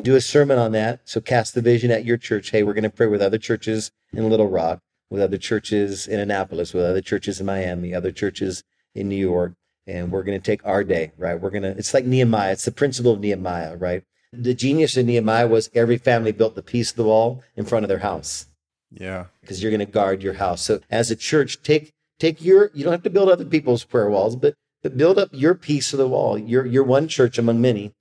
Do 0.00 0.16
a 0.16 0.20
sermon 0.20 0.58
on 0.58 0.72
that. 0.72 1.00
So 1.04 1.20
cast 1.20 1.54
the 1.54 1.62
vision 1.62 1.90
at 1.90 2.04
your 2.04 2.16
church. 2.16 2.50
Hey, 2.50 2.62
we're 2.62 2.74
going 2.74 2.84
to 2.84 2.90
pray 2.90 3.06
with 3.06 3.22
other 3.22 3.38
churches 3.38 3.90
in 4.12 4.28
Little 4.28 4.48
Rock, 4.48 4.80
with 5.10 5.22
other 5.22 5.38
churches 5.38 6.06
in 6.06 6.20
Annapolis, 6.20 6.74
with 6.74 6.84
other 6.84 7.00
churches 7.00 7.40
in 7.40 7.46
Miami, 7.46 7.94
other 7.94 8.12
churches 8.12 8.64
in 8.94 9.08
New 9.08 9.16
York. 9.16 9.52
And 9.86 10.10
we're 10.10 10.22
going 10.22 10.40
to 10.40 10.44
take 10.44 10.64
our 10.64 10.82
day, 10.82 11.12
right? 11.18 11.38
We're 11.38 11.50
going 11.50 11.62
to, 11.62 11.70
it's 11.70 11.92
like 11.92 12.06
Nehemiah. 12.06 12.52
It's 12.52 12.64
the 12.64 12.72
principle 12.72 13.12
of 13.12 13.20
Nehemiah, 13.20 13.76
right? 13.76 14.02
The 14.32 14.54
genius 14.54 14.96
of 14.96 15.06
Nehemiah 15.06 15.46
was 15.46 15.70
every 15.74 15.98
family 15.98 16.32
built 16.32 16.54
the 16.54 16.62
piece 16.62 16.90
of 16.90 16.96
the 16.96 17.04
wall 17.04 17.44
in 17.54 17.66
front 17.66 17.84
of 17.84 17.88
their 17.88 17.98
house 17.98 18.46
yeah. 18.94 19.26
because 19.40 19.62
you're 19.62 19.70
going 19.70 19.84
to 19.84 19.92
guard 19.92 20.22
your 20.22 20.34
house. 20.34 20.62
So 20.62 20.80
as 20.90 21.10
a 21.10 21.16
church, 21.16 21.62
take 21.62 21.92
take 22.18 22.42
your 22.42 22.70
you 22.74 22.84
don't 22.84 22.92
have 22.92 23.02
to 23.02 23.10
build 23.10 23.28
other 23.28 23.44
people's 23.44 23.84
prayer 23.84 24.08
walls, 24.08 24.36
but 24.36 24.54
but 24.82 24.96
build 24.96 25.18
up 25.18 25.30
your 25.32 25.54
piece 25.54 25.92
of 25.92 25.98
the 25.98 26.08
wall. 26.08 26.38
You're 26.38 26.66
you're 26.66 26.84
one 26.84 27.08
church 27.08 27.38
among 27.38 27.60
many. 27.60 27.92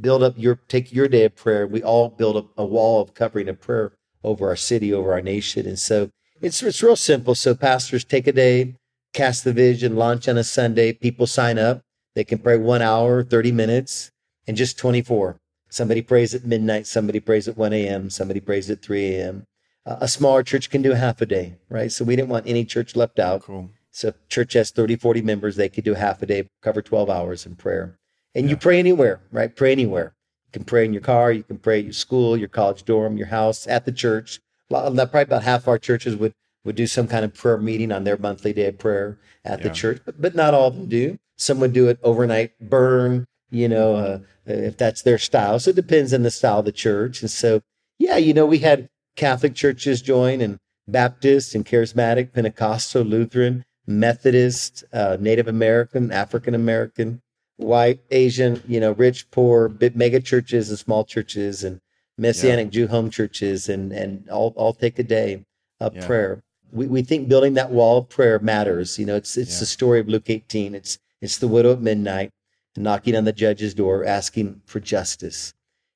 Build 0.00 0.22
up 0.22 0.34
your 0.36 0.56
take 0.68 0.92
your 0.92 1.08
day 1.08 1.24
of 1.24 1.36
prayer. 1.36 1.66
We 1.66 1.82
all 1.82 2.08
build 2.08 2.36
up 2.36 2.46
a 2.56 2.64
wall 2.64 3.00
of 3.00 3.14
covering 3.14 3.48
of 3.48 3.60
prayer 3.60 3.92
over 4.22 4.48
our 4.48 4.56
city, 4.56 4.92
over 4.92 5.12
our 5.12 5.22
nation. 5.22 5.66
And 5.66 5.78
so 5.78 6.10
it's 6.42 6.62
it's 6.62 6.82
real 6.82 6.96
simple. 6.96 7.34
So 7.34 7.54
pastors 7.54 8.04
take 8.04 8.26
a 8.26 8.32
day, 8.32 8.74
cast 9.12 9.44
the 9.44 9.52
vision, 9.52 9.96
launch 9.96 10.28
on 10.28 10.36
a 10.36 10.44
Sunday. 10.44 10.92
People 10.92 11.26
sign 11.26 11.58
up. 11.58 11.80
They 12.14 12.24
can 12.24 12.38
pray 12.38 12.58
one 12.58 12.82
hour, 12.82 13.22
30 13.22 13.52
minutes, 13.52 14.10
and 14.46 14.56
just 14.56 14.78
24. 14.78 15.38
Somebody 15.70 16.02
prays 16.02 16.34
at 16.34 16.44
midnight, 16.44 16.86
somebody 16.86 17.20
prays 17.20 17.48
at 17.48 17.56
1 17.56 17.72
a.m., 17.72 18.10
somebody 18.10 18.40
prays 18.40 18.68
at 18.68 18.82
3 18.82 19.14
a.m 19.14 19.46
uh, 19.84 19.96
a 20.00 20.08
smaller 20.08 20.42
church 20.42 20.70
can 20.70 20.82
do 20.82 20.92
half 20.92 21.20
a 21.20 21.26
day, 21.26 21.56
right? 21.68 21.90
So 21.90 22.04
we 22.04 22.16
didn't 22.16 22.28
want 22.28 22.46
any 22.46 22.64
church 22.64 22.94
left 22.94 23.18
out. 23.18 23.42
Cool. 23.42 23.70
So 23.90 24.14
church 24.28 24.54
has 24.54 24.70
30, 24.70 24.96
40 24.96 25.22
members, 25.22 25.56
they 25.56 25.68
could 25.68 25.84
do 25.84 25.94
half 25.94 26.22
a 26.22 26.26
day, 26.26 26.48
cover 26.62 26.80
12 26.80 27.10
hours 27.10 27.44
in 27.44 27.56
prayer. 27.56 27.98
And 28.34 28.48
you 28.48 28.56
pray 28.56 28.78
anywhere, 28.78 29.20
right? 29.30 29.54
Pray 29.54 29.72
anywhere. 29.72 30.14
You 30.46 30.52
can 30.52 30.64
pray 30.64 30.84
in 30.84 30.92
your 30.92 31.02
car, 31.02 31.30
you 31.32 31.42
can 31.42 31.58
pray 31.58 31.80
at 31.80 31.84
your 31.84 31.92
school, 31.92 32.36
your 32.36 32.48
college 32.48 32.84
dorm, 32.84 33.18
your 33.18 33.26
house, 33.26 33.66
at 33.66 33.84
the 33.84 33.92
church. 33.92 34.40
Probably 34.72 35.22
about 35.22 35.42
half 35.42 35.68
our 35.68 35.78
churches 35.78 36.16
would 36.16 36.32
would 36.64 36.76
do 36.76 36.86
some 36.86 37.08
kind 37.08 37.24
of 37.24 37.34
prayer 37.34 37.58
meeting 37.58 37.90
on 37.90 38.04
their 38.04 38.16
monthly 38.16 38.52
day 38.52 38.66
of 38.66 38.78
prayer 38.78 39.18
at 39.44 39.62
the 39.62 39.70
church, 39.70 40.00
but, 40.04 40.20
but 40.20 40.34
not 40.34 40.54
all 40.54 40.68
of 40.68 40.76
them 40.76 40.88
do. 40.88 41.18
Some 41.36 41.58
would 41.60 41.72
do 41.72 41.88
it 41.88 41.98
overnight 42.04 42.52
burn, 42.60 43.26
you 43.50 43.68
know, 43.68 43.96
uh, 43.96 44.18
if 44.46 44.76
that's 44.76 45.02
their 45.02 45.18
style. 45.18 45.58
So 45.58 45.70
it 45.70 45.76
depends 45.76 46.14
on 46.14 46.22
the 46.22 46.30
style 46.30 46.60
of 46.60 46.64
the 46.64 46.72
church. 46.72 47.20
And 47.20 47.30
so, 47.30 47.62
yeah, 47.98 48.16
you 48.16 48.32
know, 48.32 48.46
we 48.46 48.58
had 48.58 48.88
Catholic 49.16 49.54
churches 49.54 50.02
join 50.02 50.40
and 50.40 50.58
Baptist 50.86 51.54
and 51.54 51.66
Charismatic, 51.66 52.32
Pentecostal, 52.32 53.02
Lutheran, 53.02 53.64
Methodist, 53.86 54.84
uh, 54.92 55.16
Native 55.18 55.48
American, 55.48 56.12
African 56.12 56.54
American, 56.54 57.20
white, 57.56 58.00
Asian, 58.10 58.62
you 58.68 58.78
know, 58.78 58.92
rich, 58.92 59.30
poor, 59.30 59.68
big 59.68 59.96
mega 59.96 60.20
churches 60.20 60.70
and 60.70 60.78
small 60.78 61.04
churches 61.04 61.64
and 61.64 61.80
Messianic 62.18 62.70
Jew 62.70 62.86
home 62.88 63.10
churches 63.10 63.68
and, 63.68 63.92
and 63.92 64.28
all, 64.28 64.52
all 64.56 64.72
take 64.72 64.98
a 64.98 65.02
day 65.02 65.44
of 65.80 65.94
prayer. 66.06 66.42
We, 66.70 66.86
we 66.86 67.02
think 67.02 67.28
building 67.28 67.54
that 67.54 67.70
wall 67.70 67.98
of 67.98 68.08
prayer 68.08 68.38
matters. 68.38 68.98
You 68.98 69.06
know, 69.06 69.16
it's, 69.16 69.36
it's 69.36 69.60
the 69.60 69.66
story 69.66 70.00
of 70.00 70.08
Luke 70.08 70.28
18. 70.28 70.74
It's, 70.74 70.98
it's 71.20 71.38
the 71.38 71.48
widow 71.48 71.72
at 71.72 71.80
midnight 71.80 72.30
knocking 72.76 73.16
on 73.16 73.24
the 73.24 73.32
judge's 73.32 73.74
door, 73.74 74.04
asking 74.04 74.62
for 74.64 74.80
justice. 74.80 75.54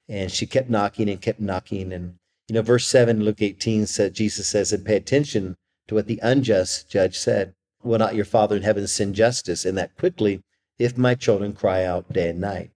And 0.09 0.31
she 0.31 0.47
kept 0.47 0.71
knocking 0.71 1.09
and 1.09 1.21
kept 1.21 1.41
knocking. 1.41 1.93
And, 1.93 2.15
you 2.49 2.55
know, 2.55 2.63
verse 2.63 2.87
7, 2.87 3.25
Luke 3.25 3.43
18 3.43 3.87
said, 3.87 4.15
Jesus 4.15 4.49
says, 4.49 4.73
and 4.73 4.85
pay 4.85 4.97
attention 4.97 5.57
to 5.89 5.95
what 5.95 6.07
the 6.07 6.21
unjust 6.23 6.91
judge 6.91 7.19
said. 7.19 7.55
Will 7.83 7.99
not 7.99 8.15
your 8.15 8.25
Father 8.25 8.57
in 8.57 8.63
heaven 8.63 8.87
send 8.87 9.15
justice? 9.15 9.65
And 9.65 9.77
that 9.79 9.97
quickly, 9.97 10.43
if 10.79 10.99
my 10.99 11.15
children 11.15 11.53
cry 11.53 11.85
out 11.85 12.13
day 12.13 12.31
and 12.31 12.41
night. 12.41 12.71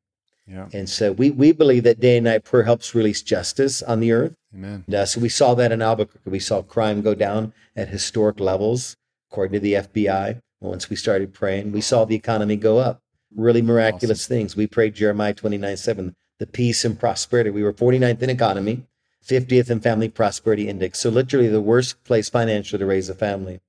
Yeah. 0.51 0.69
And 0.73 0.89
so 0.89 1.13
we, 1.13 1.31
we 1.31 1.53
believe 1.53 1.85
that 1.85 2.01
day 2.01 2.17
and 2.17 2.25
night 2.25 2.45
prayer 2.45 2.65
helps 2.65 2.95
release 2.95 3.23
justice 3.23 3.83
on 3.83 4.01
the 4.01 4.11
earth. 4.11 4.35
Amen. 4.53 4.85
And, 4.87 4.95
uh, 4.95 5.07
so 5.07 5.21
we 5.21 5.29
saw 5.29 5.55
that 5.55 5.71
in 5.71 5.81
Albuquerque. 5.81 6.29
We 6.29 6.41
saw 6.41 6.63
crime 6.63 7.03
go 7.03 7.15
down 7.15 7.53
at 7.77 7.89
historic 7.89 8.41
levels. 8.41 8.97
according 9.31 9.53
to 9.53 9.61
the 9.61 9.75
FBI. 9.75 10.41
Once 10.61 10.91
we 10.91 10.97
started 10.97 11.33
praying, 11.33 11.73
we 11.73 11.81
saw 11.81 12.05
the 12.05 12.17
economy 12.17 12.57
go 12.57 12.79
up. 12.79 13.01
Really 13.35 13.63
miraculous 13.63 14.25
awesome. 14.25 14.37
things. 14.37 14.57
We 14.57 14.67
prayed 14.67 14.95
Jeremiah 14.95 15.35
29 15.35 15.77
7, 15.77 16.17
the 16.39 16.47
peace 16.47 16.85
and 16.85 16.99
prosperity. 16.99 17.51
We 17.51 17.63
were 17.63 17.73
49th 17.73 18.21
in 18.23 18.29
economy, 18.29 18.87
50th 19.25 19.71
in 19.71 19.81
family 19.81 20.09
prosperity 20.09 20.69
index. 20.69 20.99
So, 20.99 21.11
literally, 21.11 21.49
the 21.49 21.61
worst 21.61 22.03
place 22.03 22.29
financially 22.29 22.81
to 22.81 22.87
raise 22.87 23.09
a 23.09 23.15
family. 23.15 23.61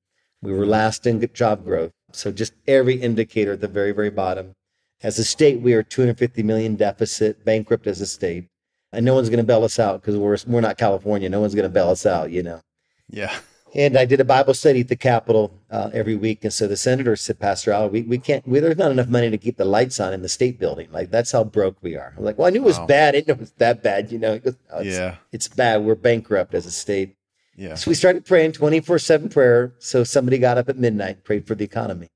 We 0.41 0.51
were 0.51 0.65
last 0.65 1.05
in 1.05 1.25
job 1.33 1.63
growth. 1.63 1.91
So, 2.11 2.31
just 2.31 2.53
every 2.67 2.95
indicator 2.95 3.53
at 3.53 3.61
the 3.61 3.67
very, 3.67 3.91
very 3.91 4.09
bottom. 4.09 4.55
As 5.03 5.17
a 5.17 5.23
state, 5.23 5.61
we 5.61 5.73
are 5.73 5.83
250 5.83 6.43
million 6.43 6.75
deficit, 6.75 7.43
bankrupt 7.43 7.87
as 7.87 8.01
a 8.01 8.05
state. 8.05 8.47
And 8.93 9.05
no 9.05 9.15
one's 9.15 9.29
going 9.29 9.37
to 9.37 9.43
bail 9.43 9.63
us 9.63 9.79
out 9.79 10.01
because 10.01 10.17
we're, 10.17 10.37
we're 10.47 10.61
not 10.61 10.77
California. 10.77 11.29
No 11.29 11.39
one's 11.39 11.55
going 11.55 11.63
to 11.63 11.69
bail 11.69 11.89
us 11.89 12.05
out, 12.05 12.29
you 12.31 12.43
know. 12.43 12.61
Yeah. 13.09 13.33
And 13.73 13.97
I 13.97 14.03
did 14.03 14.19
a 14.19 14.25
Bible 14.25 14.53
study 14.53 14.81
at 14.81 14.89
the 14.89 14.97
Capitol 14.97 15.53
uh, 15.69 15.89
every 15.93 16.15
week. 16.15 16.43
And 16.43 16.51
so 16.51 16.67
the 16.67 16.75
senator 16.75 17.15
said, 17.15 17.39
Pastor 17.39 17.71
Al, 17.71 17.89
we, 17.89 18.01
we 18.01 18.17
can't, 18.17 18.45
we, 18.45 18.59
there's 18.59 18.77
not 18.77 18.91
enough 18.91 19.07
money 19.07 19.29
to 19.29 19.37
keep 19.37 19.55
the 19.55 19.65
lights 19.65 19.99
on 19.99 20.11
in 20.11 20.21
the 20.21 20.29
state 20.29 20.59
building. 20.59 20.89
Like, 20.91 21.09
that's 21.09 21.31
how 21.31 21.45
broke 21.45 21.77
we 21.81 21.95
are. 21.95 22.13
I'm 22.17 22.25
like, 22.25 22.37
well, 22.37 22.47
I 22.47 22.49
knew 22.49 22.61
it 22.61 22.65
was 22.65 22.79
wow. 22.79 22.85
bad. 22.85 23.15
I 23.15 23.19
didn't 23.19 23.27
know 23.29 23.33
it 23.35 23.39
was 23.39 23.51
that 23.53 23.81
bad. 23.81 24.11
You 24.11 24.19
know, 24.19 24.39
goes, 24.39 24.57
oh, 24.71 24.79
it's, 24.79 24.97
yeah. 24.97 25.15
it's 25.31 25.47
bad. 25.47 25.83
We're 25.83 25.95
bankrupt 25.95 26.53
as 26.53 26.65
a 26.65 26.71
state. 26.71 27.15
Yeah. 27.55 27.75
So 27.75 27.89
we 27.89 27.95
started 27.95 28.25
praying 28.25 28.51
24 28.53 28.99
7 28.99 29.29
prayer. 29.29 29.73
So 29.79 30.03
somebody 30.03 30.37
got 30.37 30.57
up 30.57 30.67
at 30.67 30.77
midnight, 30.77 31.23
prayed 31.23 31.47
for 31.47 31.55
the 31.55 31.63
economy, 31.63 32.09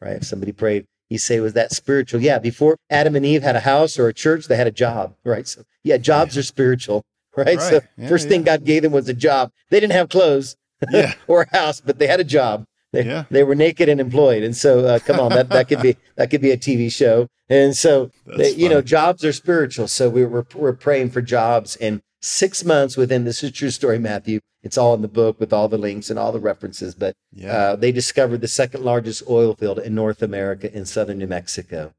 right? 0.00 0.16
If 0.16 0.24
somebody 0.24 0.52
prayed, 0.52 0.86
you 1.12 1.18
say, 1.18 1.40
was 1.40 1.52
that 1.52 1.72
spiritual? 1.72 2.20
Yeah. 2.20 2.38
Before 2.38 2.76
Adam 2.90 3.14
and 3.16 3.24
Eve 3.24 3.42
had 3.42 3.56
a 3.56 3.60
house 3.60 3.98
or 3.98 4.08
a 4.08 4.14
church, 4.14 4.46
they 4.46 4.56
had 4.56 4.66
a 4.66 4.72
job, 4.72 5.14
right? 5.24 5.46
So, 5.46 5.62
yeah, 5.84 5.98
jobs 5.98 6.34
yeah. 6.34 6.40
are 6.40 6.42
spiritual, 6.42 7.04
right? 7.36 7.46
right. 7.46 7.60
So, 7.60 7.80
yeah, 7.96 8.08
first 8.08 8.24
yeah. 8.24 8.30
thing 8.30 8.42
God 8.42 8.64
gave 8.64 8.82
them 8.82 8.92
was 8.92 9.08
a 9.08 9.14
job. 9.14 9.50
They 9.70 9.80
didn't 9.80 9.92
have 9.92 10.08
clothes 10.08 10.56
or 11.28 11.42
a 11.42 11.56
house, 11.56 11.80
but 11.80 11.98
they 11.98 12.06
had 12.06 12.20
a 12.20 12.24
job. 12.24 12.64
They, 12.92 13.04
yeah. 13.06 13.24
they 13.30 13.42
were 13.42 13.54
naked 13.54 13.88
and 13.88 14.00
employed. 14.00 14.42
And 14.42 14.56
so, 14.56 14.84
uh, 14.86 14.98
come 14.98 15.18
on, 15.18 15.30
that, 15.30 15.48
that 15.48 15.68
could 15.68 15.80
be, 15.80 15.96
that 16.16 16.30
could 16.30 16.42
be 16.42 16.50
a 16.50 16.58
TV 16.58 16.92
show. 16.92 17.26
And 17.48 17.76
so, 17.76 18.10
they, 18.36 18.50
you 18.50 18.68
know, 18.68 18.82
jobs 18.82 19.24
are 19.24 19.32
spiritual. 19.32 19.88
So 19.88 20.08
we 20.08 20.24
were, 20.24 20.46
we're 20.54 20.72
praying 20.72 21.10
for 21.10 21.22
jobs 21.22 21.76
and 21.76 22.02
six 22.20 22.64
months 22.64 22.96
within, 22.96 23.24
this 23.24 23.42
is 23.42 23.52
true 23.52 23.70
story, 23.70 23.98
Matthew. 23.98 24.40
It's 24.62 24.78
all 24.78 24.94
in 24.94 25.02
the 25.02 25.08
book 25.08 25.40
with 25.40 25.52
all 25.52 25.68
the 25.68 25.78
links 25.78 26.08
and 26.08 26.18
all 26.18 26.30
the 26.30 26.40
references, 26.40 26.94
but 26.94 27.14
yeah. 27.32 27.52
uh, 27.52 27.76
they 27.76 27.90
discovered 27.90 28.40
the 28.40 28.48
second 28.48 28.84
largest 28.84 29.24
oil 29.28 29.54
field 29.54 29.80
in 29.80 29.94
North 29.94 30.22
America 30.22 30.72
in 30.72 30.84
southern 30.86 31.18
New 31.18 31.26
Mexico. 31.26 31.92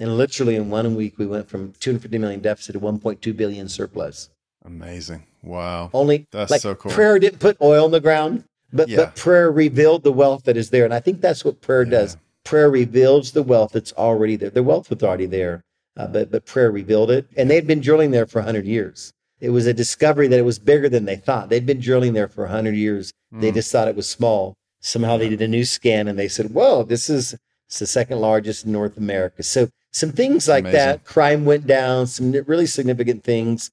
And 0.00 0.16
literally 0.16 0.56
in 0.56 0.70
one 0.70 0.94
week, 0.94 1.18
we 1.18 1.26
went 1.26 1.48
from 1.48 1.72
250 1.80 2.18
million 2.18 2.40
deficit 2.40 2.74
to 2.74 2.80
1.2 2.80 3.36
billion 3.36 3.68
surplus. 3.68 4.30
Amazing. 4.64 5.24
Wow. 5.42 5.90
Only 5.92 6.26
that's 6.30 6.50
like, 6.50 6.60
so 6.60 6.74
cool. 6.74 6.90
Prayer 6.90 7.18
didn't 7.18 7.38
put 7.38 7.56
oil 7.60 7.86
in 7.86 7.92
the 7.92 8.00
ground, 8.00 8.44
but, 8.72 8.88
yeah. 8.88 8.96
but 8.96 9.16
prayer 9.16 9.50
revealed 9.50 10.02
the 10.02 10.12
wealth 10.12 10.44
that 10.44 10.56
is 10.56 10.70
there. 10.70 10.84
And 10.84 10.94
I 10.94 11.00
think 11.00 11.20
that's 11.20 11.44
what 11.44 11.60
prayer 11.60 11.84
yeah. 11.84 11.90
does. 11.90 12.16
Prayer 12.44 12.70
reveals 12.70 13.32
the 13.32 13.42
wealth 13.42 13.72
that's 13.72 13.92
already 13.92 14.36
there. 14.36 14.50
The 14.50 14.62
wealth 14.62 14.90
was 14.90 15.02
already 15.02 15.26
there, 15.26 15.62
uh, 15.96 16.06
but, 16.08 16.30
but 16.30 16.46
prayer 16.46 16.70
revealed 16.70 17.10
it. 17.10 17.26
And 17.36 17.50
they'd 17.50 17.66
been 17.66 17.80
drilling 17.80 18.10
there 18.10 18.26
for 18.26 18.40
100 18.40 18.64
years. 18.64 19.12
It 19.40 19.50
was 19.50 19.66
a 19.66 19.74
discovery 19.74 20.28
that 20.28 20.38
it 20.38 20.44
was 20.44 20.58
bigger 20.58 20.88
than 20.88 21.04
they 21.04 21.16
thought. 21.16 21.48
They'd 21.48 21.66
been 21.66 21.80
drilling 21.80 22.12
there 22.12 22.28
for 22.28 22.44
100 22.44 22.74
years. 22.74 23.12
Mm. 23.32 23.40
They 23.40 23.52
just 23.52 23.70
thought 23.70 23.88
it 23.88 23.96
was 23.96 24.08
small. 24.08 24.54
Somehow 24.80 25.16
they 25.16 25.28
did 25.28 25.42
a 25.42 25.48
new 25.48 25.64
scan 25.64 26.08
and 26.08 26.18
they 26.18 26.28
said, 26.28 26.52
whoa, 26.52 26.82
this 26.82 27.10
is 27.10 27.36
it's 27.68 27.80
the 27.80 27.86
second 27.86 28.20
largest 28.20 28.64
in 28.64 28.72
North 28.72 28.96
America. 28.96 29.42
So 29.42 29.68
some 29.92 30.12
things 30.12 30.48
like 30.48 30.64
Amazing. 30.64 30.78
that. 30.78 31.04
Crime 31.04 31.44
went 31.44 31.66
down, 31.66 32.06
some 32.06 32.32
really 32.46 32.66
significant 32.66 33.24
things. 33.24 33.70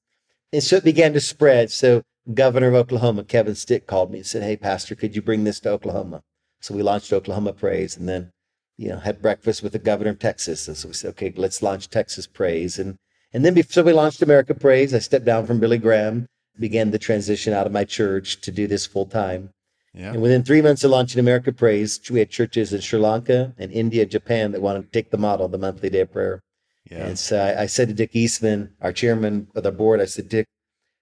And 0.52 0.62
so 0.62 0.78
it 0.78 0.84
began 0.84 1.14
to 1.14 1.22
spread. 1.22 1.72
So 1.72 2.04
governor 2.34 2.68
of 2.68 2.74
Oklahoma, 2.76 3.24
Kevin 3.24 3.56
Stitt, 3.56 3.88
called 3.88 4.12
me 4.12 4.20
and 4.20 4.28
said, 4.28 4.44
Hey, 4.44 4.58
Pastor, 4.58 4.96
could 4.96 5.16
you 5.16 5.22
bring 5.22 5.46
this 5.46 5.60
to 5.62 5.70
Oklahoma? 5.70 6.24
So 6.60 6.74
we 6.74 6.84
launched 6.84 7.14
Oklahoma 7.14 7.54
Prays 7.54 7.96
and 7.96 8.10
then, 8.10 8.32
you 8.78 8.90
know, 8.90 8.98
had 8.98 9.22
breakfast 9.22 9.64
with 9.64 9.72
the 9.72 9.80
governor 9.80 10.10
of 10.10 10.20
Texas. 10.20 10.68
And 10.68 10.76
so 10.76 10.90
we 10.90 10.94
said, 10.94 11.10
okay, 11.10 11.32
let's 11.36 11.62
launch 11.62 11.90
Texas 11.90 12.28
Prays. 12.28 12.80
And 12.80 12.98
and 13.34 13.44
then 13.44 13.54
before 13.54 13.84
we 13.84 13.94
launched 13.94 14.22
America 14.22 14.54
Prays, 14.54 14.94
I 14.94 15.00
stepped 15.00 15.26
down 15.26 15.46
from 15.46 15.60
Billy 15.60 15.78
Graham, 15.78 16.28
began 16.60 16.92
the 16.92 17.00
transition 17.00 17.54
out 17.54 17.66
of 17.66 17.72
my 17.72 17.84
church 17.84 18.42
to 18.42 18.52
do 18.52 18.68
this 18.68 18.86
full 18.86 19.06
time. 19.06 19.50
Yeah. 19.94 20.12
And 20.12 20.22
within 20.22 20.44
three 20.44 20.62
months 20.62 20.84
of 20.84 20.92
launching 20.92 21.20
America 21.20 21.54
Prays, 21.54 22.02
we 22.10 22.20
had 22.20 22.30
churches 22.30 22.74
in 22.74 22.82
Sri 22.82 23.00
Lanka 23.00 23.54
and 23.58 23.72
India, 23.72 24.06
Japan 24.06 24.52
that 24.52 24.62
wanted 24.62 24.84
to 24.84 24.92
take 24.92 25.10
the 25.10 25.18
model, 25.18 25.48
the 25.48 25.58
monthly 25.58 25.90
day 25.90 26.02
of 26.02 26.12
prayer. 26.12 26.42
Yeah. 26.92 27.08
And 27.08 27.18
so 27.18 27.40
I, 27.42 27.64
I, 27.64 27.66
said 27.66 27.88
to 27.88 27.94
Dick 27.94 28.16
Eastman, 28.16 28.74
our 28.82 28.92
chairman 28.92 29.48
of 29.56 29.64
the 29.64 29.72
board, 29.72 30.02
I 30.02 30.06
said, 30.06 30.30
Dick, 30.30 30.46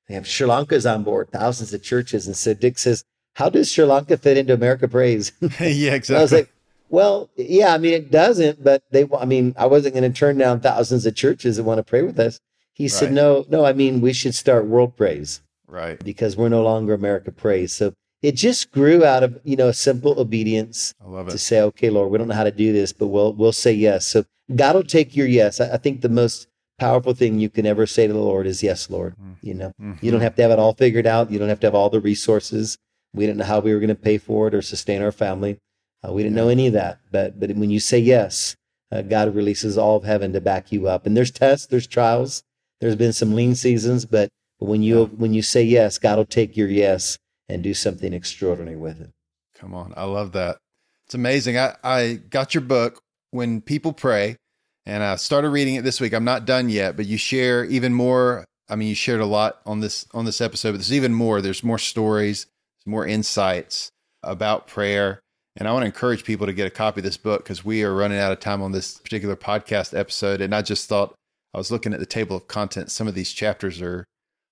they 0.07 0.13
have 0.13 0.27
Sri 0.27 0.47
Lanka's 0.47 0.85
on 0.85 1.03
board, 1.03 1.29
thousands 1.31 1.73
of 1.73 1.83
churches. 1.83 2.27
And 2.27 2.37
so 2.37 2.53
Dick 2.53 2.77
says, 2.77 3.03
How 3.33 3.49
does 3.49 3.71
Sri 3.71 3.83
Lanka 3.83 4.15
fit 4.17 4.37
into 4.37 4.53
America 4.53 4.87
Prays? 4.87 5.31
yeah, 5.59 5.95
exactly. 5.95 6.15
I 6.15 6.21
was 6.21 6.31
like, 6.31 6.52
Well, 6.93 7.31
yeah, 7.35 7.73
I 7.73 7.79
mean, 7.79 7.93
it 7.93 8.11
doesn't, 8.11 8.63
but 8.63 8.83
they, 8.91 9.09
I 9.19 9.25
mean, 9.25 9.55
I 9.57 9.65
wasn't 9.65 9.95
going 9.95 10.13
to 10.13 10.15
turn 10.15 10.37
down 10.37 10.59
thousands 10.59 11.07
of 11.07 11.15
churches 11.15 11.57
that 11.57 11.63
want 11.63 11.79
to 11.79 11.83
pray 11.83 12.03
with 12.03 12.19
us. 12.19 12.39
He 12.71 12.83
right. 12.83 12.91
said, 12.91 13.11
No, 13.11 13.45
no, 13.49 13.65
I 13.65 13.73
mean, 13.73 13.99
we 13.99 14.13
should 14.13 14.35
start 14.35 14.67
World 14.67 14.95
Prays. 14.95 15.41
Right. 15.65 15.97
Because 16.03 16.37
we're 16.37 16.49
no 16.49 16.61
longer 16.61 16.93
America 16.93 17.31
Prays. 17.31 17.73
So 17.73 17.95
it 18.21 18.33
just 18.35 18.71
grew 18.71 19.03
out 19.03 19.23
of, 19.23 19.41
you 19.43 19.55
know, 19.55 19.69
a 19.69 19.73
simple 19.73 20.19
obedience 20.19 20.93
I 21.03 21.09
love 21.09 21.29
it. 21.29 21.31
to 21.31 21.39
say, 21.39 21.61
okay, 21.61 21.89
Lord, 21.89 22.11
we 22.11 22.19
don't 22.19 22.27
know 22.27 22.35
how 22.35 22.43
to 22.43 22.51
do 22.51 22.71
this, 22.71 22.93
but 22.93 23.07
we'll, 23.07 23.33
we'll 23.33 23.53
say 23.53 23.73
yes. 23.73 24.05
So 24.05 24.25
God 24.55 24.75
will 24.75 24.83
take 24.83 25.15
your 25.15 25.25
yes. 25.25 25.59
I, 25.59 25.73
I 25.73 25.77
think 25.77 26.01
the 26.01 26.09
most 26.09 26.47
powerful 26.77 27.15
thing 27.15 27.39
you 27.39 27.49
can 27.49 27.65
ever 27.65 27.87
say 27.87 28.05
to 28.05 28.13
the 28.13 28.19
Lord 28.19 28.45
is, 28.45 28.61
Yes, 28.61 28.91
Lord. 28.91 29.15
Mm-hmm. 29.15 29.33
You 29.41 29.53
know, 29.55 29.73
mm-hmm. 29.81 30.05
you 30.05 30.11
don't 30.11 30.21
have 30.21 30.35
to 30.35 30.43
have 30.43 30.51
it 30.51 30.59
all 30.59 30.75
figured 30.75 31.07
out. 31.07 31.31
You 31.31 31.39
don't 31.39 31.49
have 31.49 31.59
to 31.61 31.67
have 31.67 31.75
all 31.75 31.89
the 31.89 31.99
resources. 31.99 32.77
We 33.15 33.25
didn't 33.25 33.39
know 33.39 33.45
how 33.45 33.61
we 33.61 33.73
were 33.73 33.79
going 33.79 33.87
to 33.87 33.95
pay 33.95 34.19
for 34.19 34.47
it 34.47 34.53
or 34.53 34.61
sustain 34.61 35.01
our 35.01 35.11
family. 35.11 35.57
Uh, 36.05 36.11
we 36.11 36.23
didn't 36.23 36.35
know 36.35 36.49
any 36.49 36.67
of 36.67 36.73
that. 36.73 36.99
But, 37.11 37.39
but 37.39 37.51
when 37.55 37.69
you 37.69 37.79
say 37.79 37.99
yes, 37.99 38.55
uh, 38.91 39.01
God 39.01 39.33
releases 39.35 39.77
all 39.77 39.97
of 39.97 40.03
heaven 40.03 40.33
to 40.33 40.41
back 40.41 40.71
you 40.71 40.87
up. 40.87 41.05
And 41.05 41.15
there's 41.17 41.31
tests, 41.31 41.67
there's 41.67 41.87
trials, 41.87 42.43
there's 42.79 42.95
been 42.95 43.13
some 43.13 43.33
lean 43.33 43.55
seasons, 43.55 44.05
but 44.05 44.29
when 44.59 44.83
you 44.83 45.05
when 45.05 45.33
you 45.33 45.41
say 45.41 45.63
yes, 45.63 45.97
God 45.97 46.17
will 46.17 46.25
take 46.25 46.55
your 46.55 46.67
yes 46.67 47.17
and 47.49 47.63
do 47.63 47.73
something 47.73 48.13
extraordinary 48.13 48.77
with 48.77 49.01
it. 49.01 49.11
Come 49.55 49.73
on, 49.73 49.93
I 49.97 50.03
love 50.05 50.31
that. 50.33 50.57
It's 51.05 51.15
amazing. 51.15 51.57
I, 51.57 51.75
I 51.83 52.13
got 52.29 52.53
your 52.53 52.61
book 52.61 53.01
when 53.31 53.61
people 53.61 53.93
pray 53.93 54.37
and 54.85 55.03
I 55.03 55.15
started 55.15 55.49
reading 55.49 55.75
it 55.75 55.83
this 55.83 55.99
week. 55.99 56.13
I'm 56.13 56.23
not 56.23 56.45
done 56.45 56.69
yet, 56.69 56.95
but 56.95 57.05
you 57.05 57.17
share 57.17 57.65
even 57.65 57.93
more. 57.93 58.45
I 58.69 58.75
mean, 58.75 58.87
you 58.87 58.95
shared 58.95 59.21
a 59.21 59.25
lot 59.25 59.59
on 59.65 59.79
this 59.79 60.05
on 60.13 60.25
this 60.25 60.41
episode, 60.41 60.71
but 60.71 60.77
there's 60.77 60.93
even 60.93 61.13
more. 61.13 61.41
There's 61.41 61.63
more 61.63 61.79
stories, 61.79 62.47
more 62.85 63.05
insights 63.05 63.91
about 64.21 64.67
prayer. 64.67 65.19
And 65.55 65.67
I 65.67 65.71
want 65.71 65.83
to 65.83 65.87
encourage 65.87 66.23
people 66.23 66.47
to 66.47 66.53
get 66.53 66.67
a 66.67 66.71
copy 66.71 66.99
of 66.99 67.03
this 67.03 67.17
book 67.17 67.43
because 67.43 67.63
we 67.63 67.83
are 67.83 67.93
running 67.93 68.17
out 68.17 68.31
of 68.31 68.39
time 68.39 68.61
on 68.61 68.71
this 68.71 68.97
particular 68.97 69.35
podcast 69.35 69.97
episode. 69.97 70.41
And 70.41 70.53
I 70.53 70.61
just 70.61 70.89
thought 70.89 71.13
I 71.53 71.57
was 71.57 71.71
looking 71.71 71.93
at 71.93 71.99
the 71.99 72.05
table 72.05 72.35
of 72.35 72.47
contents. 72.47 72.93
Some 72.93 73.07
of 73.07 73.13
these 73.13 73.31
chapters 73.31 73.81
are 73.81 74.05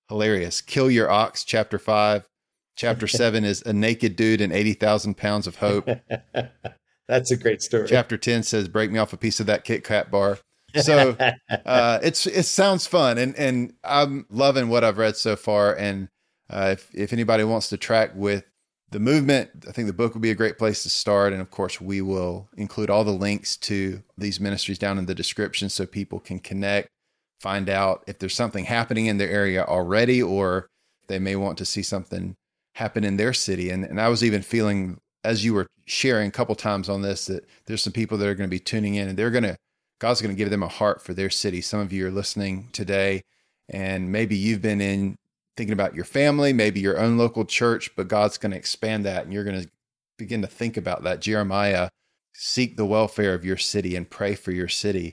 hilarious. 0.08 0.60
Kill 0.60 0.90
Your 0.90 1.10
Ox, 1.10 1.44
chapter 1.44 1.78
five. 1.78 2.26
Chapter 2.76 3.06
seven 3.08 3.44
is 3.44 3.62
A 3.62 3.72
Naked 3.72 4.14
Dude 4.16 4.40
and 4.40 4.52
80,000 4.52 5.16
Pounds 5.16 5.46
of 5.46 5.56
Hope. 5.56 5.88
That's 7.08 7.30
a 7.30 7.36
great 7.36 7.62
story. 7.62 7.88
Chapter 7.88 8.16
10 8.16 8.44
says, 8.44 8.68
Break 8.68 8.90
me 8.90 8.98
off 8.98 9.12
a 9.12 9.16
piece 9.16 9.40
of 9.40 9.46
that 9.46 9.64
Kit 9.64 9.84
Kat 9.84 10.10
bar. 10.10 10.38
So 10.80 11.16
uh, 11.66 11.98
it's 12.02 12.26
it 12.26 12.44
sounds 12.44 12.86
fun, 12.86 13.18
and 13.18 13.36
and 13.36 13.74
I'm 13.84 14.26
loving 14.30 14.68
what 14.68 14.84
I've 14.84 14.98
read 14.98 15.16
so 15.16 15.36
far. 15.36 15.74
And 15.74 16.08
uh, 16.48 16.70
if 16.72 16.90
if 16.94 17.12
anybody 17.12 17.44
wants 17.44 17.68
to 17.70 17.76
track 17.76 18.12
with 18.14 18.44
the 18.92 19.00
movement, 19.00 19.50
I 19.66 19.72
think 19.72 19.86
the 19.86 19.92
book 19.92 20.12
would 20.14 20.22
be 20.22 20.30
a 20.30 20.36
great 20.36 20.58
place 20.58 20.82
to 20.82 20.90
start. 20.90 21.32
And 21.32 21.40
of 21.40 21.50
course, 21.50 21.80
we 21.80 22.02
will 22.02 22.48
include 22.56 22.90
all 22.90 23.04
the 23.04 23.10
links 23.10 23.56
to 23.58 24.02
these 24.18 24.38
ministries 24.38 24.78
down 24.78 24.98
in 24.98 25.06
the 25.06 25.14
description 25.14 25.68
so 25.68 25.86
people 25.86 26.20
can 26.20 26.38
connect, 26.38 26.88
find 27.40 27.68
out 27.68 28.04
if 28.06 28.18
there's 28.18 28.34
something 28.34 28.64
happening 28.64 29.06
in 29.06 29.18
their 29.18 29.30
area 29.30 29.64
already, 29.64 30.22
or 30.22 30.68
they 31.08 31.18
may 31.18 31.36
want 31.36 31.58
to 31.58 31.64
see 31.64 31.82
something 31.82 32.34
happen 32.74 33.02
in 33.02 33.16
their 33.16 33.32
city. 33.32 33.70
And 33.70 33.84
and 33.84 34.00
I 34.00 34.08
was 34.08 34.22
even 34.22 34.42
feeling 34.42 34.98
as 35.24 35.44
you 35.44 35.54
were 35.54 35.66
sharing 35.86 36.28
a 36.28 36.32
couple 36.32 36.54
times 36.54 36.88
on 36.88 37.02
this 37.02 37.26
that 37.26 37.46
there's 37.66 37.82
some 37.82 37.92
people 37.92 38.18
that 38.18 38.28
are 38.28 38.34
going 38.34 38.48
to 38.48 38.54
be 38.54 38.60
tuning 38.60 38.94
in 38.94 39.08
and 39.08 39.18
they're 39.18 39.30
going 39.30 39.44
to 39.44 39.56
God's 40.00 40.20
going 40.20 40.34
to 40.34 40.38
give 40.38 40.50
them 40.50 40.62
a 40.62 40.68
heart 40.68 41.00
for 41.00 41.14
their 41.14 41.30
city. 41.30 41.60
Some 41.60 41.80
of 41.80 41.92
you 41.92 42.06
are 42.06 42.10
listening 42.10 42.68
today 42.72 43.22
and 43.68 44.10
maybe 44.10 44.36
you've 44.36 44.62
been 44.62 44.80
in 44.80 45.16
thinking 45.56 45.72
about 45.72 45.94
your 45.94 46.04
family, 46.04 46.52
maybe 46.52 46.80
your 46.80 46.98
own 46.98 47.18
local 47.18 47.44
church, 47.44 47.94
but 47.96 48.08
God's 48.08 48.38
going 48.38 48.52
to 48.52 48.58
expand 48.58 49.04
that 49.04 49.24
and 49.24 49.32
you're 49.32 49.44
going 49.44 49.62
to 49.62 49.70
begin 50.18 50.42
to 50.42 50.48
think 50.48 50.76
about 50.76 51.02
that. 51.04 51.20
Jeremiah, 51.20 51.88
seek 52.34 52.76
the 52.76 52.86
welfare 52.86 53.34
of 53.34 53.44
your 53.44 53.56
city 53.56 53.96
and 53.96 54.08
pray 54.08 54.34
for 54.34 54.52
your 54.52 54.68
city. 54.68 55.12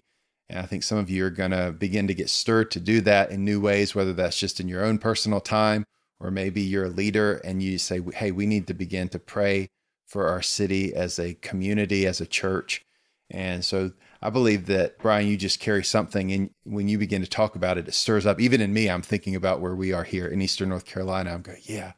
And 0.49 0.59
I 0.59 0.63
think 0.63 0.83
some 0.83 0.97
of 0.97 1.09
you 1.09 1.25
are 1.25 1.29
going 1.29 1.51
to 1.51 1.71
begin 1.71 2.07
to 2.07 2.13
get 2.13 2.29
stirred 2.29 2.71
to 2.71 2.79
do 2.79 3.01
that 3.01 3.31
in 3.31 3.43
new 3.45 3.59
ways, 3.59 3.93
whether 3.93 4.13
that's 4.13 4.39
just 4.39 4.59
in 4.59 4.67
your 4.67 4.83
own 4.83 4.97
personal 4.97 5.41
time 5.41 5.85
or 6.19 6.31
maybe 6.31 6.61
you're 6.61 6.85
a 6.85 6.89
leader 6.89 7.35
and 7.43 7.63
you 7.63 7.77
say, 7.77 8.01
hey, 8.13 8.31
we 8.31 8.45
need 8.45 8.67
to 8.67 8.73
begin 8.73 9.09
to 9.09 9.19
pray 9.19 9.69
for 10.05 10.27
our 10.27 10.41
city 10.41 10.93
as 10.93 11.19
a 11.19 11.35
community, 11.35 12.05
as 12.05 12.19
a 12.19 12.25
church. 12.25 12.83
And 13.29 13.63
so 13.63 13.91
I 14.22 14.30
believe 14.30 14.65
that, 14.65 14.99
Brian, 14.99 15.28
you 15.28 15.38
just 15.38 15.59
carry 15.59 15.84
something. 15.84 16.32
And 16.32 16.49
when 16.63 16.88
you 16.88 16.97
begin 16.97 17.22
to 17.22 17.28
talk 17.28 17.55
about 17.55 17.78
it, 17.78 17.88
it 17.88 17.93
stirs 17.93 18.26
up. 18.26 18.39
Even 18.39 18.59
in 18.59 18.74
me, 18.74 18.89
I'm 18.89 19.01
thinking 19.01 19.36
about 19.36 19.61
where 19.61 19.76
we 19.76 19.93
are 19.93 20.03
here 20.03 20.28
in 20.28 20.41
Eastern 20.41 20.70
North 20.70 20.86
Carolina. 20.86 21.34
I'm 21.34 21.41
going, 21.41 21.61
yeah, 21.63 21.93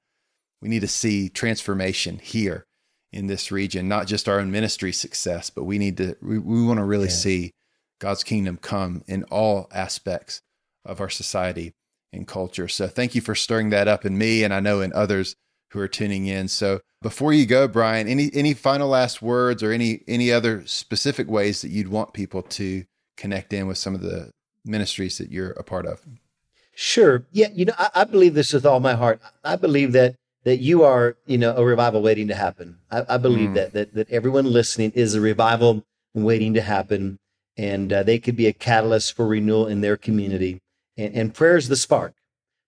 we 0.62 0.70
need 0.70 0.82
to 0.82 0.88
see 0.88 1.30
transformation 1.30 2.20
here 2.20 2.66
in 3.12 3.28
this 3.28 3.52
region, 3.52 3.88
not 3.88 4.08
just 4.08 4.30
our 4.30 4.40
own 4.40 4.52
ministry 4.52 4.92
success, 4.92 5.50
but 5.50 5.64
we 5.64 5.78
need 5.78 5.98
to, 5.98 6.16
we, 6.22 6.38
we 6.38 6.64
want 6.64 6.78
to 6.78 6.86
really 6.86 7.06
yeah. 7.06 7.12
see 7.12 7.52
God's 8.00 8.24
kingdom 8.24 8.58
come 8.58 9.04
in 9.08 9.24
all 9.26 9.68
aspects 9.74 10.42
of 10.86 11.02
our 11.02 11.10
society 11.10 11.74
and 12.14 12.28
culture. 12.28 12.68
So 12.68 12.88
thank 12.88 13.16
you 13.16 13.22
for 13.22 13.36
stirring 13.36 13.70
that 13.72 13.88
up 13.88 14.06
in 14.06 14.18
me 14.18 14.44
and 14.44 14.54
I 14.54 14.60
know 14.60 14.82
in 14.82 14.94
others 14.94 15.36
who 15.72 15.80
are 15.80 15.88
tuning 15.88 16.26
in. 16.26 16.48
So 16.48 16.82
before 17.02 17.34
you 17.34 17.46
go, 17.46 17.68
Brian, 17.68 18.08
any 18.08 18.30
any 18.34 18.54
final 18.54 18.90
last 18.90 19.22
words 19.22 19.64
or 19.64 19.72
any 19.72 20.04
any 20.08 20.32
other 20.32 20.66
specific 20.66 21.30
ways 21.30 21.62
that 21.62 21.70
you'd 21.72 21.88
want 21.88 22.14
people 22.14 22.42
to 22.44 22.86
connect 23.18 23.54
in 23.54 23.68
with 23.68 23.78
some 23.78 23.96
of 23.96 24.02
the 24.02 24.32
ministries 24.66 25.18
that 25.18 25.32
you're 25.32 25.52
a 25.52 25.64
part 25.64 25.86
of? 25.86 26.02
Sure. 26.74 27.26
Yeah, 27.32 27.50
you 27.54 27.66
know, 27.66 27.74
I, 27.78 27.90
I 27.96 28.04
believe 28.04 28.34
this 28.34 28.54
with 28.54 28.66
all 28.66 28.80
my 28.80 28.94
heart. 28.94 29.22
I 29.44 29.56
believe 29.56 29.92
that 29.94 30.16
that 30.44 30.58
you 30.58 30.84
are, 30.84 31.16
you 31.26 31.38
know, 31.38 31.56
a 31.56 31.64
revival 31.64 32.02
waiting 32.02 32.28
to 32.28 32.36
happen. 32.36 32.78
I, 32.90 33.06
I 33.10 33.18
believe 33.18 33.50
mm. 33.52 33.56
that, 33.56 33.74
that 33.74 33.94
that 33.94 34.10
everyone 34.10 34.46
listening 34.46 34.92
is 34.96 35.14
a 35.16 35.22
revival 35.22 35.84
waiting 36.14 36.54
to 36.56 36.62
happen, 36.62 37.20
and 37.58 37.94
uh, 37.94 38.04
they 38.04 38.20
could 38.20 38.36
be 38.36 38.48
a 38.48 38.54
catalyst 38.54 39.16
for 39.16 39.28
renewal 39.28 39.68
in 39.68 39.82
their 39.82 39.98
community. 39.98 40.60
And, 40.98 41.16
and 41.16 41.34
prayer 41.34 41.58
is 41.58 41.70
the 41.70 41.76
spark. 41.76 42.14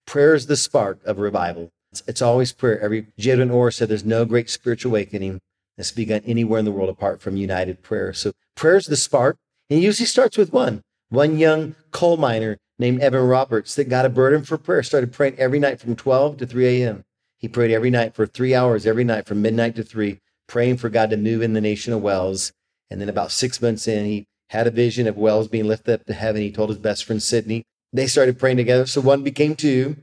Prayer 0.06 0.34
is 0.34 0.48
the 0.48 0.58
spark 0.58 1.00
of 1.06 1.18
revival. 1.20 1.72
It's, 1.94 2.02
it's 2.08 2.22
always 2.24 2.52
prayer. 2.52 2.82
Every 2.82 3.06
J.I. 3.20 3.48
Orr 3.50 3.70
said, 3.70 3.88
"There's 3.88 4.04
no 4.04 4.26
great 4.26 4.50
spiritual 4.50 4.94
awakening 4.94 5.40
that's 5.78 5.92
begun 5.92 6.24
anywhere 6.26 6.58
in 6.58 6.66
the 6.66 6.72
world 6.72 6.90
apart 6.90 7.22
from 7.22 7.38
united 7.38 7.84
prayer." 7.84 8.14
So 8.14 8.32
prayer 8.56 8.78
is 8.78 8.88
the 8.88 8.96
spark, 8.96 9.38
and 9.70 9.78
it 9.78 9.84
usually 9.84 10.08
starts 10.08 10.36
with 10.36 10.52
one. 10.52 10.82
One 11.10 11.38
young 11.38 11.76
coal 11.92 12.18
miner 12.18 12.58
named 12.80 13.02
Evan 13.02 13.28
Roberts 13.28 13.76
that 13.76 13.90
got 13.90 14.08
a 14.08 14.10
burden 14.10 14.44
for 14.44 14.58
prayer 14.58 14.82
started 14.82 15.14
praying 15.14 15.38
every 15.38 15.60
night 15.60 15.80
from 15.80 15.96
12 15.96 16.38
to 16.38 16.48
3 16.48 16.82
a.m. 16.82 17.04
He 17.38 17.48
prayed 17.48 17.70
every 17.70 17.92
night 17.92 18.16
for 18.16 18.26
three 18.26 18.56
hours, 18.56 18.88
every 18.88 19.04
night 19.04 19.28
from 19.28 19.44
midnight 19.44 19.76
to 19.76 19.84
three, 19.84 20.20
praying 20.48 20.78
for 20.78 20.90
God 20.90 21.12
to 21.12 21.18
move 21.18 21.44
in 21.44 21.54
the 21.54 21.62
nation 21.62 21.94
of 21.94 22.02
Wales. 22.02 22.52
And 22.90 23.00
then 23.00 23.10
about 23.10 23.32
six 23.32 23.62
months 23.62 23.88
in, 23.88 24.06
he 24.08 24.26
had 24.50 24.66
a 24.66 24.72
vision 24.72 25.06
of 25.06 25.16
Wales 25.16 25.48
being 25.48 25.68
lifted 25.68 25.94
up 25.94 26.06
to 26.08 26.14
heaven. 26.14 26.42
He 26.42 26.52
told 26.52 26.70
his 26.70 26.80
best 26.80 27.06
friend 27.06 27.22
Sydney. 27.22 27.66
They 27.92 28.08
started 28.08 28.40
praying 28.40 28.58
together. 28.58 28.88
So 28.88 29.00
one 29.00 29.22
became 29.22 29.56
two. 29.56 29.98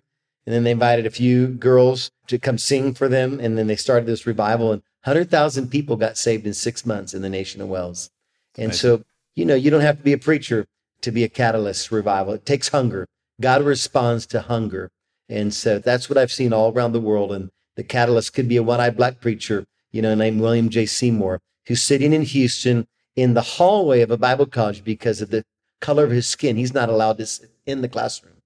And 0.46 0.54
then 0.54 0.64
they 0.64 0.70
invited 0.70 1.06
a 1.06 1.10
few 1.10 1.48
girls 1.48 2.10
to 2.26 2.38
come 2.38 2.58
sing 2.58 2.94
for 2.94 3.08
them. 3.08 3.38
And 3.40 3.56
then 3.58 3.66
they 3.66 3.76
started 3.76 4.06
this 4.06 4.26
revival. 4.26 4.72
And 4.72 4.82
100,000 5.04 5.68
people 5.68 5.96
got 5.96 6.18
saved 6.18 6.46
in 6.46 6.54
six 6.54 6.84
months 6.84 7.14
in 7.14 7.22
the 7.22 7.28
nation 7.28 7.60
of 7.60 7.68
Wales. 7.68 8.10
And 8.56 8.68
nice. 8.68 8.80
so, 8.80 9.02
you 9.34 9.44
know, 9.44 9.54
you 9.54 9.70
don't 9.70 9.80
have 9.80 9.98
to 9.98 10.02
be 10.02 10.12
a 10.12 10.18
preacher 10.18 10.66
to 11.02 11.10
be 11.10 11.24
a 11.24 11.28
catalyst 11.28 11.90
revival. 11.90 12.34
It 12.34 12.46
takes 12.46 12.68
hunger. 12.68 13.06
God 13.40 13.62
responds 13.62 14.26
to 14.26 14.40
hunger. 14.40 14.90
And 15.28 15.54
so 15.54 15.78
that's 15.78 16.08
what 16.08 16.18
I've 16.18 16.32
seen 16.32 16.52
all 16.52 16.72
around 16.72 16.92
the 16.92 17.00
world. 17.00 17.32
And 17.32 17.50
the 17.76 17.84
catalyst 17.84 18.34
could 18.34 18.48
be 18.48 18.56
a 18.56 18.62
one 18.62 18.80
eyed 18.80 18.96
black 18.96 19.20
preacher, 19.20 19.64
you 19.92 20.02
know, 20.02 20.14
named 20.14 20.40
William 20.40 20.68
J. 20.68 20.86
Seymour, 20.86 21.40
who's 21.66 21.82
sitting 21.82 22.12
in 22.12 22.22
Houston 22.22 22.86
in 23.16 23.34
the 23.34 23.42
hallway 23.42 24.00
of 24.02 24.10
a 24.10 24.16
Bible 24.16 24.46
college 24.46 24.84
because 24.84 25.20
of 25.20 25.30
the 25.30 25.44
color 25.80 26.04
of 26.04 26.10
his 26.10 26.26
skin. 26.26 26.56
He's 26.56 26.74
not 26.74 26.88
allowed 26.88 27.18
to 27.18 27.26
sit 27.26 27.50
in 27.66 27.80
the 27.80 27.88
classroom. 27.88 28.42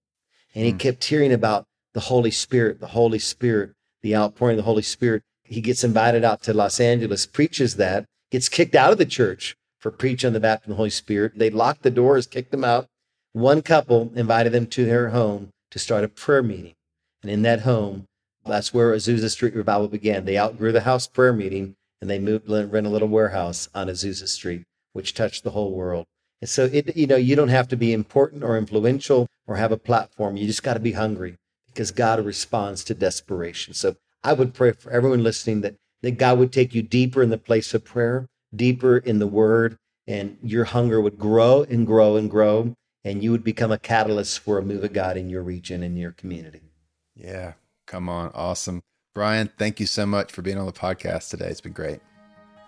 And 0.55 0.65
he 0.65 0.73
mm. 0.73 0.79
kept 0.79 1.05
hearing 1.05 1.33
about 1.33 1.67
the 1.95 2.01
Holy 2.01 2.31
Spirit, 2.31 2.81
the 2.81 2.89
Holy 2.89 3.21
Spirit, 3.21 3.73
the 4.03 4.15
outpouring 4.15 4.59
of 4.59 4.65
the 4.65 4.71
Holy 4.71 4.83
Spirit. 4.83 5.23
He 5.45 5.61
gets 5.61 5.85
invited 5.85 6.25
out 6.25 6.43
to 6.43 6.53
Los 6.53 6.81
Angeles, 6.81 7.25
preaches 7.25 7.77
that, 7.77 8.05
gets 8.31 8.49
kicked 8.49 8.75
out 8.75 8.93
of 8.93 8.99
the 8.99 9.07
church 9.07 9.57
for 9.79 9.91
preaching 9.91 10.33
the 10.33 10.41
baptism 10.41 10.73
of 10.73 10.77
the 10.77 10.79
Holy 10.79 10.91
Spirit. 10.91 11.33
They 11.37 11.51
locked 11.51 11.83
the 11.83 11.91
doors, 11.91 12.27
kicked 12.27 12.51
them 12.51 12.65
out. 12.65 12.87
One 13.33 13.63
couple 13.63 14.13
invited 14.15 14.53
them 14.53 14.67
to 14.69 14.85
their 14.85 15.11
home 15.11 15.51
to 15.71 15.79
start 15.79 16.05
a 16.05 16.09
prayer 16.09 16.43
meeting. 16.43 16.75
And 17.23 17.31
in 17.31 17.43
that 17.43 17.61
home, 17.61 18.05
that's 18.45 18.75
where 18.75 18.93
Azusa 18.93 19.31
Street 19.31 19.55
Revival 19.55 19.89
began. 19.89 20.25
They 20.25 20.39
outgrew 20.39 20.73
the 20.73 20.83
house 20.83 21.07
prayer 21.07 21.33
meeting 21.33 21.75
and 22.01 22.11
they 22.11 22.19
moved, 22.19 22.49
and 22.49 22.73
rent 22.73 22.87
a 22.87 22.91
little 22.91 23.09
warehouse 23.09 23.69
on 23.75 23.87
Azusa 23.87 24.29
Street, 24.29 24.65
which 24.93 25.15
touched 25.15 25.45
the 25.45 25.51
whole 25.51 25.73
world. 25.73 26.05
And 26.41 26.51
so 26.51 26.69
it, 26.71 26.97
you 26.97 27.07
know, 27.07 27.17
you 27.17 27.37
don't 27.37 27.49
have 27.49 27.69
to 27.69 27.77
be 27.77 27.93
important 27.93 28.43
or 28.43 28.59
influential 28.59 29.27
or 29.47 29.57
have 29.57 29.73
a 29.73 29.79
platform. 29.79 30.37
You 30.37 30.47
just 30.47 30.63
got 30.63 30.75
to 30.75 30.81
be 30.81 30.93
hungry 30.93 31.37
because 31.75 31.91
God 31.91 32.25
responds 32.25 32.85
to 32.85 32.95
desperation. 32.95 33.75
So 33.75 33.97
I 34.23 34.33
would 34.33 34.55
pray 34.55 34.73
for 34.73 34.91
everyone 34.91 35.23
listening 35.23 35.61
that, 35.63 35.75
that 36.03 36.19
God 36.19 36.39
would 36.39 36.53
take 36.53 36.75
you 36.75 36.83
deeper 36.83 37.23
in 37.23 37.31
the 37.31 37.39
place 37.39 37.75
of 37.75 37.85
prayer, 37.85 38.29
deeper 38.55 38.97
in 38.97 39.19
the 39.19 39.27
word, 39.27 39.77
and 40.07 40.39
your 40.43 40.65
hunger 40.65 41.01
would 41.01 41.19
grow 41.19 41.63
and 41.63 41.87
grow 41.87 42.17
and 42.17 42.31
grow, 42.31 42.75
and 43.05 43.23
you 43.23 43.33
would 43.33 43.45
become 43.45 43.73
a 43.73 43.79
catalyst 43.79 44.39
for 44.39 44.59
a 44.59 44.63
move 44.63 44.85
of 44.85 44.93
God 44.93 45.17
in 45.17 45.29
your 45.29 45.43
region 45.43 45.83
and 45.83 45.99
your 45.99 46.13
community. 46.13 46.71
Yeah, 47.17 47.55
come 47.87 48.09
on. 48.09 48.31
Awesome. 48.35 48.83
Brian, 49.15 49.51
thank 49.59 49.81
you 49.81 49.87
so 49.87 50.07
much 50.07 50.33
for 50.33 50.43
being 50.43 50.59
on 50.59 50.67
the 50.67 50.73
podcast 50.73 51.31
today. 51.31 51.49
It's 51.49 51.61
been 51.61 51.73
great. 51.73 52.01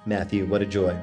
Matthew, 0.04 0.46
what 0.46 0.62
a 0.62 0.66
joy. 0.66 0.96